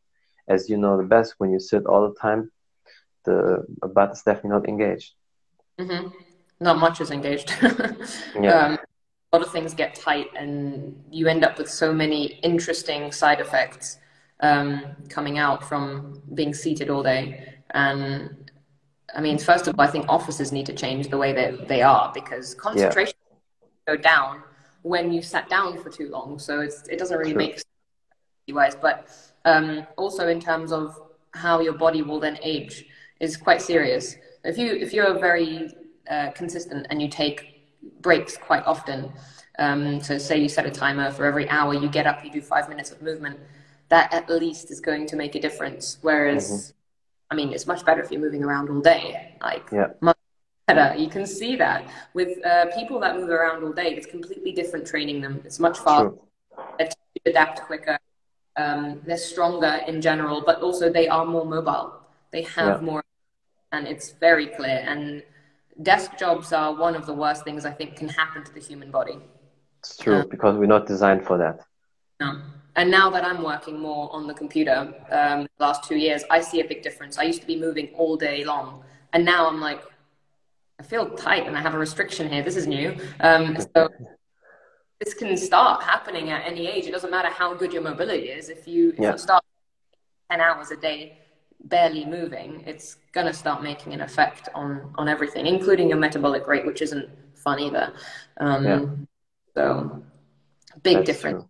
as 0.48 0.68
you 0.68 0.76
know 0.76 0.96
the 0.96 1.02
best 1.02 1.34
when 1.38 1.50
you 1.50 1.60
sit 1.60 1.86
all 1.86 2.08
the 2.08 2.14
time 2.20 2.50
the 3.24 3.64
butt 3.94 4.12
is 4.12 4.22
definitely 4.22 4.50
not 4.50 4.68
engaged 4.68 5.14
mm-hmm. 5.78 6.08
not 6.60 6.78
much 6.78 7.00
is 7.00 7.10
engaged 7.10 7.52
yeah. 8.40 8.66
Um, 8.66 8.78
a 9.32 9.36
lot 9.36 9.46
of 9.46 9.52
things 9.52 9.74
get 9.74 9.94
tight 9.94 10.28
and 10.34 11.04
you 11.10 11.28
end 11.28 11.44
up 11.44 11.58
with 11.58 11.68
so 11.68 11.92
many 11.92 12.38
interesting 12.42 13.12
side 13.12 13.40
effects 13.40 13.98
um, 14.40 14.96
coming 15.10 15.36
out 15.38 15.62
from 15.68 16.22
being 16.34 16.54
seated 16.54 16.88
all 16.88 17.02
day 17.02 17.54
and 17.72 18.50
i 19.14 19.20
mean 19.20 19.36
first 19.36 19.66
of 19.66 19.74
all 19.78 19.84
i 19.84 19.90
think 19.90 20.06
offices 20.08 20.52
need 20.52 20.64
to 20.64 20.72
change 20.72 21.08
the 21.08 21.18
way 21.18 21.32
that 21.32 21.68
they 21.68 21.82
are 21.82 22.10
because 22.14 22.54
concentration 22.54 23.14
yeah. 23.30 23.94
go 23.94 24.00
down 24.00 24.42
when 24.82 25.12
you 25.12 25.22
sat 25.22 25.48
down 25.48 25.82
for 25.82 25.90
too 25.90 26.08
long. 26.08 26.38
So 26.38 26.60
it's, 26.60 26.86
it 26.88 26.98
doesn't 26.98 27.18
really 27.18 27.34
make 27.34 27.54
sense 27.54 27.64
wise, 28.52 28.76
but 28.76 29.08
um, 29.44 29.86
also 29.96 30.28
in 30.28 30.40
terms 30.40 30.72
of 30.72 30.98
how 31.32 31.60
your 31.60 31.74
body 31.74 32.02
will 32.02 32.20
then 32.20 32.38
age 32.42 32.86
is 33.20 33.36
quite 33.36 33.60
serious. 33.60 34.16
If 34.44 34.56
you 34.58 34.72
if 34.72 34.92
you're 34.92 35.18
very 35.18 35.70
uh, 36.08 36.30
consistent 36.30 36.86
and 36.90 37.02
you 37.02 37.08
take 37.08 37.66
breaks 38.00 38.36
quite 38.36 38.64
often, 38.64 39.12
um, 39.58 40.00
so 40.00 40.18
say 40.18 40.40
you 40.40 40.48
set 40.48 40.66
a 40.66 40.70
timer 40.70 41.10
for 41.10 41.24
every 41.24 41.48
hour, 41.48 41.74
you 41.74 41.88
get 41.88 42.06
up, 42.06 42.24
you 42.24 42.30
do 42.30 42.40
five 42.40 42.68
minutes 42.68 42.90
of 42.90 43.02
movement, 43.02 43.38
that 43.88 44.12
at 44.12 44.30
least 44.30 44.70
is 44.70 44.80
going 44.80 45.06
to 45.06 45.16
make 45.16 45.34
a 45.34 45.40
difference. 45.40 45.98
Whereas, 46.02 46.50
mm-hmm. 46.50 47.32
I 47.32 47.34
mean, 47.34 47.52
it's 47.52 47.66
much 47.66 47.84
better 47.84 48.02
if 48.02 48.10
you're 48.10 48.20
moving 48.20 48.44
around 48.44 48.70
all 48.70 48.80
day. 48.80 49.34
Like, 49.40 49.68
yeah. 49.72 49.88
Better. 50.68 50.96
You 50.96 51.08
can 51.08 51.26
see 51.26 51.56
that 51.56 51.88
with 52.14 52.44
uh, 52.44 52.66
people 52.76 53.00
that 53.00 53.16
move 53.16 53.30
around 53.30 53.64
all 53.64 53.72
day. 53.72 53.94
It's 53.96 54.06
completely 54.06 54.52
different 54.52 54.86
training 54.86 55.20
them. 55.20 55.40
It's 55.44 55.58
much 55.58 55.78
faster. 55.78 56.14
They 56.78 57.30
adapt 57.30 57.62
quicker. 57.62 57.98
Um, 58.56 59.00
they're 59.06 59.16
stronger 59.16 59.80
in 59.86 60.00
general, 60.00 60.42
but 60.44 60.60
also 60.60 60.90
they 60.92 61.08
are 61.08 61.24
more 61.24 61.44
mobile. 61.44 61.94
They 62.30 62.42
have 62.42 62.80
yeah. 62.80 62.86
more, 62.86 63.04
and 63.72 63.86
it's 63.86 64.10
very 64.12 64.46
clear. 64.46 64.84
And 64.86 65.22
desk 65.82 66.18
jobs 66.18 66.52
are 66.52 66.74
one 66.74 66.94
of 66.94 67.06
the 67.06 67.14
worst 67.14 67.44
things 67.44 67.64
I 67.64 67.70
think 67.70 67.96
can 67.96 68.08
happen 68.08 68.44
to 68.44 68.52
the 68.52 68.60
human 68.60 68.90
body. 68.90 69.18
It's 69.80 69.96
true 69.96 70.20
um, 70.22 70.28
because 70.28 70.56
we're 70.56 70.66
not 70.66 70.86
designed 70.86 71.24
for 71.24 71.38
that. 71.38 71.60
No. 72.20 72.40
And 72.74 72.90
now 72.90 73.10
that 73.10 73.24
I'm 73.24 73.42
working 73.42 73.78
more 73.78 74.12
on 74.12 74.26
the 74.26 74.34
computer, 74.34 74.94
um, 75.10 75.48
the 75.58 75.64
last 75.66 75.84
two 75.84 75.96
years, 75.96 76.22
I 76.30 76.40
see 76.40 76.60
a 76.60 76.64
big 76.64 76.82
difference. 76.82 77.18
I 77.18 77.24
used 77.24 77.40
to 77.40 77.46
be 77.46 77.58
moving 77.58 77.88
all 77.94 78.16
day 78.16 78.44
long, 78.44 78.82
and 79.12 79.24
now 79.24 79.48
I'm 79.48 79.60
like, 79.60 79.82
I 80.80 80.84
feel 80.84 81.10
tight 81.10 81.46
and 81.46 81.56
I 81.56 81.60
have 81.60 81.74
a 81.74 81.78
restriction 81.78 82.30
here. 82.30 82.42
This 82.42 82.56
is 82.56 82.66
new. 82.66 82.96
Um, 83.20 83.56
so 83.74 83.88
this 85.00 85.14
can 85.14 85.36
start 85.36 85.82
happening 85.82 86.30
at 86.30 86.46
any 86.46 86.68
age. 86.68 86.86
It 86.86 86.92
doesn't 86.92 87.10
matter 87.10 87.28
how 87.28 87.54
good 87.54 87.72
your 87.72 87.82
mobility 87.82 88.28
is. 88.28 88.48
If 88.48 88.68
you, 88.68 88.90
if 88.90 88.98
yeah. 88.98 89.12
you 89.12 89.18
start 89.18 89.42
10 90.30 90.40
hours 90.40 90.70
a 90.70 90.76
day 90.76 91.18
barely 91.64 92.04
moving, 92.04 92.62
it's 92.66 92.96
going 93.12 93.26
to 93.26 93.32
start 93.32 93.62
making 93.62 93.92
an 93.92 94.00
effect 94.00 94.48
on, 94.54 94.92
on 94.96 95.08
everything, 95.08 95.46
including 95.46 95.88
your 95.88 95.98
metabolic 95.98 96.46
rate, 96.46 96.64
which 96.64 96.80
isn't 96.80 97.08
fun 97.34 97.58
either. 97.58 97.92
Um, 98.38 98.64
yeah. 98.64 98.84
So 99.54 100.02
big 100.82 100.98
That's 100.98 101.06
difference. 101.06 101.42
True. 101.42 101.48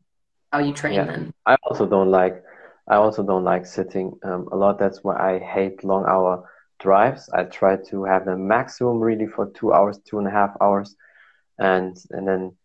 how 0.52 0.58
you 0.60 0.72
train 0.72 0.94
yeah. 0.94 1.04
then. 1.04 1.34
I 1.44 1.56
also 1.64 1.86
don't 1.86 2.10
like 2.10 2.42
I 2.90 2.96
also 2.96 3.22
don't 3.22 3.44
like 3.44 3.66
sitting 3.66 4.18
um, 4.22 4.48
a 4.50 4.56
lot. 4.56 4.78
That's 4.78 5.04
why 5.04 5.16
I 5.16 5.38
hate 5.38 5.84
long 5.84 6.06
hour 6.06 6.48
drives. 6.78 7.28
I 7.30 7.44
try 7.44 7.76
to 7.90 8.04
have 8.04 8.24
the 8.24 8.36
maximum 8.36 9.00
really 9.00 9.26
for 9.26 9.50
two 9.50 9.72
hours, 9.72 9.98
two 9.98 10.18
and 10.18 10.28
a 10.28 10.30
half 10.30 10.56
hours, 10.60 10.96
and 11.58 11.96
and 12.10 12.26
then 12.26 12.56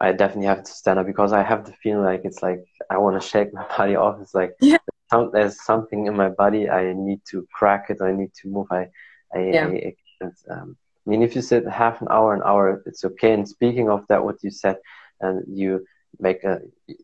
I 0.00 0.12
definitely 0.12 0.46
have 0.46 0.64
to 0.64 0.70
stand 0.70 0.98
up 0.98 1.06
because 1.06 1.32
I 1.32 1.42
have 1.42 1.64
the 1.64 1.72
feeling 1.82 2.04
like 2.04 2.22
it's 2.24 2.42
like 2.42 2.64
I 2.90 2.98
want 2.98 3.20
to 3.20 3.28
shake 3.28 3.52
my 3.52 3.66
body 3.76 3.96
off. 3.96 4.20
It's 4.20 4.34
like 4.34 4.52
yeah. 4.60 4.78
there's 5.32 5.64
something 5.64 6.06
in 6.06 6.16
my 6.16 6.28
body. 6.28 6.68
I 6.68 6.92
need 6.92 7.20
to 7.30 7.46
crack 7.52 7.90
it. 7.90 8.02
I 8.02 8.12
need 8.12 8.32
to 8.42 8.48
move. 8.48 8.66
I 8.70 8.88
I, 9.34 9.38
yeah. 9.38 9.66
I, 9.66 9.94
I, 10.22 10.54
um, 10.54 10.76
I 11.06 11.10
mean, 11.10 11.22
if 11.22 11.36
you 11.36 11.42
sit 11.42 11.66
half 11.66 12.00
an 12.00 12.08
hour, 12.10 12.34
an 12.34 12.42
hour, 12.44 12.82
it's 12.86 13.04
okay. 13.04 13.32
And 13.34 13.48
speaking 13.48 13.90
of 13.90 14.06
that, 14.08 14.24
what 14.24 14.42
you 14.42 14.50
said, 14.50 14.78
and 15.20 15.44
you 15.46 15.86
make 16.18 16.44
a, 16.44 16.60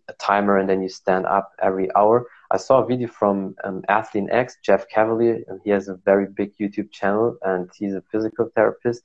a 0.09 0.12
timer 0.18 0.57
and 0.57 0.68
then 0.68 0.83
you 0.83 0.88
stand 0.88 1.27
up 1.27 1.53
every 1.61 1.94
hour. 1.94 2.27
I 2.50 2.56
saw 2.56 2.82
a 2.82 2.86
video 2.86 3.08
from 3.08 3.54
um, 3.64 3.82
Athlean-X, 3.88 4.58
Jeff 4.62 4.86
Cavaliere, 4.88 5.44
and 5.46 5.60
he 5.64 5.70
has 5.70 5.88
a 5.88 5.94
very 5.94 6.26
big 6.26 6.56
YouTube 6.58 6.90
channel, 6.90 7.36
and 7.42 7.70
he's 7.76 7.94
a 7.94 8.02
physical 8.10 8.50
therapist. 8.54 9.02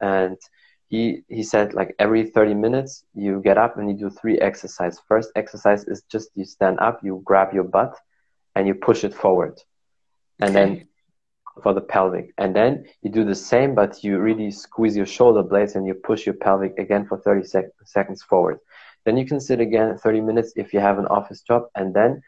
And 0.00 0.38
he 0.88 1.22
he 1.28 1.42
said 1.42 1.74
like 1.74 1.94
every 1.98 2.24
30 2.30 2.54
minutes 2.54 3.04
you 3.14 3.40
get 3.40 3.58
up 3.58 3.78
and 3.78 3.88
you 3.88 3.96
do 3.96 4.10
three 4.10 4.38
exercises. 4.38 5.00
First 5.08 5.30
exercise 5.34 5.84
is 5.84 6.02
just 6.02 6.30
you 6.34 6.44
stand 6.44 6.78
up, 6.78 7.00
you 7.02 7.22
grab 7.24 7.52
your 7.52 7.64
butt, 7.64 7.96
and 8.54 8.66
you 8.68 8.74
push 8.74 9.02
it 9.02 9.14
forward, 9.14 9.60
and 10.40 10.50
okay. 10.50 10.52
then 10.52 10.88
for 11.62 11.72
the 11.72 11.80
pelvic, 11.80 12.34
and 12.38 12.54
then 12.54 12.84
you 13.02 13.10
do 13.10 13.24
the 13.24 13.34
same, 13.34 13.74
but 13.74 14.02
you 14.04 14.18
really 14.18 14.50
squeeze 14.50 14.96
your 14.96 15.06
shoulder 15.06 15.42
blades 15.42 15.76
and 15.76 15.86
you 15.86 15.94
push 15.94 16.26
your 16.26 16.34
pelvic 16.34 16.76
again 16.78 17.06
for 17.06 17.18
30 17.18 17.44
sec- 17.44 17.70
seconds 17.84 18.22
forward. 18.22 18.58
Then 19.04 19.16
you 19.16 19.26
can 19.26 19.38
sit 19.38 19.60
again 19.60 19.96
30 19.96 20.20
minutes 20.20 20.52
if 20.56 20.74
you 20.74 20.80
have 20.80 20.98
an 20.98 21.06
office 21.06 21.42
job. 21.42 21.64
And 21.76 21.94
then 21.94 22.22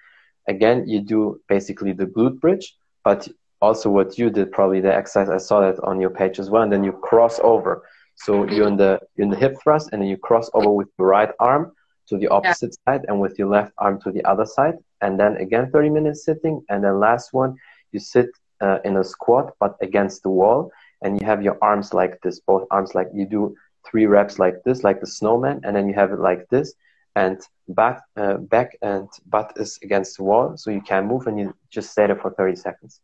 again, 0.48 0.88
you 0.88 1.00
do 1.00 1.40
basically 1.48 1.92
the 1.92 2.06
glute 2.06 2.40
bridge, 2.40 2.76
but 3.04 3.28
also 3.60 3.90
what 3.90 4.18
you 4.18 4.30
did, 4.30 4.52
probably 4.52 4.80
the 4.80 4.94
exercise, 4.94 5.28
I 5.28 5.38
saw 5.38 5.60
that 5.60 5.82
on 5.82 6.00
your 6.00 6.10
page 6.10 6.38
as 6.38 6.50
well. 6.50 6.62
And 6.62 6.72
then 6.72 6.84
you 6.84 6.92
cross 6.92 7.38
over. 7.42 7.82
So 8.16 8.48
you're 8.48 8.68
in 8.68 8.76
the, 8.76 9.00
you're 9.16 9.24
in 9.24 9.30
the 9.30 9.36
hip 9.36 9.56
thrust 9.62 9.90
and 9.92 10.00
then 10.00 10.08
you 10.08 10.16
cross 10.16 10.48
over 10.54 10.70
with 10.70 10.88
your 10.98 11.08
right 11.08 11.30
arm 11.38 11.72
to 12.08 12.16
the 12.16 12.28
opposite 12.28 12.76
yeah. 12.86 12.92
side 12.92 13.04
and 13.08 13.20
with 13.20 13.38
your 13.38 13.48
left 13.48 13.72
arm 13.78 14.00
to 14.02 14.10
the 14.10 14.24
other 14.24 14.46
side. 14.46 14.74
And 15.00 15.18
then 15.18 15.36
again, 15.36 15.70
30 15.70 15.90
minutes 15.90 16.24
sitting. 16.24 16.62
And 16.68 16.82
then 16.84 17.00
last 17.00 17.32
one, 17.32 17.56
you 17.92 18.00
sit 18.00 18.28
uh, 18.60 18.78
in 18.84 18.96
a 18.96 19.04
squat, 19.04 19.54
but 19.60 19.76
against 19.82 20.22
the 20.22 20.30
wall. 20.30 20.70
And 21.02 21.20
you 21.20 21.26
have 21.26 21.42
your 21.42 21.58
arms 21.62 21.92
like 21.92 22.20
this, 22.22 22.40
both 22.40 22.66
arms 22.70 22.94
like 22.94 23.08
you 23.12 23.26
do 23.26 23.54
three 23.88 24.06
reps 24.06 24.38
like 24.38 24.62
this, 24.64 24.84
like 24.84 25.00
the 25.00 25.06
snowman, 25.06 25.60
and 25.64 25.76
then 25.76 25.88
you 25.88 25.94
have 25.94 26.12
it 26.12 26.18
like 26.18 26.48
this, 26.48 26.74
and 27.16 27.40
back, 27.68 28.02
uh, 28.16 28.36
back 28.36 28.76
and 28.82 29.08
butt 29.26 29.54
is 29.56 29.78
against 29.82 30.18
the 30.18 30.22
wall, 30.22 30.56
so 30.56 30.70
you 30.70 30.82
can 30.82 31.06
move, 31.06 31.26
and 31.26 31.40
you 31.40 31.56
just 31.70 31.90
stay 31.90 32.06
there 32.06 32.16
for 32.16 32.30
30 32.30 32.54
seconds. 32.56 33.00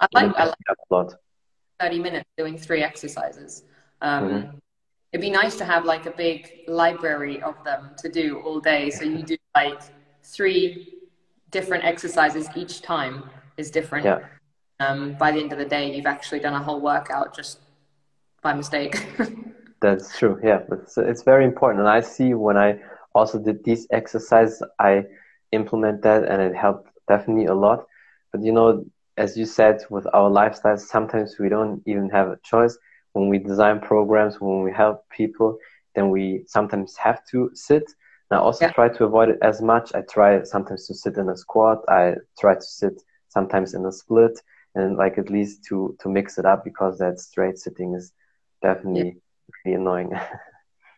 I 0.00 0.06
like, 0.14 0.36
I 0.36 0.44
like 0.44 0.54
a 0.70 0.94
lot. 0.94 1.14
30 1.80 1.98
minutes 1.98 2.30
doing 2.38 2.56
three 2.56 2.82
exercises. 2.82 3.64
Um, 4.00 4.24
mm-hmm. 4.24 4.56
It'd 5.12 5.20
be 5.20 5.30
nice 5.30 5.56
to 5.56 5.64
have 5.64 5.84
like 5.84 6.06
a 6.06 6.10
big 6.10 6.62
library 6.68 7.42
of 7.42 7.62
them 7.64 7.90
to 7.98 8.08
do 8.08 8.40
all 8.44 8.60
day. 8.60 8.90
So 8.90 9.04
you 9.04 9.22
do 9.22 9.36
like 9.54 9.80
three 10.22 10.94
different 11.50 11.84
exercises 11.84 12.48
each 12.54 12.82
time 12.82 13.28
is 13.56 13.70
different. 13.70 14.04
Yeah. 14.04 14.20
Um, 14.78 15.14
by 15.14 15.32
the 15.32 15.40
end 15.40 15.52
of 15.52 15.58
the 15.58 15.64
day, 15.64 15.94
you've 15.94 16.06
actually 16.06 16.40
done 16.40 16.54
a 16.54 16.62
whole 16.62 16.80
workout 16.80 17.34
just 17.34 17.60
by 18.42 18.52
mistake. 18.52 19.06
That's 19.80 20.18
true. 20.18 20.38
Yeah, 20.42 20.60
it's 20.70 20.96
it's 20.96 21.22
very 21.22 21.44
important, 21.44 21.80
and 21.80 21.88
I 21.88 22.00
see 22.00 22.34
when 22.34 22.56
I 22.56 22.78
also 23.16 23.38
did 23.38 23.64
these 23.64 23.86
exercises, 23.90 24.62
I 24.78 25.04
implement 25.52 26.02
that, 26.02 26.24
and 26.24 26.40
it 26.42 26.54
helped 26.54 26.90
definitely 27.08 27.46
a 27.46 27.54
lot. 27.54 27.86
But 28.32 28.42
you 28.42 28.52
know, 28.52 28.84
as 29.16 29.36
you 29.36 29.46
said, 29.46 29.82
with 29.90 30.06
our 30.12 30.30
lifestyles, 30.30 30.80
sometimes 30.80 31.36
we 31.38 31.48
don't 31.48 31.82
even 31.86 32.10
have 32.10 32.28
a 32.28 32.38
choice. 32.44 32.76
When 33.12 33.28
we 33.28 33.38
design 33.38 33.80
programs, 33.80 34.40
when 34.40 34.62
we 34.62 34.72
help 34.72 35.08
people, 35.10 35.58
then 35.94 36.10
we 36.10 36.44
sometimes 36.46 36.96
have 36.96 37.20
to 37.30 37.50
sit. 37.54 37.84
And 38.30 38.38
I 38.38 38.42
also 38.42 38.66
yeah. 38.66 38.72
try 38.72 38.88
to 38.90 39.04
avoid 39.04 39.30
it 39.30 39.38
as 39.42 39.62
much. 39.62 39.94
I 39.94 40.02
try 40.02 40.42
sometimes 40.42 40.86
to 40.88 40.94
sit 40.94 41.16
in 41.16 41.28
a 41.30 41.36
squat. 41.36 41.78
I 41.88 42.14
try 42.38 42.54
to 42.54 42.68
sit 42.80 43.02
sometimes 43.28 43.74
in 43.74 43.86
a 43.86 43.92
split, 43.92 44.38
and 44.74 44.96
like 44.96 45.16
at 45.16 45.30
least 45.30 45.64
to 45.68 45.96
to 46.00 46.08
mix 46.08 46.38
it 46.38 46.44
up 46.44 46.64
because 46.64 46.98
that 46.98 47.18
straight 47.18 47.58
sitting 47.58 47.94
is 47.94 48.12
definitely. 48.62 49.08
Yeah 49.08 49.20
really 49.64 49.76
annoying. 49.76 50.12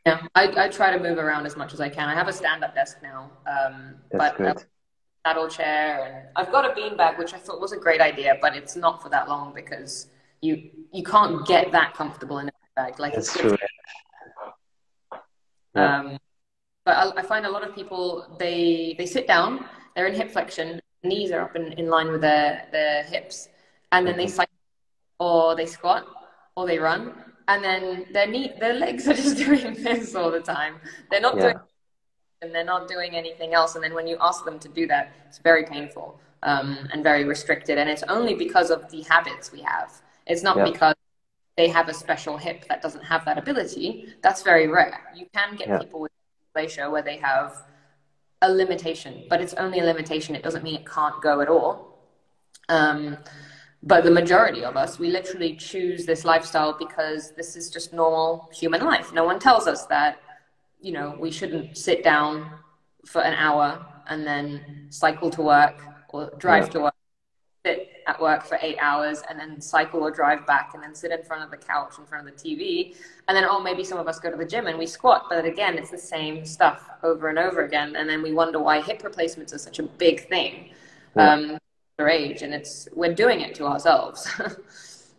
yeah, 0.09 0.27
I, 0.35 0.65
I 0.65 0.69
try 0.69 0.97
to 0.97 1.03
move 1.03 1.19
around 1.19 1.47
as 1.47 1.57
much 1.57 1.73
as 1.75 1.81
I 1.81 1.89
can. 1.89 2.09
I 2.09 2.15
have 2.15 2.29
a 2.29 2.33
stand-up 2.33 2.75
desk 2.75 2.99
now, 3.03 3.31
um, 3.47 3.97
That's 4.11 4.37
but 4.37 4.39
good. 4.39 4.65
saddle 5.27 5.49
chair, 5.49 6.05
and 6.05 6.29
I've 6.37 6.53
got 6.53 6.65
a 6.65 6.75
beanbag, 6.79 7.19
which 7.19 7.35
I 7.35 7.39
thought 7.39 7.61
was 7.61 7.73
a 7.73 7.77
great 7.77 8.01
idea, 8.01 8.39
but 8.41 8.57
it's 8.57 8.77
not 8.77 9.03
for 9.03 9.09
that 9.11 9.29
long 9.29 9.53
because 9.55 10.09
you 10.41 10.71
you 10.93 11.03
can't 11.03 11.47
get 11.47 11.73
that 11.73 11.95
comfortable 11.95 12.39
in 12.39 12.49
a 12.49 12.53
bag. 12.77 12.99
Like 12.99 13.15
That's 13.15 13.37
true. 13.37 13.57
Yeah. 15.75 15.99
Um, 15.99 16.19
but 16.85 16.97
I, 16.97 17.21
I, 17.21 17.23
find 17.23 17.45
a 17.45 17.51
lot 17.51 17.67
of 17.67 17.75
people 17.75 18.37
they 18.39 18.95
they 18.99 19.07
sit 19.07 19.27
down, 19.27 19.67
they're 19.95 20.07
in 20.07 20.15
hip 20.15 20.31
flexion, 20.31 20.81
knees 21.03 21.31
are 21.31 21.43
up 21.43 21.57
in, 21.57 21.73
in 21.75 21.89
line 21.89 22.11
with 22.11 22.23
their 22.23 22.67
their 22.73 23.03
hips, 23.05 23.49
and 23.93 24.07
then 24.07 24.15
mm-hmm. 24.15 24.23
they 24.23 24.29
cycle 24.29 24.55
or 25.21 25.57
they 25.57 25.67
squat 25.67 26.07
or 26.57 26.67
they 26.67 26.79
run 26.79 27.28
and 27.49 27.65
then 27.65 28.07
their 28.13 28.27
knee, 28.27 28.53
their 28.61 28.75
legs 28.75 29.09
are 29.09 29.15
just 29.15 29.37
doing 29.45 29.83
this 29.83 30.15
all 30.15 30.31
the 30.31 30.41
time. 30.41 30.77
They're 31.11 31.21
not 31.21 31.37
yeah. 31.37 31.43
doing, 31.43 31.57
and 32.43 32.55
they're 32.55 32.65
not 32.65 32.87
doing 32.87 33.17
anything 33.17 33.55
else. 33.55 33.75
And 33.75 33.83
then 33.83 33.95
when 33.95 34.07
you 34.07 34.19
ask 34.21 34.45
them 34.45 34.59
to 34.61 34.69
do 34.69 34.87
that, 34.87 35.13
it's 35.27 35.39
very 35.39 35.65
painful 35.65 36.21
um, 36.43 36.89
and 36.93 37.03
very 37.03 37.25
restricted. 37.25 37.79
And 37.79 37.89
it's 37.89 38.05
only 38.05 38.35
because 38.35 38.71
of 38.71 38.89
the 38.91 39.03
habits 39.03 39.51
we 39.51 39.63
have. 39.63 39.91
It's 40.27 40.43
not 40.43 40.59
yeah. 40.59 40.65
because 40.65 40.95
they 41.57 41.69
have 41.69 41.89
a 41.89 41.95
special 41.95 42.37
hip 42.37 42.67
that 42.69 42.83
doesn't 42.83 43.03
have 43.03 43.25
that 43.25 43.39
ability. 43.39 44.15
That's 44.23 44.43
very 44.43 44.69
rare. 44.69 45.01
You 45.17 45.27
can 45.35 45.57
get 45.57 45.69
yeah. 45.69 45.79
people 45.79 46.01
with 46.01 46.13
dysplasia 46.55 46.91
where 46.91 47.03
they 47.03 47.17
have 47.17 47.65
a 48.43 48.53
limitation, 48.53 49.25
but 49.29 49.41
it's 49.41 49.55
only 49.55 49.81
a 49.81 49.85
limitation. 49.85 50.37
It 50.37 50.43
doesn't 50.43 50.63
mean 50.63 50.77
it 50.77 50.87
can't 50.87 51.21
go 51.23 51.41
at 51.41 51.49
all. 51.49 51.99
Um, 52.69 53.17
but 53.83 54.03
the 54.03 54.11
majority 54.11 54.65
of 54.65 54.77
us, 54.77 54.99
we 54.99 55.11
literally 55.11 55.55
choose 55.55 56.05
this 56.05 56.25
lifestyle 56.25 56.77
because 56.77 57.33
this 57.33 57.55
is 57.55 57.71
just 57.71 57.93
normal 57.93 58.49
human 58.53 58.85
life. 58.85 59.13
No 59.13 59.25
one 59.25 59.39
tells 59.39 59.67
us 59.67 59.87
that, 59.87 60.21
you 60.81 60.93
know, 60.93 61.17
we 61.19 61.31
shouldn't 61.31 61.77
sit 61.77 62.03
down 62.03 62.51
for 63.07 63.23
an 63.23 63.35
hour 63.35 63.85
and 64.09 64.27
then 64.27 64.87
cycle 64.91 65.31
to 65.31 65.43
work 65.43 65.81
or 66.09 66.33
drive 66.39 66.65
yeah. 66.65 66.71
to 66.71 66.81
work, 66.81 66.95
sit 67.65 67.89
at 68.09 68.21
work 68.21 68.45
for 68.45 68.59
eight 68.63 68.79
hours 68.81 69.23
and 69.31 69.39
then 69.39 69.61
cycle 69.61 70.01
or 70.01 70.11
drive 70.11 70.45
back 70.45 70.73
and 70.75 70.83
then 70.83 70.95
sit 70.95 71.13
in 71.13 71.23
front 71.23 71.45
of 71.45 71.51
the 71.51 71.57
couch 71.57 71.95
in 71.99 72.05
front 72.05 72.29
of 72.29 72.35
the 72.35 72.49
TV. 72.49 72.97
And 73.29 73.37
then, 73.37 73.45
oh, 73.49 73.61
maybe 73.61 73.85
some 73.85 73.99
of 73.99 74.09
us 74.09 74.19
go 74.19 74.29
to 74.29 74.37
the 74.37 74.47
gym 74.47 74.67
and 74.67 74.77
we 74.77 74.87
squat. 74.87 75.27
But 75.31 75.45
again, 75.45 75.79
it's 75.79 75.91
the 75.91 75.99
same 75.99 76.45
stuff 76.45 76.91
over 77.05 77.29
and 77.29 77.39
over 77.39 77.65
again. 77.65 77.95
And 77.95 78.09
then 78.09 78.23
we 78.23 78.33
wonder 78.33 78.59
why 78.59 78.81
hip 78.81 79.05
replacements 79.05 79.53
are 79.55 79.59
such 79.59 79.79
a 79.79 79.85
big 79.85 80.29
thing. 80.29 80.71
Yeah. 81.17 81.33
Um, 81.33 81.59
age 82.07 82.43
and 82.43 82.55
it's 82.55 82.89
we're 82.95 83.15
doing 83.15 83.41
it 83.41 83.55
to 83.57 83.67
ourselves. 83.67 84.29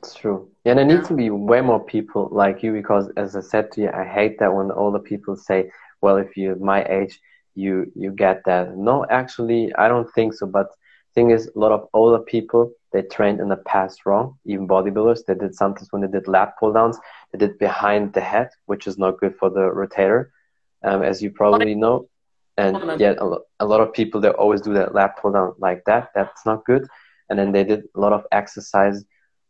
It's 0.01 0.15
true. 0.15 0.47
Yeah 0.63 0.75
there 0.75 0.85
needs 0.85 1.09
to 1.09 1.13
be 1.13 1.29
way 1.29 1.59
more 1.59 1.83
people 1.83 2.29
like 2.31 2.63
you 2.63 2.71
because 2.71 3.09
as 3.17 3.35
i 3.35 3.41
said 3.41 3.69
to 3.73 3.81
you 3.81 3.89
i 3.91 4.05
hate 4.05 4.39
that 4.39 4.53
when 4.55 4.71
older 4.71 4.97
people 4.99 5.35
say 5.35 5.69
well 5.99 6.15
if 6.15 6.37
you're 6.37 6.55
my 6.55 6.85
age 6.85 7.19
you 7.53 7.91
you 7.95 8.11
get 8.11 8.45
that. 8.45 8.77
No 8.77 9.05
actually 9.09 9.75
i 9.75 9.89
don't 9.89 10.09
think 10.13 10.33
so 10.33 10.47
but 10.47 10.67
thing 11.15 11.31
is 11.31 11.51
a 11.53 11.59
lot 11.59 11.73
of 11.73 11.89
older 11.93 12.23
people 12.23 12.71
they 12.93 13.01
trained 13.01 13.41
in 13.41 13.49
the 13.49 13.57
past 13.57 14.05
wrong. 14.05 14.37
Even 14.45 14.65
bodybuilders 14.69 15.25
they 15.25 15.35
did 15.35 15.53
sometimes 15.53 15.91
when 15.91 16.01
they 16.01 16.07
did 16.07 16.29
lat 16.29 16.53
pull 16.57 16.71
downs 16.71 16.97
they 17.33 17.37
did 17.37 17.59
behind 17.59 18.13
the 18.13 18.21
head 18.21 18.49
which 18.67 18.87
is 18.87 18.97
not 18.97 19.19
good 19.19 19.35
for 19.35 19.49
the 19.49 19.59
rotator. 19.59 20.27
Um, 20.81 21.03
as 21.03 21.21
you 21.21 21.29
probably 21.31 21.75
know 21.75 22.07
and 22.59 22.75
yet 22.95 23.17
a, 23.19 23.25
lo- 23.25 23.45
a 23.59 23.65
lot 23.65 23.81
of 23.81 23.93
people 23.93 24.19
they 24.21 24.29
always 24.29 24.61
do 24.61 24.73
that 24.73 24.93
lat 24.95 25.11
pull 25.21 25.31
down 25.31 25.53
like 25.59 25.81
that. 25.85 26.09
That's 26.15 26.45
not 26.45 26.65
good. 26.65 26.83
And 27.29 27.39
then 27.39 27.51
they 27.51 27.63
did 27.63 27.83
a 27.95 27.99
lot 27.99 28.13
of 28.13 28.23
exercise 28.31 29.03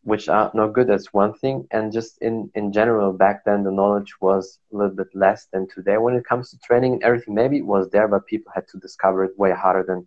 which 0.03 0.29
are 0.29 0.51
not 0.53 0.73
good. 0.73 0.87
That's 0.87 1.13
one 1.13 1.33
thing. 1.41 1.67
And 1.71 1.91
just 1.91 2.11
in 2.21 2.49
in 2.55 2.71
general 2.79 3.11
back 3.13 3.37
then 3.45 3.63
the 3.63 3.71
knowledge 3.79 4.13
was 4.21 4.59
a 4.73 4.77
little 4.77 4.95
bit 5.01 5.11
less 5.13 5.47
than 5.53 5.67
today 5.75 5.97
when 5.97 6.15
it 6.15 6.25
comes 6.31 6.51
to 6.51 6.57
training 6.67 6.93
and 6.93 7.03
everything. 7.03 7.33
Maybe 7.35 7.57
it 7.57 7.67
was 7.75 7.89
there 7.89 8.07
but 8.07 8.27
people 8.27 8.51
had 8.55 8.67
to 8.71 8.77
discover 8.77 9.25
it 9.25 9.37
way 9.37 9.51
harder 9.51 9.83
than 9.89 10.05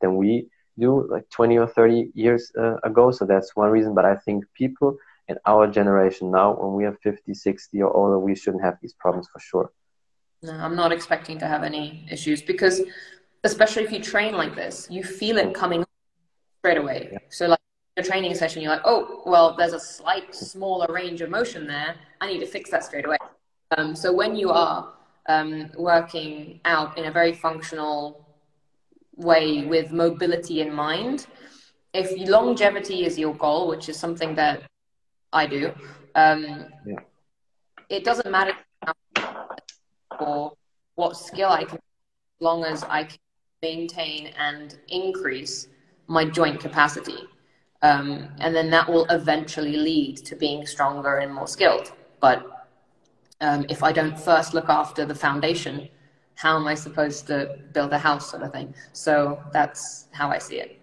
than 0.00 0.16
we 0.16 0.46
do 0.78 1.06
like 1.10 1.28
20 1.30 1.58
or 1.58 1.66
30 1.68 2.10
years 2.14 2.50
uh, 2.58 2.76
ago. 2.84 3.10
So 3.10 3.24
that's 3.26 3.56
one 3.56 3.70
reason. 3.70 3.94
But 3.94 4.06
i 4.06 4.16
think 4.24 4.44
people 4.62 4.96
in 5.28 5.36
our 5.46 5.66
generation 5.78 6.30
now 6.30 6.48
when 6.60 6.72
we 6.78 6.84
are 6.84 6.96
50 7.02 7.34
60 7.34 7.80
or 7.82 7.92
older 7.96 8.18
we 8.18 8.34
shouldn't 8.34 8.64
have 8.64 8.76
these 8.82 8.94
problems 9.02 9.28
for 9.32 9.40
sure 9.40 9.70
no, 10.42 10.52
I'm 10.52 10.76
not 10.76 10.92
expecting 10.92 11.38
to 11.38 11.46
have 11.46 11.62
any 11.62 12.06
issues 12.10 12.42
because, 12.42 12.82
especially 13.44 13.84
if 13.84 13.92
you 13.92 14.00
train 14.00 14.34
like 14.34 14.54
this, 14.54 14.86
you 14.90 15.02
feel 15.02 15.38
it 15.38 15.54
coming 15.54 15.84
straight 16.60 16.78
away. 16.78 17.08
Yeah. 17.12 17.18
So, 17.28 17.48
like 17.48 17.58
a 17.96 18.02
training 18.02 18.34
session, 18.34 18.62
you're 18.62 18.72
like, 18.72 18.82
oh, 18.84 19.22
well, 19.26 19.54
there's 19.56 19.72
a 19.72 19.80
slight 19.80 20.34
smaller 20.34 20.86
range 20.92 21.20
of 21.20 21.30
motion 21.30 21.66
there. 21.66 21.96
I 22.20 22.26
need 22.26 22.40
to 22.40 22.46
fix 22.46 22.70
that 22.70 22.84
straight 22.84 23.06
away. 23.06 23.18
Um, 23.76 23.94
so 23.94 24.12
when 24.12 24.34
you 24.34 24.50
are 24.50 24.92
um, 25.28 25.70
working 25.76 26.60
out 26.64 26.98
in 26.98 27.04
a 27.04 27.10
very 27.10 27.32
functional 27.32 28.26
way 29.16 29.64
with 29.64 29.92
mobility 29.92 30.60
in 30.60 30.72
mind. 30.72 31.26
If 31.92 32.28
longevity 32.28 33.04
is 33.04 33.18
your 33.18 33.34
goal, 33.34 33.68
which 33.68 33.88
is 33.88 33.98
something 33.98 34.34
that 34.36 34.62
I 35.32 35.46
do, 35.46 35.72
um, 36.14 36.66
yeah. 36.86 36.96
it 37.88 38.04
doesn't 38.04 38.30
matter 38.30 38.54
for 40.20 40.52
what 40.94 41.16
skill 41.16 41.50
I 41.50 41.64
can, 41.64 41.78
as 41.78 42.40
long 42.40 42.64
as 42.64 42.84
I 42.84 43.04
can 43.04 43.18
maintain 43.62 44.28
and 44.38 44.78
increase 44.88 45.68
my 46.06 46.24
joint 46.24 46.60
capacity. 46.60 47.18
Um, 47.82 48.28
and 48.38 48.54
then 48.54 48.70
that 48.70 48.88
will 48.88 49.06
eventually 49.10 49.76
lead 49.76 50.18
to 50.18 50.36
being 50.36 50.66
stronger 50.66 51.18
and 51.18 51.32
more 51.32 51.48
skilled. 51.48 51.92
But 52.20 52.68
um, 53.40 53.64
if 53.70 53.82
I 53.82 53.92
don't 53.92 54.18
first 54.18 54.52
look 54.52 54.68
after 54.68 55.06
the 55.06 55.14
foundation, 55.14 55.88
how 56.34 56.56
am 56.56 56.66
I 56.66 56.74
supposed 56.74 57.26
to 57.28 57.58
build 57.72 57.92
a 57.92 57.98
house, 57.98 58.30
sort 58.30 58.42
of 58.42 58.52
thing? 58.52 58.74
So 58.92 59.42
that's 59.52 60.08
how 60.12 60.30
I 60.30 60.38
see 60.38 60.56
it. 60.56 60.80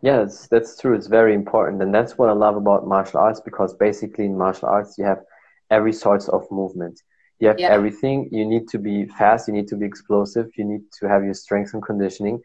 Yeah, 0.00 0.18
that's, 0.18 0.48
that's 0.48 0.78
true. 0.80 0.94
It's 0.94 1.06
very 1.06 1.34
important. 1.34 1.82
And 1.82 1.94
that's 1.94 2.18
what 2.18 2.28
I 2.28 2.32
love 2.32 2.56
about 2.56 2.86
martial 2.86 3.20
arts 3.20 3.40
because 3.40 3.74
basically 3.74 4.24
in 4.24 4.36
martial 4.36 4.68
arts, 4.68 4.98
you 4.98 5.04
have 5.04 5.22
every 5.70 5.92
sorts 5.92 6.28
of 6.28 6.50
movement. 6.50 7.00
You 7.42 7.48
have 7.48 7.58
yeah. 7.58 7.70
everything. 7.70 8.28
You 8.30 8.44
need 8.46 8.68
to 8.68 8.78
be 8.78 9.06
fast. 9.06 9.48
You 9.48 9.54
need 9.54 9.68
to 9.68 9.76
be 9.76 9.84
explosive. 9.84 10.46
You 10.56 10.64
need 10.64 10.84
to 11.00 11.08
have 11.08 11.24
your 11.24 11.34
strength 11.34 11.74
and 11.74 11.82
conditioning. 11.82 12.40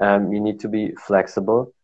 Um, 0.00 0.32
you 0.32 0.40
need 0.40 0.58
to 0.60 0.68
be 0.68 0.94
flexible. 1.06 1.74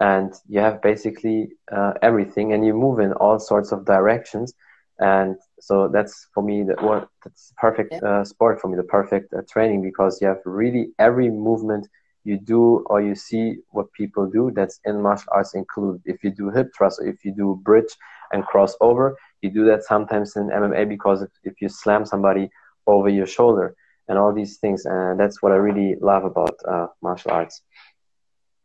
And 0.00 0.32
you 0.46 0.60
have 0.60 0.82
basically 0.82 1.38
uh, 1.72 1.94
everything. 2.02 2.52
And 2.52 2.64
you 2.66 2.74
move 2.74 3.00
in 3.00 3.12
all 3.14 3.38
sorts 3.38 3.72
of 3.72 3.86
directions 3.86 4.52
and 5.00 5.36
so 5.60 5.88
that's 5.88 6.28
for 6.34 6.42
me 6.42 6.62
the 6.62 6.74
what 6.86 7.08
that's 7.24 7.52
perfect 7.56 7.94
uh, 8.02 8.22
sport 8.22 8.60
for 8.60 8.68
me 8.68 8.76
the 8.76 8.82
perfect 8.82 9.32
uh, 9.32 9.40
training 9.50 9.82
because 9.82 10.20
you 10.20 10.28
have 10.28 10.40
really 10.44 10.90
every 10.98 11.30
movement 11.30 11.88
you 12.24 12.38
do 12.38 12.84
or 12.90 13.00
you 13.00 13.14
see 13.14 13.56
what 13.70 13.90
people 13.92 14.26
do 14.26 14.52
that's 14.54 14.78
in 14.84 15.00
martial 15.00 15.32
arts 15.32 15.54
included 15.54 16.02
if 16.04 16.22
you 16.22 16.30
do 16.30 16.50
hip 16.50 16.68
thrust 16.76 17.00
or 17.00 17.06
if 17.06 17.24
you 17.24 17.32
do 17.32 17.58
bridge 17.64 17.92
and 18.32 18.44
crossover 18.44 19.14
you 19.42 19.50
do 19.50 19.64
that 19.64 19.84
sometimes 19.84 20.36
in 20.36 20.48
mma 20.48 20.88
because 20.88 21.22
if, 21.22 21.30
if 21.44 21.60
you 21.60 21.68
slam 21.68 22.04
somebody 22.04 22.50
over 22.86 23.08
your 23.08 23.26
shoulder 23.26 23.74
and 24.08 24.18
all 24.18 24.32
these 24.32 24.58
things 24.58 24.86
and 24.86 25.18
that's 25.18 25.42
what 25.42 25.52
i 25.52 25.56
really 25.56 25.96
love 26.00 26.24
about 26.24 26.54
uh, 26.68 26.86
martial 27.02 27.30
arts 27.30 27.62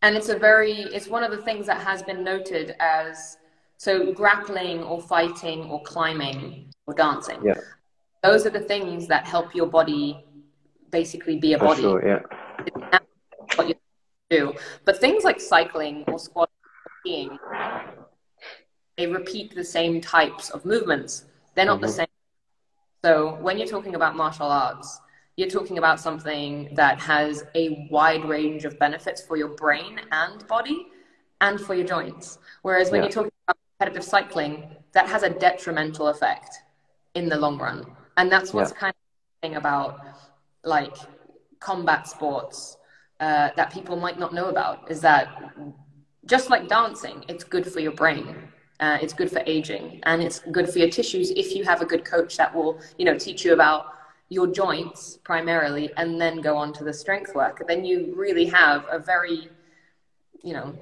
and 0.01 0.15
it's 0.15 0.29
a 0.29 0.37
very 0.37 0.81
it's 0.95 1.07
one 1.07 1.23
of 1.23 1.31
the 1.31 1.41
things 1.41 1.65
that 1.65 1.81
has 1.81 2.03
been 2.03 2.23
noted 2.23 2.75
as 2.79 3.37
so 3.77 4.13
grappling 4.13 4.83
or 4.83 5.01
fighting 5.01 5.63
or 5.65 5.81
climbing 5.83 6.71
or 6.87 6.93
dancing. 6.93 7.39
Yeah. 7.43 7.55
Those 8.23 8.45
are 8.45 8.49
the 8.49 8.61
things 8.61 9.07
that 9.07 9.25
help 9.25 9.53
your 9.53 9.67
body 9.67 10.23
basically 10.91 11.37
be 11.39 11.53
a 11.53 11.59
For 11.59 11.65
body. 11.65 11.81
Sure, 11.81 12.07
yeah. 12.07 12.99
what 13.55 13.67
you 13.67 13.75
do. 14.29 14.53
But 14.85 14.99
things 14.99 15.23
like 15.23 15.39
cycling 15.39 16.03
or 16.07 16.17
squatting 16.17 16.53
skiing, 17.01 17.37
they 18.97 19.07
repeat 19.07 19.53
the 19.53 19.63
same 19.63 20.01
types 20.01 20.49
of 20.49 20.65
movements. 20.65 21.25
They're 21.53 21.65
not 21.65 21.75
mm-hmm. 21.75 21.85
the 21.87 21.91
same. 21.91 22.07
So 23.03 23.35
when 23.41 23.57
you're 23.57 23.67
talking 23.67 23.95
about 23.95 24.15
martial 24.15 24.47
arts, 24.47 24.99
you're 25.37 25.49
talking 25.49 25.77
about 25.77 25.99
something 25.99 26.73
that 26.75 26.99
has 26.99 27.43
a 27.55 27.87
wide 27.91 28.25
range 28.25 28.63
of 28.65 28.79
benefits 28.79 29.21
for 29.21 29.35
your 29.35 29.49
brain 29.49 29.99
and 30.11 30.47
body 30.47 30.87
and 31.41 31.59
for 31.59 31.75
your 31.75 31.85
joints. 31.85 32.39
Whereas 32.61 32.89
when 32.89 33.01
yeah. 33.01 33.07
you're 33.07 33.13
talking 33.13 33.31
about 33.47 33.57
competitive 33.77 34.03
cycling, 34.03 34.75
that 34.93 35.07
has 35.07 35.23
a 35.23 35.29
detrimental 35.29 36.07
effect 36.07 36.55
in 37.15 37.27
the 37.27 37.37
long 37.37 37.57
run. 37.57 37.85
And 38.17 38.31
that's 38.31 38.53
what's 38.53 38.71
yeah. 38.71 38.77
kind 38.77 38.93
of 38.93 39.41
thing 39.41 39.57
about 39.57 39.99
like 40.63 40.95
combat 41.59 42.07
sports 42.07 42.77
uh, 43.19 43.49
that 43.55 43.71
people 43.71 43.97
might 43.97 44.17
not 44.17 44.33
know 44.33 44.47
about 44.47 44.89
is 44.89 45.01
that 45.01 45.53
just 46.25 46.49
like 46.49 46.67
dancing, 46.67 47.23
it's 47.27 47.43
good 47.43 47.71
for 47.71 47.81
your 47.81 47.91
brain. 47.91 48.35
Uh, 48.79 48.97
it's 49.01 49.13
good 49.13 49.31
for 49.31 49.41
aging 49.45 49.99
and 50.03 50.21
it's 50.21 50.39
good 50.51 50.67
for 50.69 50.79
your 50.79 50.89
tissues 50.89 51.31
if 51.31 51.55
you 51.55 51.63
have 51.63 51.81
a 51.81 51.85
good 51.85 52.03
coach 52.03 52.35
that 52.37 52.53
will, 52.53 52.79
you 52.97 53.05
know, 53.05 53.17
teach 53.17 53.45
you 53.45 53.53
about 53.53 53.93
your 54.29 54.47
joints 54.47 55.17
primarily 55.23 55.89
and 55.97 56.19
then 56.19 56.41
go 56.41 56.57
on 56.57 56.73
to 56.73 56.83
the 56.83 56.91
strength 56.93 57.33
work. 57.35 57.63
Then 57.67 57.85
you 57.85 58.13
really 58.17 58.45
have 58.47 58.85
a 58.91 58.99
very, 58.99 59.49
you 60.43 60.53
know, 60.53 60.75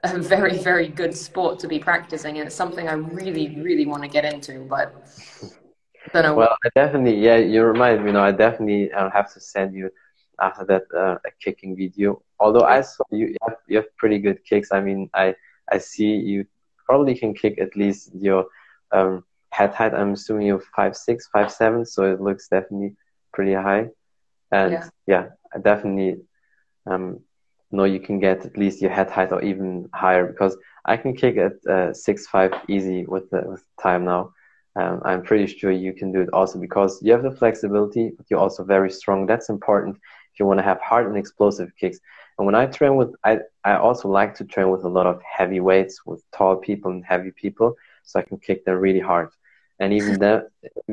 a 0.04 0.18
very 0.18 0.56
very 0.58 0.88
good 0.88 1.14
sport 1.16 1.58
to 1.58 1.68
be 1.68 1.78
practicing 1.78 2.38
and 2.38 2.46
it's 2.46 2.54
something 2.54 2.88
i 2.88 2.92
really 2.92 3.56
really 3.60 3.86
want 3.86 4.02
to 4.02 4.08
get 4.08 4.24
into 4.24 4.60
but 4.60 4.94
I 6.14 6.22
don't 6.22 6.22
know. 6.22 6.34
Well 6.34 6.56
i 6.64 6.68
definitely 6.74 7.16
yeah 7.18 7.36
you 7.36 7.62
remind 7.62 8.00
me 8.00 8.06
you 8.06 8.12
know 8.12 8.22
i 8.22 8.32
definitely 8.32 8.92
uh, 8.92 9.10
have 9.10 9.32
to 9.34 9.40
send 9.40 9.74
you 9.74 9.90
after 10.40 10.64
that 10.64 10.84
uh, 10.96 11.16
a 11.26 11.30
kicking 11.42 11.76
video. 11.76 12.22
Although 12.38 12.64
i 12.64 12.80
saw 12.80 13.04
you 13.10 13.26
you 13.26 13.36
have, 13.42 13.56
you 13.66 13.76
have 13.76 13.96
pretty 13.96 14.18
good 14.18 14.42
kicks. 14.44 14.72
I 14.72 14.80
mean 14.80 15.10
i 15.14 15.34
i 15.70 15.78
see 15.78 16.12
you 16.32 16.46
probably 16.90 17.14
can 17.22 17.32
kick 17.42 17.54
at 17.66 17.76
least 17.82 18.02
your 18.14 18.42
um, 18.92 19.24
head 19.58 19.72
height 19.78 19.94
i'm 19.94 20.12
assuming 20.12 20.46
you're 20.46 20.64
five 20.76 20.94
six 20.96 21.28
five 21.34 21.50
seven 21.60 21.80
so 21.84 21.98
it 22.12 22.20
looks 22.20 22.48
definitely 22.48 22.92
pretty 23.34 23.54
high 23.54 23.84
and 24.52 24.72
yeah, 24.72 24.88
yeah 25.12 25.24
i 25.54 25.58
definitely 25.58 26.12
um, 26.90 27.20
know 27.70 27.84
you 27.84 28.00
can 28.00 28.18
get 28.18 28.44
at 28.44 28.56
least 28.56 28.82
your 28.82 28.90
head 28.90 29.10
height 29.10 29.32
or 29.32 29.42
even 29.42 29.88
higher 29.94 30.26
because 30.26 30.56
I 30.84 30.96
can 30.96 31.14
kick 31.14 31.36
at 31.36 31.52
uh, 31.66 31.92
six 31.92 32.26
five 32.26 32.52
easy 32.68 33.06
with 33.06 33.30
the 33.30 33.42
with 33.46 33.62
time 33.82 34.04
now. 34.04 34.32
Um, 34.76 35.02
I'm 35.04 35.22
pretty 35.22 35.46
sure 35.46 35.72
you 35.72 35.92
can 35.92 36.12
do 36.12 36.20
it 36.20 36.30
also 36.32 36.58
because 36.58 37.02
you 37.02 37.12
have 37.12 37.22
the 37.22 37.32
flexibility, 37.32 38.12
but 38.16 38.26
you're 38.30 38.40
also 38.40 38.64
very 38.64 38.90
strong. 38.90 39.26
That's 39.26 39.48
important 39.48 39.96
if 40.32 40.38
you 40.38 40.46
want 40.46 40.58
to 40.58 40.64
have 40.64 40.80
hard 40.80 41.06
and 41.06 41.16
explosive 41.16 41.70
kicks. 41.78 41.98
And 42.40 42.46
when 42.46 42.54
I 42.54 42.64
train 42.64 42.96
with, 42.96 43.14
I, 43.22 43.40
I 43.64 43.76
also 43.76 44.08
like 44.08 44.34
to 44.36 44.46
train 44.46 44.70
with 44.70 44.84
a 44.84 44.88
lot 44.88 45.06
of 45.06 45.20
heavy 45.20 45.60
weights, 45.60 46.06
with 46.06 46.24
tall 46.30 46.56
people 46.56 46.90
and 46.90 47.04
heavy 47.04 47.32
people, 47.32 47.76
so 48.02 48.18
I 48.18 48.22
can 48.22 48.38
kick 48.38 48.64
them 48.64 48.78
really 48.78 48.98
hard. 48.98 49.28
And 49.78 49.92
even 49.92 50.18
that, 50.24 50.48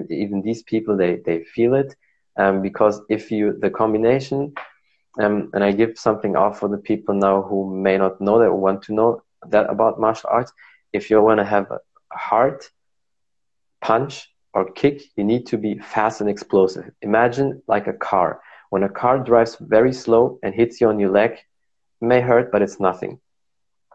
even 0.09 0.41
these 0.41 0.63
people, 0.63 0.97
they, 0.97 1.21
they 1.25 1.45
feel 1.45 1.73
it 1.75 1.95
um, 2.35 2.61
because 2.61 2.99
if 3.09 3.31
you 3.31 3.57
the 3.57 3.69
combination 3.69 4.55
um, 5.21 5.49
and 5.53 5.63
I 5.63 5.71
give 5.71 5.97
something 5.97 6.35
out 6.35 6.59
for 6.59 6.67
the 6.67 6.77
people 6.77 7.15
now 7.15 7.43
who 7.43 7.73
may 7.73 7.97
not 7.97 8.19
know 8.19 8.39
that 8.39 8.47
or 8.47 8.59
want 8.59 8.81
to 8.83 8.93
know 8.93 9.23
that 9.47 9.69
about 9.69 10.01
martial 10.01 10.29
arts. 10.29 10.51
If 10.91 11.09
you 11.09 11.21
want 11.21 11.39
to 11.39 11.45
have 11.45 11.71
a 11.71 11.79
hard 12.11 12.65
punch 13.79 14.29
or 14.53 14.69
kick, 14.69 15.01
you 15.15 15.23
need 15.23 15.47
to 15.47 15.57
be 15.57 15.77
fast 15.79 16.19
and 16.19 16.29
explosive. 16.29 16.91
Imagine 17.01 17.61
like 17.67 17.87
a 17.87 17.93
car. 17.93 18.41
When 18.69 18.83
a 18.83 18.89
car 18.89 19.19
drives 19.19 19.57
very 19.59 19.93
slow 19.93 20.39
and 20.43 20.53
hits 20.53 20.81
you 20.81 20.89
on 20.89 20.99
your 20.99 21.11
leg, 21.11 21.31
it 21.31 22.05
may 22.05 22.21
hurt, 22.21 22.51
but 22.51 22.61
it's 22.61 22.79
nothing. 22.79 23.19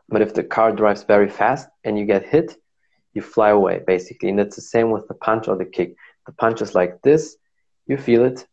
But 0.09 0.23
if 0.23 0.35
the 0.35 0.43
car 0.43 0.73
drives 0.73 1.05
very 1.05 1.29
fast 1.29 1.68
and 1.85 1.99
you 1.99 2.05
get 2.05 2.25
hit, 2.25 2.57
you 3.14 3.23
fly 3.23 3.51
away 3.51 3.81
basically. 3.87 4.31
And 4.31 4.41
it's 4.41 4.57
the 4.57 4.62
same 4.62 4.91
with 4.91 5.07
the 5.09 5.14
punch 5.14 5.49
or 5.49 5.57
the 5.57 5.64
kick. 5.64 5.95
The 6.27 6.33
punch 6.33 6.62
is 6.62 6.75
like 6.75 7.03
this, 7.03 7.37
you 7.87 7.97
feel 7.97 8.25
it, 8.25 8.47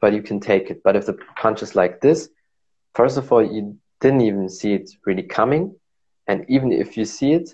but 0.00 0.12
you 0.12 0.22
can 0.22 0.40
take 0.40 0.70
it. 0.70 0.82
But 0.82 0.96
if 0.96 1.06
the 1.06 1.18
punch 1.36 1.62
is 1.62 1.74
like 1.74 2.00
this, 2.00 2.28
first 2.94 3.16
of 3.16 3.32
all, 3.32 3.42
you 3.42 3.76
didn't 4.00 4.22
even 4.22 4.48
see 4.48 4.74
it 4.74 4.90
really 5.04 5.22
coming. 5.22 5.74
And 6.28 6.44
even 6.48 6.72
if 6.72 6.96
you 6.96 7.04
see 7.04 7.32
it, 7.32 7.50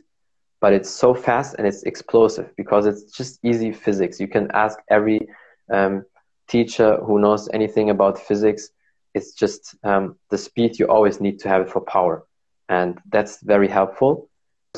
but 0.61 0.73
it's 0.73 0.91
so 0.91 1.14
fast 1.14 1.57
and 1.59 1.66
it's 1.66 1.83
explosive 1.83 2.55
because 2.57 2.87
it's 2.87 3.11
just 3.12 3.41
easy 3.45 3.73
physics. 3.73 4.20
You 4.20 4.29
can 4.29 4.51
ask 4.53 4.79
every 4.89 5.29
um, 5.73 6.05
teacher 6.53 6.98
who 7.07 7.18
knows 7.18 7.48
anything 7.53 7.88
about 7.90 8.18
physics. 8.28 8.68
It's 9.14 9.32
just 9.32 9.74
um, 9.84 10.16
the 10.30 10.38
speed 10.38 10.78
you 10.78 10.86
always 10.86 11.20
need 11.20 11.38
to 11.40 11.48
have 11.48 11.62
it 11.62 11.70
for 11.70 11.80
power. 11.80 12.24
And 12.68 13.00
that's 13.11 13.42
very 13.42 13.68
helpful 13.68 14.28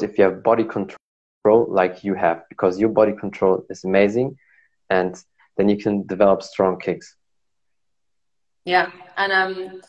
if 0.01 0.17
you 0.17 0.25
have 0.25 0.43
body 0.43 0.65
control 0.65 1.67
like 1.69 2.05
you 2.05 2.15
have, 2.15 2.39
because 2.49 2.79
your 2.79 2.89
body 3.01 3.13
control 3.13 3.67
is 3.71 3.85
amazing. 3.85 4.37
And 4.91 5.13
then 5.57 5.69
you 5.69 5.77
can 5.77 6.07
develop 6.07 6.43
strong 6.43 6.79
kicks. 6.79 7.17
Yeah, 8.65 8.91
and 9.17 9.31
um, 9.33 9.83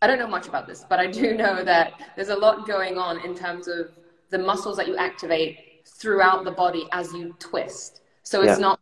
I 0.00 0.06
don't 0.06 0.18
know 0.18 0.28
much 0.38 0.46
about 0.48 0.66
this, 0.66 0.84
but 0.88 0.98
I 1.00 1.06
do 1.06 1.34
know 1.42 1.64
that 1.64 1.94
there's 2.14 2.28
a 2.28 2.36
lot 2.36 2.66
going 2.66 2.98
on 2.98 3.24
in 3.24 3.34
terms 3.34 3.68
of 3.68 3.90
the 4.30 4.38
muscles 4.38 4.76
that 4.76 4.86
you 4.86 4.96
activate 4.96 5.58
throughout 5.86 6.44
the 6.44 6.52
body 6.52 6.86
as 6.92 7.12
you 7.12 7.34
twist. 7.38 8.02
So 8.22 8.42
it's 8.42 8.58
yeah. 8.58 8.68
not 8.68 8.80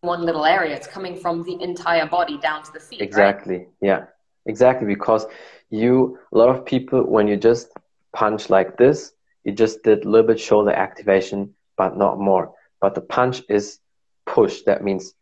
one 0.00 0.24
little 0.24 0.44
area; 0.44 0.74
it's 0.74 0.86
coming 0.86 1.16
from 1.16 1.42
the 1.42 1.60
entire 1.62 2.06
body 2.06 2.38
down 2.38 2.62
to 2.64 2.72
the 2.72 2.80
feet. 2.80 3.00
Exactly. 3.00 3.58
Right? 3.58 3.68
Yeah. 3.80 4.04
Exactly. 4.46 4.86
Because 4.86 5.26
you, 5.70 6.18
a 6.32 6.38
lot 6.38 6.48
of 6.48 6.64
people, 6.64 7.02
when 7.02 7.26
you 7.26 7.36
just 7.36 7.68
punch 8.12 8.48
like 8.48 8.76
this, 8.76 9.12
you 9.44 9.52
just 9.52 9.82
did 9.82 10.04
a 10.04 10.08
little 10.08 10.26
bit 10.26 10.40
shoulder 10.40 10.70
activation, 10.70 11.54
but 11.76 11.96
not 11.96 12.18
more. 12.18 12.52
But 12.80 12.94
the 12.94 13.00
punch 13.00 13.42
is 13.48 13.80
push. 14.24 14.62
That 14.62 14.84
means 14.84 15.14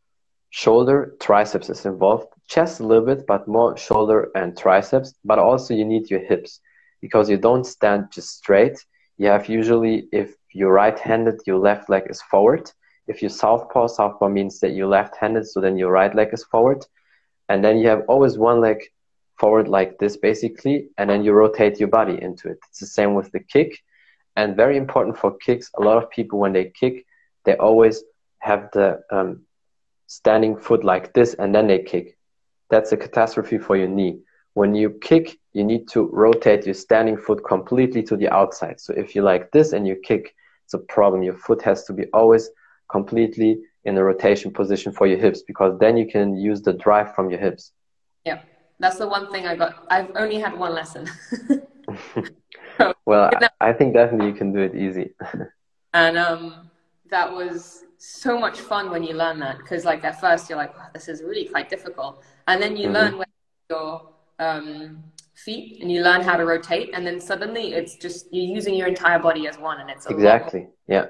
shoulder, 0.50 1.14
triceps 1.20 1.70
is 1.70 1.86
involved, 1.86 2.26
chest 2.48 2.80
a 2.80 2.86
little 2.86 3.06
bit, 3.06 3.26
but 3.26 3.48
more 3.48 3.76
shoulder 3.76 4.30
and 4.34 4.56
triceps. 4.56 5.14
But 5.24 5.38
also 5.38 5.74
you 5.74 5.84
need 5.84 6.10
your 6.10 6.20
hips 6.20 6.60
because 7.00 7.30
you 7.30 7.38
don't 7.38 7.64
stand 7.64 8.08
just 8.12 8.36
straight. 8.36 8.84
You 9.16 9.28
have 9.28 9.48
usually, 9.48 10.08
if 10.12 10.34
you're 10.52 10.72
right-handed, 10.72 11.40
your 11.46 11.58
left 11.58 11.88
leg 11.88 12.04
is 12.10 12.20
forward. 12.22 12.70
If 13.06 13.22
you're 13.22 13.30
southpaw, 13.30 13.88
southpaw 13.88 14.28
means 14.28 14.60
that 14.60 14.70
you're 14.70 14.88
left-handed, 14.88 15.46
so 15.46 15.60
then 15.60 15.76
your 15.76 15.90
right 15.90 16.14
leg 16.14 16.30
is 16.32 16.44
forward. 16.44 16.84
and 17.48 17.62
then 17.62 17.76
you 17.78 17.88
have 17.88 18.02
always 18.08 18.38
one 18.38 18.60
leg 18.60 18.78
forward 19.38 19.68
like 19.68 19.98
this 19.98 20.16
basically, 20.16 20.88
and 20.96 21.10
then 21.10 21.24
you 21.24 21.32
rotate 21.32 21.78
your 21.78 21.88
body 21.88 22.20
into 22.20 22.48
it. 22.48 22.58
It's 22.68 22.80
the 22.80 22.86
same 22.86 23.14
with 23.14 23.30
the 23.32 23.40
kick. 23.40 23.82
And 24.36 24.56
very 24.56 24.76
important 24.76 25.18
for 25.18 25.36
kicks, 25.36 25.70
a 25.78 25.82
lot 25.82 26.02
of 26.02 26.10
people 26.10 26.38
when 26.38 26.52
they 26.52 26.72
kick, 26.80 27.06
they 27.44 27.56
always 27.56 28.02
have 28.38 28.70
the 28.72 29.02
um, 29.10 29.42
standing 30.06 30.56
foot 30.56 30.84
like 30.84 31.12
this 31.12 31.34
and 31.34 31.54
then 31.54 31.66
they 31.66 31.80
kick. 31.82 32.16
That's 32.70 32.92
a 32.92 32.96
catastrophe 32.96 33.58
for 33.58 33.76
your 33.76 33.88
knee. 33.88 34.20
When 34.54 34.74
you 34.74 34.90
kick, 34.90 35.38
you 35.52 35.64
need 35.64 35.88
to 35.88 36.08
rotate 36.12 36.64
your 36.64 36.74
standing 36.74 37.16
foot 37.16 37.44
completely 37.44 38.02
to 38.04 38.16
the 38.16 38.28
outside. 38.28 38.80
So 38.80 38.94
if 38.96 39.14
you 39.14 39.22
like 39.22 39.50
this 39.50 39.72
and 39.72 39.86
you 39.86 39.96
kick, 39.96 40.34
it's 40.64 40.74
a 40.74 40.78
problem. 40.78 41.22
Your 41.22 41.34
foot 41.34 41.62
has 41.62 41.84
to 41.84 41.92
be 41.92 42.06
always 42.12 42.50
completely 42.88 43.60
in 43.84 43.96
a 43.96 44.04
rotation 44.04 44.50
position 44.50 44.92
for 44.92 45.06
your 45.06 45.18
hips 45.18 45.42
because 45.42 45.78
then 45.78 45.96
you 45.96 46.06
can 46.06 46.36
use 46.36 46.62
the 46.62 46.72
drive 46.72 47.14
from 47.14 47.30
your 47.30 47.38
hips. 47.38 47.72
Yeah, 48.24 48.40
that's 48.78 48.98
the 48.98 49.08
one 49.08 49.30
thing 49.30 49.46
I 49.46 49.54
got. 49.56 49.86
I've 49.90 50.10
only 50.16 50.38
had 50.38 50.58
one 50.58 50.74
lesson. 50.74 51.08
well, 53.06 53.30
I 53.60 53.72
think 53.72 53.94
definitely 53.94 54.28
you 54.28 54.34
can 54.34 54.52
do 54.52 54.60
it 54.60 54.74
easy. 54.74 55.14
and 55.94 56.16
um, 56.16 56.70
that 57.10 57.30
was 57.30 57.84
so 57.98 58.38
much 58.38 58.60
fun 58.60 58.90
when 58.90 59.02
you 59.02 59.14
learn 59.14 59.38
that 59.40 59.58
because, 59.58 59.84
like, 59.84 60.04
at 60.04 60.20
first 60.20 60.48
you're 60.48 60.58
like, 60.58 60.76
wow, 60.76 60.88
this 60.92 61.08
is 61.08 61.22
really 61.22 61.46
quite 61.46 61.68
difficult, 61.68 62.22
and 62.48 62.62
then 62.62 62.76
you 62.76 62.84
mm-hmm. 62.84 62.94
learn 62.94 63.18
with 63.18 63.28
your 63.70 64.10
um, 64.38 65.02
feet 65.34 65.80
and 65.80 65.90
you 65.90 66.02
learn 66.02 66.22
how 66.22 66.36
to 66.36 66.44
rotate, 66.44 66.90
and 66.94 67.06
then 67.06 67.20
suddenly 67.20 67.74
it's 67.74 67.96
just 67.96 68.32
you're 68.32 68.54
using 68.54 68.74
your 68.74 68.88
entire 68.88 69.18
body 69.18 69.46
as 69.46 69.58
one, 69.58 69.80
and 69.80 69.90
it's 69.90 70.06
exactly 70.06 70.68
yeah. 70.88 71.06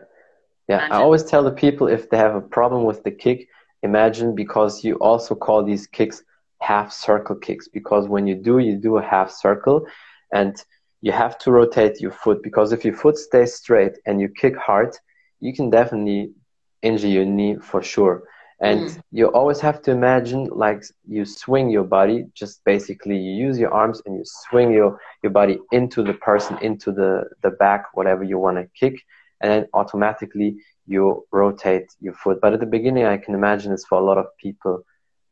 Yeah, 0.68 0.78
imagine. 0.78 0.92
I 0.92 0.96
always 1.00 1.24
tell 1.24 1.42
the 1.42 1.50
people 1.50 1.88
if 1.88 2.08
they 2.08 2.16
have 2.16 2.34
a 2.34 2.40
problem 2.40 2.84
with 2.84 3.02
the 3.04 3.10
kick, 3.10 3.48
imagine 3.82 4.34
because 4.34 4.82
you 4.82 4.94
also 4.96 5.34
call 5.34 5.62
these 5.62 5.86
kicks 5.86 6.22
half 6.60 6.92
circle 6.92 7.36
kicks 7.36 7.68
because 7.68 8.08
when 8.08 8.26
you 8.26 8.34
do, 8.34 8.58
you 8.58 8.76
do 8.76 8.96
a 8.96 9.02
half 9.02 9.30
circle 9.30 9.86
and 10.32 10.56
you 11.02 11.12
have 11.12 11.36
to 11.38 11.52
rotate 11.52 12.00
your 12.00 12.10
foot 12.10 12.42
because 12.42 12.72
if 12.72 12.84
your 12.84 12.94
foot 12.94 13.18
stays 13.18 13.54
straight 13.54 13.98
and 14.06 14.20
you 14.20 14.28
kick 14.28 14.56
hard, 14.56 14.96
you 15.40 15.52
can 15.52 15.68
definitely 15.68 16.32
injure 16.80 17.08
your 17.08 17.26
knee 17.26 17.56
for 17.56 17.82
sure. 17.82 18.22
And 18.60 18.88
mm. 18.88 19.02
you 19.10 19.26
always 19.26 19.60
have 19.60 19.82
to 19.82 19.90
imagine 19.90 20.46
like 20.46 20.82
you 21.06 21.26
swing 21.26 21.68
your 21.68 21.84
body, 21.84 22.24
just 22.34 22.64
basically 22.64 23.18
you 23.18 23.32
use 23.46 23.58
your 23.58 23.74
arms 23.74 24.00
and 24.06 24.14
you 24.14 24.22
swing 24.24 24.72
your, 24.72 24.98
your 25.22 25.32
body 25.32 25.58
into 25.72 26.02
the 26.02 26.14
person, 26.14 26.56
into 26.62 26.90
the, 26.90 27.24
the 27.42 27.50
back, 27.50 27.88
whatever 27.92 28.24
you 28.24 28.38
want 28.38 28.56
to 28.56 28.66
kick 28.78 29.04
and 29.44 29.52
then 29.52 29.68
automatically 29.74 30.56
you 30.86 31.26
rotate 31.30 31.86
your 32.00 32.14
foot. 32.14 32.40
But 32.40 32.54
at 32.54 32.60
the 32.60 32.66
beginning, 32.66 33.04
I 33.04 33.18
can 33.18 33.34
imagine 33.34 33.72
it's 33.72 33.84
for 33.84 33.98
a 33.98 34.04
lot 34.04 34.16
of 34.16 34.26
people 34.38 34.82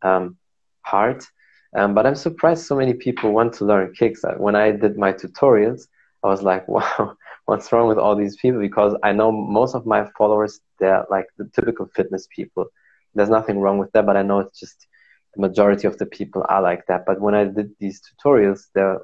um, 0.03 0.37
hard. 0.83 1.25
Um, 1.75 1.95
but 1.95 2.07
I'm 2.07 2.15
surprised 2.15 2.67
so 2.67 2.77
many 2.77 2.93
people 2.93 3.33
want 3.33 3.55
to 3.55 3.65
learn 3.65 3.95
kicks. 3.95 4.21
When 4.37 4.55
I 4.55 4.73
did 4.73 4.99
my 4.99 5.15
tutorials, 5.15 5.87
I 6.23 6.27
was 6.29 6.43
like, 6.43 6.69
wow, 6.77 7.17
what's 7.47 7.73
wrong 7.73 7.89
with 7.89 7.97
all 7.97 8.15
these 8.15 8.37
people? 8.37 8.61
Because 8.61 8.95
I 9.03 9.13
know 9.13 9.33
most 9.33 9.75
of 9.75 9.87
my 9.87 10.07
followers, 10.19 10.61
they're 10.79 11.07
like 11.09 11.29
the 11.39 11.49
typical 11.55 11.87
fitness 11.97 12.29
people. 12.37 12.67
There's 13.15 13.31
nothing 13.31 13.61
wrong 13.61 13.79
with 13.79 13.93
that, 13.93 14.05
but 14.05 14.19
I 14.19 14.23
know 14.23 14.41
it's 14.41 14.61
just 14.61 14.87
the 15.35 15.41
majority 15.41 15.87
of 15.87 15.97
the 15.97 16.05
people 16.05 16.45
are 16.51 16.61
like 16.61 16.85
that. 16.89 17.07
But 17.07 17.19
when 17.19 17.35
I 17.35 17.45
did 17.45 17.71
these 17.81 18.03
tutorials, 18.03 18.65
there, 18.75 19.01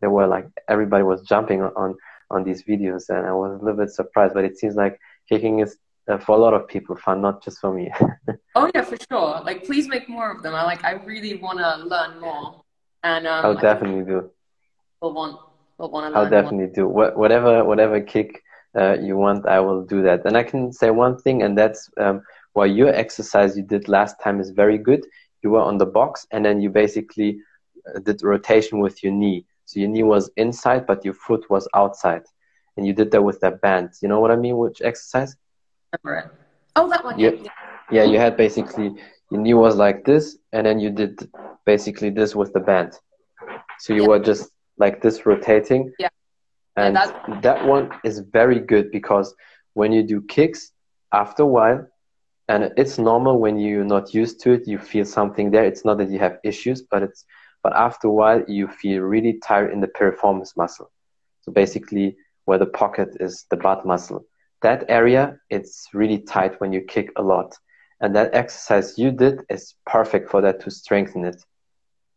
there 0.00 0.10
were 0.10 0.28
like 0.28 0.46
everybody 0.68 1.02
was 1.02 1.22
jumping 1.22 1.62
on 1.62 1.96
on 2.32 2.44
these 2.44 2.62
videos, 2.64 3.08
and 3.08 3.26
I 3.26 3.32
was 3.32 3.60
a 3.60 3.64
little 3.64 3.78
bit 3.78 3.90
surprised. 3.90 4.34
But 4.34 4.44
it 4.44 4.58
seems 4.58 4.74
like 4.74 4.98
kicking 5.28 5.60
is 5.60 5.76
uh, 6.08 6.18
for 6.18 6.36
a 6.36 6.38
lot 6.38 6.54
of 6.54 6.66
people 6.66 6.96
fun, 6.96 7.20
not 7.20 7.42
just 7.42 7.58
for 7.58 7.72
me. 7.72 7.92
oh 8.54 8.70
yeah, 8.74 8.82
for 8.82 8.96
sure. 9.10 9.40
Like, 9.44 9.64
please 9.64 9.88
make 9.88 10.08
more 10.08 10.30
of 10.30 10.42
them. 10.42 10.54
I 10.54 10.64
like. 10.64 10.84
I 10.84 10.92
really 10.92 11.36
want 11.36 11.58
to 11.58 11.76
learn 11.84 12.20
more, 12.20 12.62
and 13.02 13.26
um, 13.26 13.44
I'll 13.44 13.60
definitely 13.60 14.04
do. 14.04 14.30
We'll 15.00 15.14
want. 15.14 15.38
We'll 15.78 15.90
want 15.90 16.12
to. 16.12 16.18
I'll 16.18 16.30
definitely 16.30 16.66
more. 16.66 16.74
do. 16.74 16.88
What, 16.88 17.16
whatever, 17.16 17.64
whatever 17.64 18.00
kick 18.00 18.42
uh, 18.76 18.96
you 19.00 19.16
want, 19.16 19.46
I 19.46 19.60
will 19.60 19.84
do 19.84 20.02
that. 20.02 20.24
And 20.24 20.36
I 20.36 20.42
can 20.42 20.72
say 20.72 20.90
one 20.90 21.18
thing, 21.18 21.42
and 21.42 21.56
that's 21.56 21.90
um, 21.98 22.22
why 22.52 22.66
your 22.66 22.88
exercise 22.88 23.56
you 23.56 23.62
did 23.62 23.88
last 23.88 24.16
time 24.22 24.40
is 24.40 24.50
very 24.50 24.78
good. 24.78 25.06
You 25.42 25.50
were 25.50 25.60
on 25.60 25.78
the 25.78 25.86
box, 25.86 26.26
and 26.30 26.44
then 26.44 26.60
you 26.60 26.70
basically 26.70 27.38
uh, 27.88 28.00
did 28.00 28.22
rotation 28.22 28.78
with 28.78 29.02
your 29.02 29.12
knee. 29.12 29.46
So 29.64 29.80
your 29.80 29.88
knee 29.88 30.02
was 30.02 30.30
inside, 30.36 30.86
but 30.86 31.04
your 31.04 31.14
foot 31.14 31.48
was 31.48 31.68
outside. 31.74 32.22
And 32.76 32.86
you 32.86 32.92
did 32.92 33.10
that 33.12 33.22
with 33.22 33.40
that 33.40 33.60
band. 33.60 33.90
You 34.02 34.08
know 34.08 34.20
what 34.20 34.30
I 34.30 34.36
mean? 34.36 34.56
Which 34.56 34.82
exercise? 34.82 35.36
Oh, 36.76 36.88
that 36.88 37.04
one. 37.04 37.18
Yeah. 37.18 37.32
Yeah, 37.90 38.04
you 38.04 38.18
had 38.18 38.36
basically, 38.36 38.94
your 39.30 39.40
knee 39.40 39.54
was 39.54 39.76
like 39.76 40.04
this, 40.04 40.38
and 40.52 40.66
then 40.66 40.80
you 40.80 40.90
did 40.90 41.28
basically 41.66 42.08
this 42.08 42.34
with 42.34 42.52
the 42.54 42.60
band. 42.60 42.98
So 43.78 43.92
you 43.92 44.02
yeah. 44.02 44.08
were 44.08 44.18
just 44.18 44.50
like 44.78 45.02
this 45.02 45.26
rotating. 45.26 45.92
Yeah. 45.98 46.08
And 46.76 46.94
yeah, 46.94 47.40
that 47.42 47.66
one 47.66 47.90
is 48.02 48.20
very 48.20 48.60
good 48.60 48.90
because 48.90 49.34
when 49.74 49.92
you 49.92 50.02
do 50.02 50.22
kicks, 50.22 50.72
after 51.12 51.42
a 51.42 51.46
while, 51.46 51.86
and 52.48 52.72
it's 52.76 52.98
normal 52.98 53.38
when 53.38 53.58
you're 53.58 53.84
not 53.84 54.14
used 54.14 54.40
to 54.42 54.52
it, 54.52 54.66
you 54.66 54.78
feel 54.78 55.04
something 55.04 55.50
there. 55.50 55.64
It's 55.64 55.84
not 55.84 55.98
that 55.98 56.10
you 56.10 56.18
have 56.18 56.38
issues, 56.42 56.82
but 56.82 57.02
it's 57.02 57.24
but 57.62 57.74
after 57.74 58.08
a 58.08 58.12
while, 58.12 58.42
you 58.48 58.68
feel 58.68 59.02
really 59.02 59.38
tired 59.44 59.72
in 59.72 59.80
the 59.80 59.86
piriformis 59.88 60.56
muscle. 60.56 60.90
So 61.42 61.52
basically, 61.52 62.16
where 62.44 62.58
the 62.58 62.66
pocket 62.66 63.16
is 63.20 63.46
the 63.50 63.56
butt 63.56 63.86
muscle. 63.86 64.24
That 64.62 64.84
area, 64.88 65.38
it's 65.50 65.88
really 65.92 66.18
tight 66.18 66.60
when 66.60 66.72
you 66.72 66.80
kick 66.82 67.10
a 67.16 67.22
lot. 67.22 67.56
And 68.00 68.14
that 68.16 68.34
exercise 68.34 68.98
you 68.98 69.10
did 69.12 69.40
is 69.48 69.74
perfect 69.86 70.30
for 70.30 70.40
that 70.42 70.60
to 70.60 70.70
strengthen 70.70 71.24
it. 71.24 71.36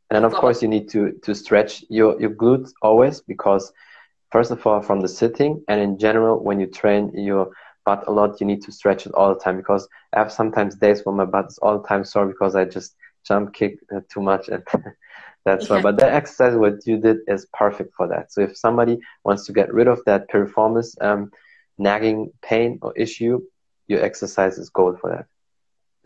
And 0.10 0.18
then, 0.18 0.24
of 0.26 0.34
course, 0.34 0.62
you 0.62 0.68
need 0.68 0.90
to, 0.90 1.14
to 1.24 1.34
stretch 1.36 1.84
your, 1.90 2.20
your 2.20 2.32
glutes 2.32 2.72
always 2.82 3.22
because, 3.22 3.72
first 4.32 4.52
of 4.52 4.66
all, 4.66 4.82
from 4.82 5.02
the 5.02 5.08
sitting, 5.08 5.64
and 5.68 5.80
in 5.82 5.98
general, 5.98 6.44
when 6.44 6.60
you 6.60 6.68
train 6.68 7.12
your 7.16 7.50
butt 7.86 8.04
a 8.08 8.12
lot, 8.12 8.40
you 8.40 8.48
need 8.48 8.62
to 8.64 8.72
stretch 8.72 9.06
it 9.06 9.14
all 9.14 9.34
the 9.34 9.40
time 9.40 9.58
because 9.58 9.88
I 10.14 10.20
have 10.20 10.32
sometimes 10.32 10.76
days 10.76 11.06
when 11.06 11.16
my 11.16 11.26
butt 11.26 11.48
is 11.48 11.58
all 11.60 11.80
the 11.80 11.88
time 11.88 12.04
sore 12.04 12.26
because 12.26 12.56
I 12.56 12.66
just 12.66 12.96
jump 13.28 13.54
kick 13.54 13.80
uh, 13.96 14.02
too 14.12 14.22
much 14.22 14.50
and 14.50 14.64
That's 15.46 15.70
yeah. 15.70 15.76
why. 15.76 15.82
But 15.82 15.98
that 15.98 16.12
exercise, 16.12 16.56
what 16.56 16.86
you 16.86 16.98
did, 16.98 17.18
is 17.28 17.48
perfect 17.54 17.94
for 17.96 18.08
that. 18.08 18.34
So 18.34 18.42
if 18.42 18.58
somebody 18.58 18.98
wants 19.24 19.46
to 19.46 19.54
get 19.54 19.74
rid 19.74 19.88
of 19.88 20.02
that 20.06 20.30
piriformis 20.30 21.00
um, 21.02 21.32
nagging 21.78 22.32
pain 22.42 22.80
or 22.82 22.94
issue, 22.98 23.42
your 23.88 24.04
exercise 24.04 24.58
is 24.58 24.70
gold 24.70 25.00
for 25.00 25.12
that. 25.12 25.26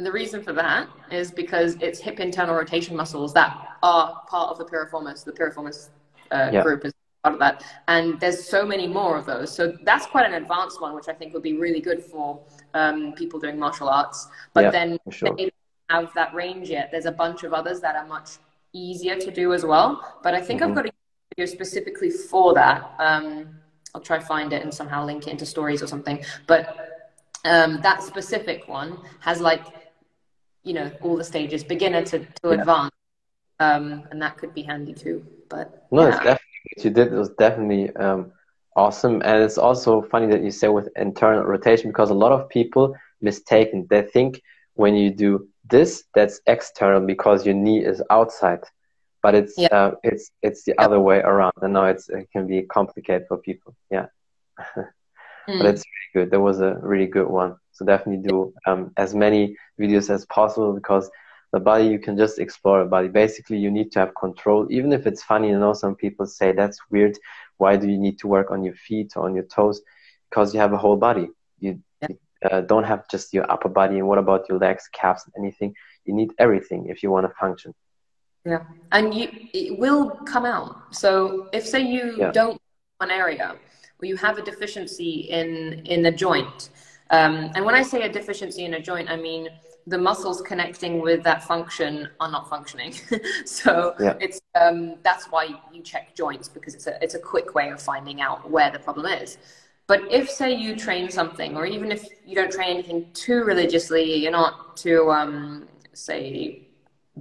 The 0.04 0.12
reason 0.12 0.44
for 0.44 0.54
that 0.54 0.88
is 1.12 1.32
because 1.32 1.76
it's 1.82 2.00
hip 2.00 2.20
internal 2.20 2.56
rotation 2.56 2.96
muscles 2.96 3.34
that 3.34 3.78
are 3.84 4.22
part 4.30 4.50
of 4.50 4.58
the 4.58 4.66
piriformis. 4.66 5.24
The 5.24 5.32
piriformis 5.32 5.90
uh, 6.32 6.50
yeah. 6.54 6.64
group 6.64 6.86
is 6.86 6.94
part 7.24 7.34
of 7.34 7.40
that, 7.40 7.64
and 7.88 8.20
there's 8.20 8.46
so 8.46 8.66
many 8.66 8.88
more 8.88 9.18
of 9.18 9.26
those. 9.26 9.54
So 9.54 9.78
that's 9.84 10.06
quite 10.06 10.26
an 10.26 10.34
advanced 10.36 10.82
one, 10.82 10.96
which 10.96 11.10
I 11.10 11.14
think 11.14 11.34
would 11.34 11.44
be 11.44 11.58
really 11.58 11.82
good 11.82 12.02
for 12.02 12.42
um, 12.74 13.14
people 13.14 13.40
doing 13.40 13.60
martial 13.60 13.90
arts. 13.90 14.28
But 14.54 14.66
yeah, 14.66 14.72
then 14.72 14.98
sure. 15.12 15.36
they 15.36 15.52
don't 15.90 16.06
have 16.06 16.14
that 16.16 16.34
range 16.34 16.70
yet. 16.70 16.90
There's 16.92 17.06
a 17.06 17.12
bunch 17.12 17.44
of 17.44 17.54
others 17.54 17.82
that 17.82 17.96
are 17.96 18.08
much 18.08 18.38
easier 18.74 19.16
to 19.16 19.32
do 19.32 19.54
as 19.54 19.66
well. 19.66 20.20
But 20.24 20.34
I 20.34 20.42
think 20.42 20.62
mm-hmm. 20.62 20.72
I've 20.72 20.76
got 20.76 20.86
a 20.88 20.92
video 21.36 21.52
specifically 21.52 22.10
for 22.10 22.54
that. 22.54 22.94
Um, 23.00 23.60
I'll 23.94 24.02
try 24.02 24.20
find 24.20 24.54
it 24.54 24.62
and 24.62 24.74
somehow 24.74 25.06
link 25.06 25.28
it 25.28 25.32
into 25.32 25.46
stories 25.46 25.82
or 25.82 25.88
something. 25.88 26.24
But 26.48 27.10
um, 27.46 27.82
that 27.82 28.04
specific 28.04 28.68
one 28.68 29.00
has 29.20 29.42
like, 29.42 29.66
you 30.64 30.74
know, 30.74 30.92
all 31.02 31.18
the 31.18 31.24
stages, 31.24 31.64
beginner 31.64 32.04
to, 32.04 32.20
to 32.20 32.26
yeah. 32.44 32.52
advanced. 32.54 32.94
Um, 33.60 34.04
and 34.12 34.22
that 34.22 34.38
could 34.38 34.54
be 34.54 34.62
handy 34.62 34.94
too. 34.94 35.26
But 35.50 35.88
no, 35.92 36.04
yeah. 36.04 36.10
it's 36.10 36.18
definitely 36.18 36.76
what 36.76 36.86
you 36.86 36.92
did 36.92 37.12
was 37.12 37.30
definitely 37.32 37.96
um, 37.96 38.32
awesome. 38.76 39.22
And 39.26 39.44
it's 39.44 39.58
also 39.58 40.02
funny 40.02 40.28
that 40.28 40.44
you 40.44 40.52
say 40.52 40.68
with 40.70 40.90
internal 40.96 41.44
rotation 41.44 41.90
because 41.90 42.10
a 42.10 42.14
lot 42.14 42.32
of 42.32 42.48
people 42.50 42.96
mistaken. 43.22 43.88
They 43.90 44.04
think 44.04 44.42
when 44.76 44.96
you 44.96 45.12
do 45.12 45.48
this 45.70 46.04
that's 46.16 46.42
external 46.48 47.02
because 47.06 47.46
your 47.46 47.56
knee 47.56 47.84
is 47.84 48.02
outside 48.10 48.64
but 49.22 49.36
it's 49.36 49.56
yeah. 49.58 49.68
uh, 49.72 49.92
it's 50.04 50.32
it's 50.42 50.64
the 50.64 50.78
other 50.80 51.00
way 51.00 51.20
around 51.20 51.54
and 51.62 51.74
now 51.74 51.86
it's 51.86 52.10
it 52.10 52.30
can 52.32 52.48
be 52.48 52.62
complicated 52.64 53.28
for 53.28 53.38
people 53.38 53.76
yeah. 53.92 54.08
Mm. 54.60 54.88
but 55.48 55.66
it's 55.68 55.84
really 55.84 56.26
good. 56.26 56.32
That 56.32 56.42
was 56.42 56.60
a 56.60 56.80
really 56.82 57.08
good 57.08 57.28
one. 57.28 57.56
So 57.72 57.86
definitely 57.86 58.28
do 58.28 58.54
um, 58.66 58.92
as 58.98 59.16
many 59.16 59.56
videos 59.80 60.10
as 60.10 60.26
possible 60.26 60.74
because 60.74 61.10
the 61.52 61.60
body 61.60 61.86
you 61.86 61.98
can 61.98 62.18
just 62.18 62.38
explore 62.38 62.84
the 62.84 62.90
body 62.90 63.08
basically 63.08 63.58
you 63.58 63.72
need 63.72 63.92
to 63.94 64.00
have 64.00 64.14
control. 64.16 64.68
Even 64.70 64.94
if 64.94 65.08
it's 65.08 65.24
funny 65.24 65.50
you 65.50 65.60
know 65.60 65.74
some 65.74 65.96
people 65.96 66.26
say 66.26 66.52
that's 66.52 66.80
weird. 66.90 67.18
Why 67.58 67.76
do 67.76 67.90
you 67.90 67.98
need 67.98 68.20
to 68.20 68.28
work 68.28 68.52
on 68.52 68.64
your 68.64 68.76
feet 68.76 69.14
or 69.16 69.26
on 69.26 69.36
your 69.36 69.44
toes? 69.44 69.82
Because 70.30 70.54
you 70.54 70.60
have 70.60 70.74
a 70.74 70.78
whole 70.78 70.98
body. 70.98 71.30
You 71.60 71.82
uh, 72.46 72.62
don't 72.62 72.84
have 72.84 73.08
just 73.10 73.34
your 73.34 73.50
upper 73.52 73.70
body 73.70 73.98
and 73.98 74.08
what 74.08 74.18
about 74.18 74.48
your 74.50 74.58
legs 74.58 74.90
calves 74.94 75.24
anything 75.38 75.74
you 76.06 76.14
need 76.14 76.32
everything 76.40 76.88
if 76.88 77.04
you 77.04 77.12
want 77.12 77.26
to 77.26 77.34
function 77.36 77.74
yeah 78.46 78.64
and 78.92 79.14
you 79.14 79.28
it 79.54 79.78
will 79.78 80.12
come 80.26 80.46
out 80.46 80.94
so 80.96 81.50
if 81.54 81.66
say 81.66 81.82
you 81.82 82.16
yeah. 82.18 82.32
don't 82.32 82.60
one 82.98 83.12
area 83.12 83.56
or 84.02 84.06
you 84.06 84.16
have 84.16 84.38
a 84.38 84.42
deficiency 84.42 85.28
in 85.30 85.82
in 85.86 86.06
a 86.06 86.12
joint 86.12 86.70
um, 87.12 87.52
and 87.56 87.66
when 87.66 87.76
i 87.76 87.82
say 87.82 88.04
a 88.04 88.10
deficiency 88.10 88.64
in 88.66 88.76
a 88.76 88.82
joint 88.82 89.10
i 89.10 89.16
mean 89.16 89.50
the 89.90 89.98
muscles 89.98 90.42
connecting 90.42 91.02
with 91.02 91.24
that 91.24 91.44
function 91.44 92.08
are 92.20 92.30
not 92.30 92.50
functioning. 92.50 92.94
so 93.46 93.96
yeah. 94.00 94.16
it's 94.20 94.40
um, 94.60 94.96
that's 95.04 95.26
why 95.26 95.50
you 95.74 95.82
check 95.82 96.16
joints 96.16 96.48
because 96.48 96.76
it's 96.76 96.88
a 96.88 97.04
it's 97.04 97.16
a 97.16 97.20
quick 97.20 97.56
way 97.56 97.70
of 97.70 97.82
finding 97.82 98.22
out 98.22 98.50
where 98.50 98.72
the 98.72 98.80
problem 98.80 99.08
is. 99.08 99.38
But 99.90 100.04
if 100.12 100.30
say 100.30 100.54
you 100.54 100.76
train 100.76 101.10
something, 101.10 101.58
or 101.58 101.66
even 101.66 101.92
if 101.92 102.06
you 102.24 102.36
don't 102.36 102.52
train 102.52 102.70
anything 102.78 103.08
too 103.16 103.44
religiously, 103.44 104.04
you're 104.18 104.32
not 104.32 104.78
too 104.78 105.10
um, 105.10 105.68
say 105.94 106.68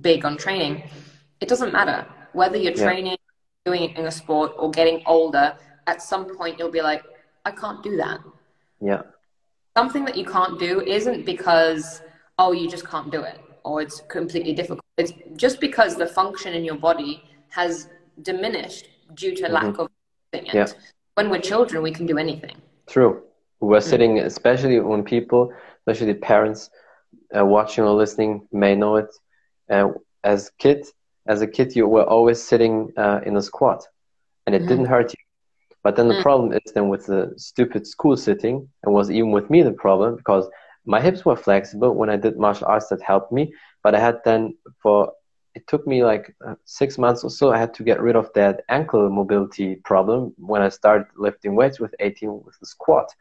big 0.03 0.27
on 0.27 0.37
training, 0.37 0.83
it 1.41 1.49
doesn't 1.49 1.73
matter 1.73 2.07
whether 2.35 2.59
you're 2.59 2.75
training, 2.75 3.17
doing 3.65 3.85
it 3.85 3.97
in 3.97 4.05
a 4.05 4.11
sport, 4.11 4.53
or 4.59 4.71
getting 4.71 5.03
older. 5.07 5.57
At 5.87 6.03
some 6.03 6.37
point, 6.37 6.59
you'll 6.59 6.71
be 6.71 6.83
like, 6.83 7.03
I 7.47 7.53
can't 7.53 7.83
do 7.83 7.97
that. 7.97 8.21
Yeah. 8.83 9.01
Something 9.75 10.05
that 10.05 10.17
you 10.19 10.27
can't 10.27 10.59
do 10.59 10.83
isn't 10.83 11.25
because 11.25 12.03
oh, 12.39 12.53
you 12.53 12.69
just 12.69 12.87
can't 12.87 13.11
do 13.11 13.23
it 13.23 13.41
or 13.65 13.81
it's 13.81 14.03
completely 14.09 14.53
difficult. 14.53 14.85
It's 14.99 15.15
just 15.37 15.59
because 15.59 15.97
the 15.97 16.07
function 16.07 16.53
in 16.53 16.65
your 16.67 16.77
body 16.77 17.25
has 17.49 17.89
diminished 18.21 18.89
due 19.15 19.35
to 19.37 19.45
mm-hmm. 19.45 19.55
lack 19.55 19.79
of 19.79 19.89
doing 20.33 20.47
it. 20.49 20.55
Yeah. 20.55 20.67
When 21.19 21.31
we're 21.31 21.41
children, 21.41 21.83
we 21.83 21.91
can 21.91 22.07
do 22.07 22.17
anything. 22.17 22.55
True. 22.87 23.25
We're 23.59 23.79
mm-hmm. 23.79 23.91
sitting, 23.91 24.19
especially 24.21 24.79
when 24.79 25.03
people, 25.03 25.53
especially 25.81 26.15
parents, 26.15 26.71
uh, 27.37 27.45
watching 27.45 27.83
or 27.83 27.91
listening 27.91 28.47
may 28.53 28.77
know 28.77 28.95
it. 29.03 29.11
Uh, 29.69 29.89
as 30.23 30.53
kid, 30.61 30.87
as 31.27 31.43
a 31.43 31.49
kid, 31.49 31.75
you 31.75 31.89
were 31.89 32.05
always 32.05 32.41
sitting 32.41 32.93
uh, 32.97 33.19
in 33.27 33.37
a 33.37 33.43
squat, 33.43 33.85
and 34.47 34.55
it 34.55 34.61
mm-hmm. 34.61 34.69
didn't 34.69 34.85
hurt 34.85 35.11
you. 35.11 35.25
But 35.83 35.97
then 35.97 36.07
the 36.07 36.15
mm-hmm. 36.15 36.23
problem 36.23 36.53
is 36.53 36.73
then 36.73 36.89
with 36.89 37.07
the 37.07 37.35
stupid 37.37 37.85
school 37.85 38.17
sitting, 38.17 38.69
and 38.85 38.95
was 38.95 39.11
even 39.11 39.33
with 39.33 39.51
me 39.51 39.65
the 39.65 39.73
problem 39.73 40.15
because 40.15 40.49
my 40.85 41.01
hips 41.01 41.25
were 41.25 41.35
flexible 41.35 41.97
when 41.97 42.11
I 42.11 42.17
did 42.17 42.39
martial 42.39 42.69
arts 42.69 42.91
that 42.91 43.03
helped 43.03 43.33
me, 43.33 43.53
but 43.83 43.97
I 43.97 43.99
had 43.99 44.21
then 44.25 44.57
for 44.81 45.13
it 45.55 45.67
took 45.67 45.87
me 45.87 46.05
like 46.05 46.35
uh, 46.47 46.55
six 46.65 46.99
months 46.99 47.25
or 47.25 47.31
so. 47.31 47.53
I 47.53 47.59
had 47.59 47.75
to 47.75 47.83
get 47.83 48.01
rid 48.01 48.17
of 48.17 48.33
that 48.35 48.63
ankle 48.69 49.09
mobility 49.11 49.77
problem 49.77 50.35
when 50.37 50.63
I 50.63 50.69
started 50.69 51.07
lifting 51.17 51.55
weights 51.55 51.81
with 51.81 51.95
18 52.01 52.43
with 52.45 52.59
the 52.61 52.67
squat, 52.67 53.13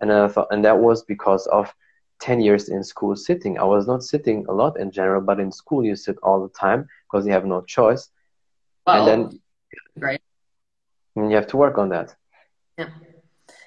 and 0.00 0.12
I 0.12 0.28
thought, 0.28 0.48
and 0.50 0.64
that 0.64 0.78
was 0.78 1.02
because 1.02 1.46
of 1.48 1.74
10 2.20 2.40
years 2.40 2.68
in 2.68 2.84
school 2.84 3.16
sitting. 3.16 3.58
I 3.58 3.64
was 3.64 3.86
not 3.86 4.02
sitting 4.02 4.46
a 4.48 4.52
lot 4.52 4.78
in 4.78 4.90
general, 4.90 5.20
but 5.20 5.40
in 5.40 5.50
school 5.50 5.84
you 5.84 5.96
sit 5.96 6.18
all 6.22 6.42
the 6.42 6.52
time 6.52 6.88
because 7.04 7.26
you 7.26 7.32
have 7.32 7.46
no 7.46 7.62
choice, 7.62 8.10
well, 8.86 9.08
and 9.08 9.30
then 9.32 9.40
right, 9.96 10.20
you 11.16 11.30
have 11.30 11.46
to 11.48 11.56
work 11.56 11.78
on 11.78 11.88
that. 11.90 12.14
Yeah. 12.78 12.88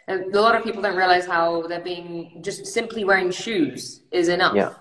And 0.08 0.36
a 0.36 0.42
lot 0.42 0.56
of 0.56 0.64
people 0.64 0.82
don't 0.82 0.98
realize 0.98 1.26
how 1.26 1.66
they're 1.68 1.80
being 1.80 2.40
just 2.42 2.66
simply 2.66 3.04
wearing 3.06 3.32
shoes 3.32 4.02
is 4.12 4.28
enough 4.28 4.56
yeah. 4.56 4.74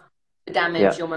to 0.46 0.52
damage 0.52 0.82
yeah. 0.82 0.96
your 0.96 1.08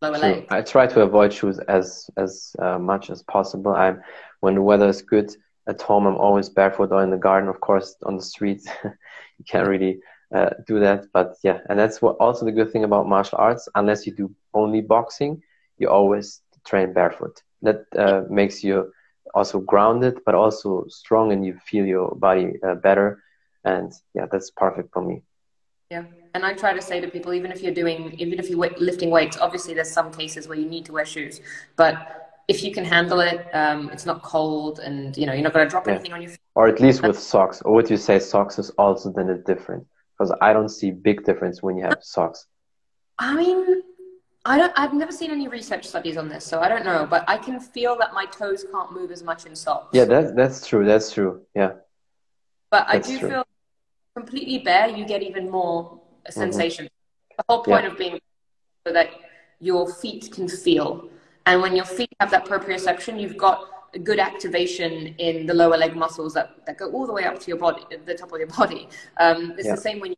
lower 0.00 0.18
leg. 0.18 0.46
I 0.50 0.62
try 0.62 0.86
to 0.86 1.02
avoid 1.02 1.32
shoes 1.32 1.58
as 1.68 2.08
as 2.16 2.54
uh, 2.58 2.78
much 2.78 3.10
as 3.10 3.22
possible. 3.22 3.74
I'm 3.74 4.00
when 4.40 4.54
the 4.54 4.62
weather 4.62 4.88
is 4.88 5.02
good 5.02 5.30
at 5.68 5.80
home. 5.82 6.06
I'm 6.06 6.16
always 6.16 6.48
barefoot 6.48 6.92
or 6.92 7.02
in 7.02 7.10
the 7.10 7.16
garden. 7.18 7.48
Of 7.48 7.60
course, 7.60 7.96
on 8.04 8.16
the 8.16 8.22
street, 8.22 8.62
you 8.84 9.44
can't 9.48 9.68
really 9.68 10.00
uh, 10.34 10.50
do 10.66 10.80
that. 10.80 11.04
But 11.12 11.34
yeah, 11.42 11.58
and 11.68 11.78
that's 11.78 12.00
what 12.02 12.16
also 12.20 12.44
the 12.44 12.52
good 12.52 12.70
thing 12.72 12.84
about 12.84 13.08
martial 13.08 13.38
arts. 13.38 13.68
Unless 13.74 14.06
you 14.06 14.14
do 14.14 14.30
only 14.54 14.80
boxing, 14.80 15.42
you 15.78 15.88
always 15.88 16.40
train 16.66 16.92
barefoot. 16.92 17.42
That 17.62 17.84
uh, 17.96 18.22
makes 18.28 18.62
you 18.62 18.92
also 19.34 19.60
grounded, 19.60 20.20
but 20.24 20.34
also 20.34 20.84
strong, 20.88 21.32
and 21.32 21.44
you 21.44 21.54
feel 21.70 21.86
your 21.86 22.14
body 22.16 22.54
uh, 22.66 22.74
better 22.74 23.18
and 23.64 23.92
yeah 24.14 24.26
that's 24.30 24.50
perfect 24.50 24.92
for 24.92 25.02
me 25.02 25.22
yeah 25.90 26.02
and 26.34 26.44
i 26.44 26.52
try 26.52 26.72
to 26.72 26.82
say 26.82 27.00
to 27.00 27.08
people 27.08 27.32
even 27.32 27.50
if 27.50 27.62
you're 27.62 27.74
doing 27.74 28.14
even 28.18 28.38
if 28.38 28.48
you're 28.48 28.68
lifting 28.78 29.10
weights 29.10 29.36
obviously 29.38 29.74
there's 29.74 29.90
some 29.90 30.12
cases 30.12 30.48
where 30.48 30.58
you 30.58 30.66
need 30.66 30.84
to 30.84 30.92
wear 30.92 31.04
shoes 31.04 31.40
but 31.76 31.94
if 32.48 32.64
you 32.64 32.72
can 32.72 32.84
handle 32.84 33.20
it 33.20 33.46
um, 33.54 33.90
it's 33.90 34.06
not 34.06 34.22
cold 34.22 34.80
and 34.80 35.16
you 35.16 35.26
know 35.26 35.32
you're 35.32 35.42
not 35.42 35.52
going 35.52 35.64
to 35.64 35.70
drop 35.70 35.86
yeah. 35.86 35.94
anything 35.94 36.12
on 36.12 36.20
your 36.22 36.30
feet 36.30 36.40
or 36.54 36.68
at 36.68 36.80
least 36.80 37.02
with 37.02 37.18
socks 37.18 37.62
or 37.62 37.74
would 37.74 37.88
you 37.88 37.96
say 37.96 38.18
socks 38.18 38.58
is 38.58 38.70
also 38.70 39.12
then 39.12 39.30
a 39.30 39.38
different 39.38 39.86
because 40.12 40.34
i 40.40 40.52
don't 40.52 40.70
see 40.70 40.90
big 40.90 41.24
difference 41.24 41.62
when 41.62 41.76
you 41.76 41.84
have 41.84 41.98
socks 42.02 42.46
i 43.18 43.34
mean 43.34 43.82
I 44.46 44.56
don't, 44.56 44.72
I've 44.74 44.94
never 44.94 45.12
seen 45.12 45.30
any 45.30 45.48
research 45.48 45.86
studies 45.86 46.16
on 46.16 46.30
this, 46.30 46.46
so 46.46 46.60
I 46.60 46.68
don't 46.70 46.82
know. 46.82 47.06
But 47.08 47.28
I 47.28 47.36
can 47.36 47.60
feel 47.60 47.94
that 47.98 48.14
my 48.14 48.24
toes 48.24 48.64
can't 48.72 48.90
move 48.90 49.10
as 49.10 49.22
much 49.22 49.44
in 49.44 49.54
socks. 49.54 49.90
Yeah, 49.92 50.06
that's 50.06 50.32
that's 50.32 50.66
true. 50.66 50.86
That's 50.86 51.12
true. 51.12 51.42
Yeah. 51.54 51.72
But 52.70 52.86
that's 52.90 53.06
I 53.06 53.12
do 53.12 53.18
true. 53.18 53.28
feel 53.28 53.46
completely 54.14 54.58
bare, 54.58 54.88
you 54.88 55.04
get 55.04 55.22
even 55.22 55.50
more 55.50 56.00
sensation. 56.32 56.86
Mm-hmm. 56.86 57.34
The 57.38 57.44
whole 57.48 57.62
point 57.64 57.84
yeah. 57.84 57.90
of 57.92 57.98
being 57.98 58.20
so 58.86 58.92
that 58.92 59.10
your 59.60 59.92
feet 59.92 60.30
can 60.32 60.48
feel. 60.48 61.08
And 61.46 61.60
when 61.62 61.74
your 61.74 61.84
feet 61.84 62.10
have 62.20 62.30
that 62.30 62.44
proprioception, 62.46 63.20
you've 63.20 63.36
got 63.36 63.68
a 63.94 63.98
good 63.98 64.20
activation 64.20 65.14
in 65.18 65.46
the 65.46 65.54
lower 65.54 65.76
leg 65.76 65.96
muscles 65.96 66.34
that, 66.34 66.64
that 66.66 66.78
go 66.78 66.90
all 66.92 67.06
the 67.06 67.12
way 67.12 67.24
up 67.24 67.38
to 67.40 67.48
your 67.48 67.56
body, 67.56 67.82
the 68.04 68.14
top 68.14 68.32
of 68.32 68.38
your 68.38 68.48
body. 68.48 68.88
Um, 69.18 69.54
it's 69.56 69.66
yeah. 69.66 69.74
the 69.74 69.80
same 69.80 70.00
when 70.00 70.10
you 70.10 70.16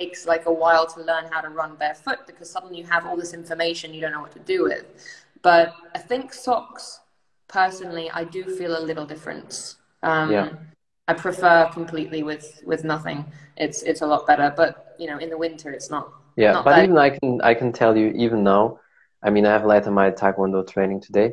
takes 0.00 0.26
like 0.26 0.46
a 0.46 0.52
while 0.52 0.86
to 0.86 1.00
learn 1.02 1.26
how 1.30 1.40
to 1.40 1.50
run 1.50 1.76
barefoot 1.76 2.26
because 2.26 2.48
suddenly 2.50 2.78
you 2.78 2.84
have 2.84 3.06
all 3.06 3.16
this 3.16 3.34
information 3.34 3.92
you 3.92 4.00
don't 4.00 4.12
know 4.12 4.20
what 4.20 4.32
to 4.32 4.38
do 4.40 4.64
with. 4.64 4.86
But 5.42 5.74
I 5.94 5.98
think 5.98 6.32
socks, 6.32 7.00
personally, 7.48 8.10
I 8.10 8.24
do 8.24 8.44
feel 8.44 8.78
a 8.78 8.82
little 8.82 9.06
difference. 9.06 9.76
Um, 10.02 10.30
yeah. 10.30 10.48
I 11.10 11.14
prefer 11.14 11.68
completely 11.72 12.22
with 12.22 12.62
with 12.64 12.84
nothing. 12.84 13.24
It's 13.56 13.82
it's 13.82 14.00
a 14.00 14.06
lot 14.06 14.28
better, 14.28 14.48
but 14.56 14.94
you 15.00 15.08
know, 15.08 15.18
in 15.18 15.28
the 15.28 15.36
winter, 15.46 15.70
it's 15.72 15.90
not. 15.90 16.12
Yeah, 16.36 16.52
not 16.52 16.64
but 16.64 16.76
bad. 16.76 16.84
even 16.84 16.98
I 16.98 17.10
can 17.10 17.40
I 17.50 17.54
can 17.54 17.72
tell 17.72 17.96
you 17.96 18.08
even 18.24 18.44
now. 18.44 18.78
I 19.20 19.30
mean, 19.30 19.44
I 19.44 19.52
have 19.56 19.64
lightened 19.64 19.96
my 19.96 20.12
taekwondo 20.12 20.62
training 20.72 21.00
today. 21.00 21.28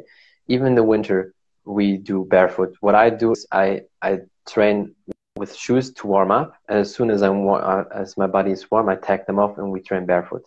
Even 0.47 0.65
in 0.71 0.75
the 0.75 0.88
winter, 0.93 1.36
we 1.63 1.97
do 1.97 2.25
barefoot. 2.25 2.75
What 2.80 2.95
I 2.95 3.11
do 3.11 3.34
is 3.34 3.45
I 3.51 3.84
I 4.01 4.21
train 4.49 4.95
with 5.36 5.55
shoes 5.55 5.93
to 5.97 6.07
warm 6.07 6.32
up, 6.32 6.55
and 6.67 6.80
as 6.80 6.89
soon 6.95 7.11
as 7.11 7.21
I'm 7.21 7.43
war- 7.43 7.63
uh, 7.63 7.86
as 7.93 8.17
my 8.17 8.25
body 8.25 8.51
is 8.57 8.71
warm, 8.71 8.89
I 8.89 8.95
take 8.95 9.28
them 9.28 9.38
off 9.38 9.59
and 9.59 9.71
we 9.71 9.82
train 9.82 10.07
barefoot. 10.07 10.45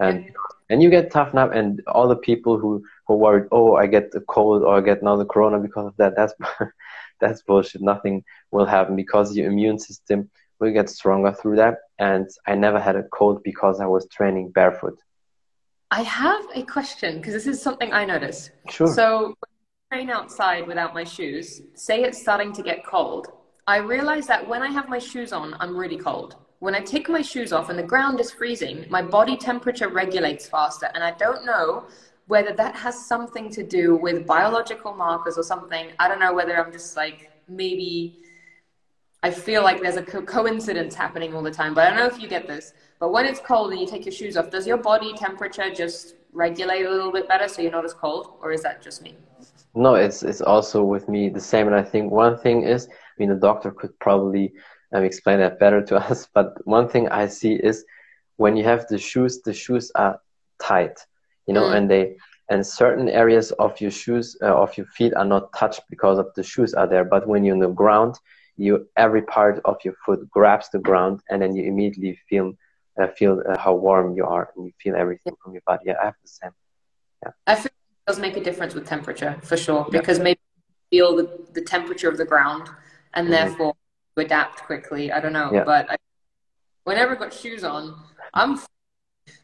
And 0.00 0.24
yeah. 0.24 0.30
and 0.70 0.82
you 0.82 0.88
get 0.88 1.10
toughened 1.10 1.40
up, 1.44 1.52
and 1.52 1.82
all 1.86 2.08
the 2.08 2.22
people 2.30 2.58
who 2.58 2.82
who 3.06 3.14
worried, 3.16 3.48
oh, 3.52 3.76
I 3.76 3.86
get 3.88 4.10
the 4.10 4.22
cold 4.22 4.62
or 4.62 4.78
I 4.78 4.80
get 4.80 5.02
now 5.02 5.16
the 5.16 5.30
corona 5.32 5.58
because 5.58 5.86
of 5.90 5.96
that. 5.98 6.16
That's 6.16 6.32
that's 7.20 7.42
bullshit. 7.42 7.82
Nothing 7.82 8.24
will 8.50 8.66
happen 8.66 8.96
because 8.96 9.36
your 9.36 9.50
immune 9.50 9.78
system 9.78 10.30
will 10.60 10.72
get 10.72 10.90
stronger 10.90 11.32
through 11.32 11.56
that. 11.56 11.78
And 11.98 12.28
I 12.46 12.54
never 12.54 12.80
had 12.80 12.96
a 12.96 13.04
cold 13.04 13.42
because 13.42 13.80
I 13.80 13.86
was 13.86 14.06
training 14.08 14.50
barefoot. 14.50 14.98
I 15.90 16.02
have 16.02 16.44
a 16.54 16.62
question 16.62 17.16
because 17.16 17.32
this 17.32 17.46
is 17.46 17.62
something 17.62 17.92
I 17.92 18.04
noticed. 18.04 18.50
Sure. 18.68 18.86
So, 18.86 19.34
train 19.90 20.10
outside 20.10 20.66
without 20.66 20.92
my 20.92 21.04
shoes, 21.04 21.62
say 21.74 22.02
it's 22.02 22.20
starting 22.20 22.52
to 22.52 22.62
get 22.62 22.84
cold, 22.84 23.28
I 23.66 23.78
realize 23.78 24.26
that 24.26 24.46
when 24.46 24.62
I 24.62 24.68
have 24.68 24.88
my 24.88 24.98
shoes 24.98 25.32
on, 25.32 25.54
I'm 25.60 25.76
really 25.76 25.96
cold. 25.96 26.36
When 26.58 26.74
I 26.74 26.80
take 26.80 27.08
my 27.08 27.22
shoes 27.22 27.52
off 27.52 27.70
and 27.70 27.78
the 27.78 27.82
ground 27.82 28.20
is 28.20 28.30
freezing, 28.30 28.86
my 28.90 29.00
body 29.02 29.36
temperature 29.36 29.88
regulates 29.88 30.46
faster. 30.46 30.90
And 30.94 31.04
I 31.04 31.12
don't 31.12 31.46
know 31.46 31.86
whether 32.28 32.52
that 32.52 32.76
has 32.76 33.06
something 33.06 33.50
to 33.50 33.62
do 33.62 33.96
with 33.96 34.26
biological 34.26 34.94
markers 34.94 35.36
or 35.38 35.42
something. 35.42 35.88
I 35.98 36.08
don't 36.08 36.20
know 36.20 36.34
whether 36.34 36.62
I'm 36.62 36.70
just 36.70 36.96
like 36.96 37.32
maybe 37.48 38.18
I 39.22 39.30
feel 39.30 39.62
like 39.62 39.82
there's 39.82 39.96
a 39.96 40.02
co- 40.02 40.22
coincidence 40.22 40.94
happening 40.94 41.34
all 41.34 41.42
the 41.42 41.50
time, 41.50 41.74
but 41.74 41.86
I 41.86 41.90
don't 41.90 41.98
know 41.98 42.06
if 42.06 42.22
you 42.22 42.28
get 42.28 42.46
this. 42.46 42.74
But 43.00 43.12
when 43.12 43.24
it's 43.24 43.40
cold 43.40 43.72
and 43.72 43.80
you 43.80 43.86
take 43.86 44.04
your 44.04 44.12
shoes 44.12 44.36
off, 44.36 44.50
does 44.50 44.66
your 44.66 44.76
body 44.76 45.12
temperature 45.14 45.72
just 45.74 46.14
regulate 46.32 46.84
a 46.84 46.90
little 46.90 47.10
bit 47.10 47.26
better 47.26 47.48
so 47.48 47.62
you're 47.62 47.72
not 47.72 47.84
as 47.84 47.94
cold, 47.94 48.34
or 48.42 48.52
is 48.52 48.62
that 48.62 48.82
just 48.82 49.02
me? 49.02 49.16
No, 49.74 49.94
it's 49.94 50.22
it's 50.22 50.42
also 50.42 50.84
with 50.84 51.08
me 51.08 51.30
the 51.30 51.40
same. 51.40 51.66
And 51.66 51.74
I 51.74 51.82
think 51.82 52.12
one 52.12 52.38
thing 52.38 52.62
is, 52.62 52.86
I 52.88 53.14
mean, 53.18 53.30
the 53.30 53.36
doctor 53.36 53.70
could 53.70 53.98
probably 53.98 54.52
um, 54.92 55.02
explain 55.02 55.38
that 55.38 55.58
better 55.58 55.82
to 55.86 55.96
us. 56.10 56.28
But 56.32 56.54
one 56.66 56.88
thing 56.88 57.08
I 57.08 57.26
see 57.26 57.54
is 57.54 57.84
when 58.36 58.56
you 58.56 58.64
have 58.64 58.86
the 58.88 58.98
shoes, 58.98 59.40
the 59.40 59.54
shoes 59.54 59.90
are 59.94 60.20
tight 60.60 60.98
you 61.48 61.54
know, 61.54 61.64
mm. 61.64 61.76
and 61.76 61.90
they 61.90 62.16
and 62.50 62.64
certain 62.64 63.08
areas 63.08 63.50
of 63.52 63.80
your 63.80 63.90
shoes 63.90 64.36
uh, 64.42 64.54
of 64.54 64.76
your 64.76 64.86
feet 64.86 65.14
are 65.14 65.24
not 65.24 65.52
touched 65.54 65.82
because 65.90 66.18
of 66.18 66.28
the 66.36 66.42
shoes 66.42 66.74
are 66.74 66.86
there. 66.86 67.04
But 67.04 67.26
when 67.26 67.42
you're 67.42 67.54
on 67.54 67.60
the 67.60 67.68
ground, 67.68 68.14
you 68.56 68.86
every 68.96 69.22
part 69.22 69.60
of 69.64 69.76
your 69.84 69.94
foot 70.04 70.28
grabs 70.30 70.68
the 70.70 70.78
ground, 70.78 71.20
and 71.30 71.40
then 71.42 71.56
you 71.56 71.64
immediately 71.64 72.18
feel 72.28 72.52
uh, 73.00 73.08
feel 73.08 73.42
uh, 73.48 73.58
how 73.58 73.74
warm 73.74 74.14
you 74.14 74.24
are, 74.26 74.50
and 74.54 74.66
you 74.66 74.72
feel 74.78 74.94
everything 74.94 75.34
from 75.42 75.52
your 75.54 75.62
body. 75.66 75.84
Yeah, 75.86 75.96
I 76.00 76.06
have 76.06 76.14
the 76.22 76.28
same. 76.28 76.50
Yeah, 77.22 77.32
I 77.46 77.54
feel 77.54 77.66
it 77.66 78.06
does 78.06 78.18
make 78.18 78.36
a 78.36 78.42
difference 78.42 78.74
with 78.74 78.86
temperature 78.86 79.36
for 79.42 79.56
sure 79.56 79.86
because 79.90 80.18
yeah. 80.18 80.24
maybe 80.24 80.40
you 80.90 80.98
feel 80.98 81.16
the, 81.16 81.46
the 81.54 81.62
temperature 81.62 82.10
of 82.10 82.18
the 82.18 82.26
ground, 82.26 82.68
and 83.14 83.24
mm-hmm. 83.24 83.32
therefore 83.32 83.74
you 84.16 84.24
adapt 84.24 84.64
quickly. 84.64 85.12
I 85.12 85.20
don't 85.20 85.32
know, 85.32 85.50
yeah. 85.50 85.64
but 85.64 85.90
I, 85.90 85.96
whenever 86.84 87.16
I 87.16 87.18
got 87.18 87.32
shoes 87.32 87.64
on, 87.64 87.94
I'm. 88.34 88.60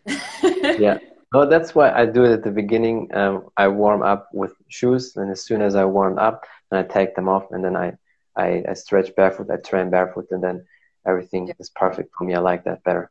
yeah 0.07 0.99
no, 1.35 1.45
that's 1.45 1.75
why 1.75 1.91
I 1.91 2.07
do 2.07 2.25
it 2.25 2.33
at 2.33 2.45
the 2.45 2.53
beginning. 2.53 3.11
Um, 3.13 3.49
I 3.57 3.67
warm 3.67 4.03
up 4.03 4.29
with 4.33 4.55
shoes, 4.69 5.17
and 5.17 5.33
as 5.33 5.45
soon 5.45 5.63
as 5.63 5.75
I 5.75 5.85
warm 5.85 6.17
up, 6.17 6.45
then 6.71 6.79
I 6.79 6.87
take 6.87 7.17
them 7.17 7.29
off, 7.29 7.51
and 7.51 7.65
then 7.65 7.77
I, 7.77 7.95
I, 8.37 8.63
I 8.69 8.75
stretch 8.75 9.15
barefoot, 9.17 9.51
I 9.51 9.57
train 9.57 9.91
barefoot, 9.91 10.29
and 10.31 10.43
then 10.43 10.65
everything 11.05 11.49
yeah. 11.49 11.55
is 11.59 11.71
perfect 11.71 12.11
for 12.17 12.23
me. 12.23 12.35
I 12.35 12.39
like 12.39 12.63
that 12.65 12.85
better. 12.85 13.11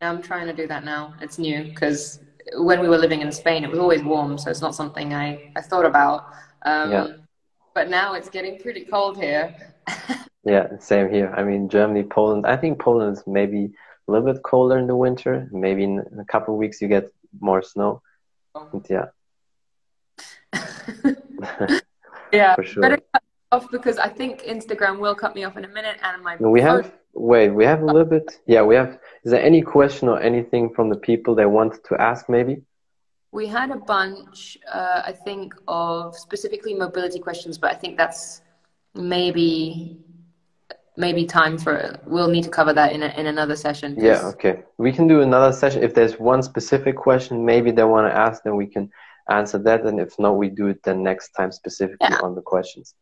I'm 0.00 0.22
trying 0.22 0.46
to 0.46 0.54
do 0.54 0.66
that 0.66 0.82
now. 0.82 1.14
It's 1.20 1.38
new 1.38 1.64
because 1.64 2.20
when 2.56 2.80
we 2.80 2.88
were 2.88 2.98
living 2.98 3.20
in 3.20 3.30
Spain, 3.30 3.64
it 3.64 3.70
was 3.70 3.78
always 3.78 4.02
warm, 4.02 4.38
so 4.38 4.50
it's 4.50 4.62
not 4.62 4.74
something 4.74 5.12
I, 5.12 5.52
I 5.54 5.60
thought 5.60 5.84
about. 5.84 6.32
Um, 6.64 6.90
yeah. 6.90 7.06
But 7.74 7.90
now 7.90 8.14
it's 8.14 8.30
getting 8.30 8.58
pretty 8.58 8.86
cold 8.86 9.18
here. 9.18 9.54
yeah, 10.44 10.78
same 10.78 11.10
here. 11.10 11.32
I 11.36 11.44
mean, 11.44 11.68
Germany, 11.68 12.02
Poland. 12.02 12.46
I 12.46 12.56
think 12.56 12.78
Poland 12.78 13.18
is 13.18 13.24
maybe 13.26 13.72
a 14.08 14.10
little 14.10 14.32
bit 14.32 14.42
colder 14.42 14.78
in 14.78 14.86
the 14.86 14.96
winter. 14.96 15.48
Maybe 15.52 15.84
in 15.84 16.04
a 16.18 16.24
couple 16.24 16.54
of 16.54 16.58
weeks 16.58 16.80
you 16.80 16.88
get 16.88 17.12
more 17.40 17.62
snow. 17.62 18.02
Oh. 18.54 18.82
yeah. 18.88 19.06
yeah. 22.32 22.54
For 22.54 22.64
sure. 22.64 22.82
Better 22.82 23.00
cut 23.12 23.22
off 23.52 23.70
because 23.70 23.98
I 23.98 24.08
think 24.08 24.42
Instagram 24.42 24.98
will 24.98 25.14
cut 25.14 25.34
me 25.34 25.44
off 25.44 25.56
in 25.56 25.64
a 25.64 25.68
minute, 25.68 25.98
and 26.02 26.22
my. 26.22 26.36
We 26.36 26.60
have 26.60 26.92
wait. 27.14 27.50
We 27.50 27.64
have 27.64 27.82
a 27.82 27.86
little 27.86 28.04
bit. 28.04 28.40
Yeah, 28.46 28.62
we 28.62 28.74
have. 28.74 28.98
Is 29.24 29.30
there 29.32 29.42
any 29.42 29.62
question 29.62 30.08
or 30.08 30.20
anything 30.20 30.72
from 30.74 30.88
the 30.88 30.96
people 30.96 31.34
they 31.34 31.46
want 31.46 31.84
to 31.84 32.00
ask? 32.00 32.28
Maybe. 32.28 32.62
We 33.32 33.46
had 33.46 33.70
a 33.70 33.76
bunch, 33.76 34.58
uh, 34.70 35.02
I 35.06 35.12
think, 35.12 35.54
of 35.66 36.14
specifically 36.16 36.74
mobility 36.74 37.18
questions, 37.18 37.56
but 37.56 37.72
I 37.72 37.74
think 37.74 37.96
that's 37.96 38.42
maybe 38.94 39.96
maybe 40.96 41.24
time 41.24 41.58
for 41.58 41.98
we'll 42.06 42.28
need 42.28 42.44
to 42.44 42.50
cover 42.50 42.72
that 42.72 42.92
in 42.92 43.02
a, 43.02 43.08
in 43.16 43.26
another 43.26 43.56
session. 43.56 43.96
Yeah, 43.98 44.26
okay. 44.26 44.62
We 44.78 44.92
can 44.92 45.06
do 45.08 45.22
another 45.22 45.52
session 45.52 45.82
if 45.82 45.94
there's 45.94 46.18
one 46.18 46.42
specific 46.42 46.96
question 46.96 47.44
maybe 47.44 47.70
they 47.70 47.84
want 47.84 48.12
to 48.12 48.16
ask, 48.16 48.42
then 48.42 48.56
we 48.56 48.66
can 48.66 48.90
answer 49.30 49.58
that, 49.58 49.84
and 49.86 50.00
if 50.00 50.18
not, 50.18 50.36
we 50.36 50.48
do 50.48 50.66
it 50.68 50.82
then 50.82 51.02
next 51.02 51.30
time 51.30 51.52
specifically 51.52 52.08
yeah. 52.10 52.18
on 52.22 52.34
the 52.34 52.42
questions. 52.42 52.94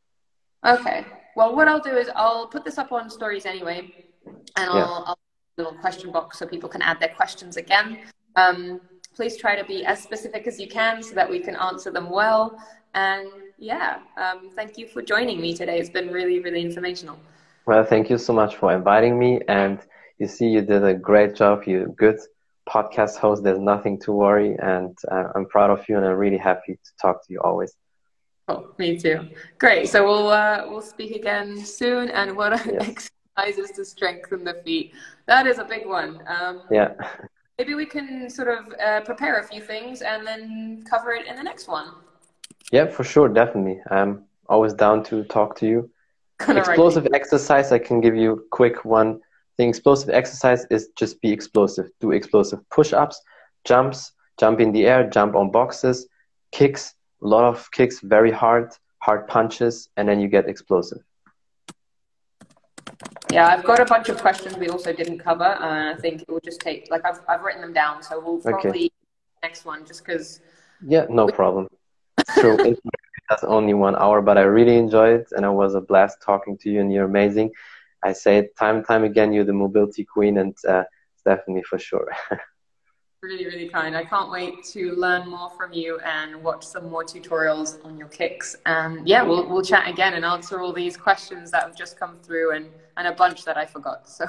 Okay. 0.64 1.04
Well, 1.36 1.54
what 1.56 1.68
I'll 1.68 1.80
do 1.80 1.96
is 1.96 2.10
I'll 2.14 2.46
put 2.46 2.64
this 2.64 2.76
up 2.76 2.92
on 2.92 3.08
stories 3.08 3.46
anyway, 3.46 3.92
and 4.56 4.70
I'll, 4.70 4.76
yeah. 4.76 5.02
I'll 5.06 5.18
little 5.60 5.78
question 5.80 6.10
box 6.10 6.38
so 6.38 6.46
people 6.46 6.68
can 6.68 6.82
add 6.82 6.98
their 7.00 7.10
questions 7.10 7.56
again. 7.56 7.98
Um, 8.36 8.80
please 9.14 9.36
try 9.36 9.56
to 9.56 9.64
be 9.64 9.84
as 9.84 10.02
specific 10.02 10.46
as 10.46 10.58
you 10.58 10.68
can 10.68 11.02
so 11.02 11.14
that 11.14 11.28
we 11.28 11.38
can 11.40 11.56
answer 11.56 11.90
them 11.90 12.08
well. 12.10 12.58
And 12.94 13.28
yeah, 13.58 13.98
um, 14.16 14.50
thank 14.54 14.78
you 14.78 14.86
for 14.86 15.02
joining 15.02 15.40
me 15.40 15.54
today. 15.54 15.78
It's 15.78 15.90
been 15.90 16.10
really, 16.10 16.40
really 16.40 16.62
informational. 16.62 17.18
Well, 17.66 17.84
thank 17.84 18.10
you 18.10 18.18
so 18.18 18.32
much 18.32 18.56
for 18.56 18.72
inviting 18.72 19.18
me. 19.18 19.40
And 19.48 19.80
you 20.18 20.26
see, 20.26 20.48
you 20.48 20.62
did 20.62 20.84
a 20.84 20.94
great 20.94 21.34
job. 21.34 21.64
You're 21.66 21.86
a 21.86 21.92
good 21.92 22.18
podcast 22.68 23.16
host. 23.16 23.42
There's 23.42 23.58
nothing 23.58 23.98
to 24.00 24.12
worry. 24.12 24.56
And 24.58 24.96
uh, 25.10 25.24
I'm 25.34 25.46
proud 25.46 25.70
of 25.70 25.88
you 25.88 25.96
and 25.96 26.06
I'm 26.06 26.16
really 26.16 26.38
happy 26.38 26.74
to 26.74 26.90
talk 27.00 27.26
to 27.26 27.32
you 27.32 27.40
always. 27.40 27.74
Oh, 28.48 28.72
me 28.78 28.98
too. 28.98 29.28
Great. 29.58 29.88
So 29.88 30.04
we'll 30.04 30.28
uh, 30.28 30.64
we'll 30.68 30.82
speak 30.82 31.14
again 31.14 31.64
soon. 31.64 32.10
And 32.10 32.36
what 32.36 32.52
are 32.52 32.72
yes. 32.72 33.10
exercises 33.36 33.70
to 33.76 33.84
strengthen 33.84 34.42
the 34.44 34.54
feet? 34.64 34.92
That 35.26 35.46
is 35.46 35.58
a 35.58 35.64
big 35.64 35.86
one. 35.86 36.20
Um, 36.26 36.62
yeah. 36.70 36.94
Maybe 37.58 37.74
we 37.74 37.86
can 37.86 38.28
sort 38.30 38.48
of 38.48 38.74
uh, 38.84 39.02
prepare 39.02 39.38
a 39.38 39.44
few 39.44 39.60
things 39.60 40.02
and 40.02 40.26
then 40.26 40.82
cover 40.88 41.12
it 41.12 41.26
in 41.26 41.36
the 41.36 41.42
next 41.42 41.68
one. 41.68 41.88
Yeah, 42.72 42.86
for 42.86 43.04
sure, 43.04 43.28
definitely. 43.28 43.80
I'm 43.90 44.24
always 44.48 44.72
down 44.72 45.04
to 45.04 45.24
talk 45.24 45.56
to 45.58 45.66
you. 45.66 45.90
Explosive 46.48 47.06
exercise, 47.12 47.72
I 47.72 47.78
can 47.78 48.00
give 48.00 48.16
you 48.16 48.32
a 48.32 48.40
quick 48.50 48.84
one 48.84 49.20
The 49.58 49.68
Explosive 49.68 50.10
exercise 50.10 50.66
is 50.70 50.88
just 50.96 51.20
be 51.20 51.30
explosive. 51.30 51.90
Do 52.00 52.12
explosive 52.12 52.60
push-ups, 52.70 53.20
jumps, 53.64 54.12
jump 54.38 54.60
in 54.60 54.72
the 54.72 54.86
air, 54.86 55.08
jump 55.08 55.34
on 55.36 55.50
boxes, 55.50 56.08
kicks, 56.50 56.94
a 57.22 57.26
lot 57.26 57.44
of 57.44 57.70
kicks, 57.70 58.00
very 58.00 58.30
hard, 58.30 58.72
hard 58.98 59.28
punches, 59.28 59.90
and 59.96 60.08
then 60.08 60.18
you 60.20 60.28
get 60.28 60.48
explosive. 60.48 61.02
Yeah, 63.30 63.46
I've 63.46 63.64
got 63.64 63.80
a 63.80 63.84
bunch 63.84 64.08
of 64.08 64.18
questions 64.18 64.56
we 64.56 64.68
also 64.68 64.92
didn't 64.92 65.18
cover, 65.18 65.44
and 65.44 65.96
I 65.96 66.00
think 66.00 66.22
it 66.22 66.28
will 66.28 66.40
just 66.40 66.60
take 66.60 66.90
like 66.90 67.04
I've 67.04 67.20
I've 67.28 67.42
written 67.42 67.60
them 67.60 67.72
down, 67.72 68.02
so 68.02 68.18
we'll 68.18 68.38
probably 68.38 68.70
okay. 68.70 68.90
next 69.42 69.64
one 69.64 69.86
just 69.86 70.04
because. 70.04 70.40
Yeah, 70.86 71.06
no 71.08 71.26
we- 71.26 71.32
problem. 71.32 71.68
True, 72.38 72.76
that's 73.30 73.44
only 73.44 73.72
one 73.74 73.96
hour, 73.96 74.20
but 74.20 74.36
I 74.36 74.42
really 74.42 74.76
enjoyed 74.76 75.20
it, 75.20 75.28
and 75.32 75.46
it 75.46 75.50
was 75.50 75.74
a 75.74 75.80
blast 75.80 76.18
talking 76.20 76.58
to 76.58 76.70
you, 76.70 76.80
and 76.80 76.92
you're 76.92 77.06
amazing. 77.06 77.52
I 78.02 78.12
say 78.12 78.38
it 78.38 78.56
time 78.56 78.78
and 78.78 78.86
time 78.86 79.04
again, 79.04 79.32
you're 79.32 79.44
the 79.44 79.52
mobility 79.52 80.04
queen, 80.04 80.38
and 80.38 80.54
uh, 80.68 80.82
definitely 81.24 81.62
for 81.62 81.78
sure. 81.78 82.08
really, 83.22 83.44
really 83.46 83.68
kind. 83.68 83.96
I 83.96 84.04
can't 84.04 84.30
wait 84.30 84.64
to 84.72 84.92
learn 84.92 85.28
more 85.28 85.50
from 85.50 85.72
you 85.72 86.00
and 86.00 86.42
watch 86.42 86.64
some 86.64 86.90
more 86.90 87.04
tutorials 87.04 87.84
on 87.84 87.96
your 87.96 88.08
kicks. 88.08 88.56
And 88.66 89.06
yeah, 89.06 89.22
we'll 89.22 89.48
we'll 89.48 89.62
chat 89.62 89.88
again 89.88 90.14
and 90.14 90.24
answer 90.24 90.60
all 90.60 90.72
these 90.72 90.96
questions 90.96 91.50
that 91.52 91.62
have 91.62 91.76
just 91.76 91.98
come 91.98 92.18
through 92.22 92.56
and 92.56 92.66
and 92.96 93.06
a 93.06 93.12
bunch 93.12 93.44
that 93.44 93.56
I 93.56 93.64
forgot. 93.66 94.08
So 94.08 94.24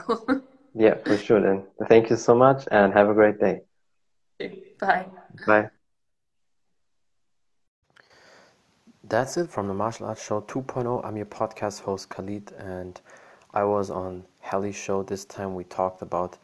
yeah, 0.75 0.95
for 1.05 1.17
sure. 1.17 1.41
Then 1.41 1.63
thank 1.87 2.09
you 2.11 2.17
so 2.17 2.35
much 2.35 2.67
and 2.71 2.93
have 2.93 3.09
a 3.09 3.13
great 3.13 3.39
day. 3.39 3.61
Bye. 4.79 5.05
Bye. 5.47 5.69
That's 9.11 9.35
it 9.35 9.49
from 9.49 9.67
the 9.67 9.73
Martial 9.73 10.05
Arts 10.05 10.23
Show 10.25 10.39
2.0. 10.39 11.05
I'm 11.05 11.17
your 11.17 11.25
podcast 11.25 11.81
host 11.81 12.07
Khalid, 12.07 12.53
and 12.57 13.01
I 13.53 13.65
was 13.65 13.89
on 13.89 14.23
Hali's 14.39 14.77
show. 14.77 15.03
This 15.03 15.25
time 15.25 15.53
we 15.53 15.65
talked 15.65 16.01
about 16.01 16.37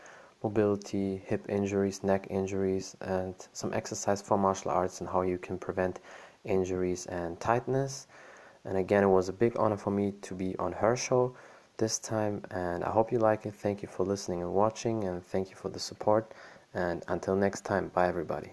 mobility, 0.44 1.22
hip 1.26 1.46
injuries, 1.48 2.04
neck 2.04 2.28
injuries, 2.30 2.98
and 3.00 3.36
some 3.54 3.74
exercise 3.74 4.22
for 4.22 4.38
martial 4.38 4.72
arts 4.72 5.00
and 5.00 5.08
how 5.08 5.22
you 5.22 5.38
can 5.38 5.58
prevent 5.58 6.02
injuries 6.44 7.06
and 7.06 7.40
tightness. 7.40 8.08
And 8.66 8.78
again, 8.78 9.02
it 9.02 9.08
was 9.08 9.30
a 9.30 9.34
big 9.34 9.58
honor 9.58 9.78
for 9.78 9.92
me 9.92 10.12
to 10.24 10.36
be 10.36 10.54
on 10.58 10.74
her 10.74 10.98
show 10.98 11.34
this 11.78 11.98
time, 12.00 12.44
and 12.52 12.84
I 12.84 12.90
hope 12.90 13.14
you 13.14 13.20
like 13.20 13.46
it. 13.46 13.56
Thank 13.56 13.82
you 13.82 13.88
for 13.88 14.04
listening 14.06 14.42
and 14.42 14.52
watching, 14.54 15.06
and 15.06 15.26
thank 15.26 15.50
you 15.50 15.56
for 15.56 15.70
the 15.70 15.80
support. 15.80 16.34
And 16.74 17.02
until 17.08 17.38
next 17.38 17.62
time, 17.64 17.92
bye 17.96 18.10
everybody. 18.10 18.52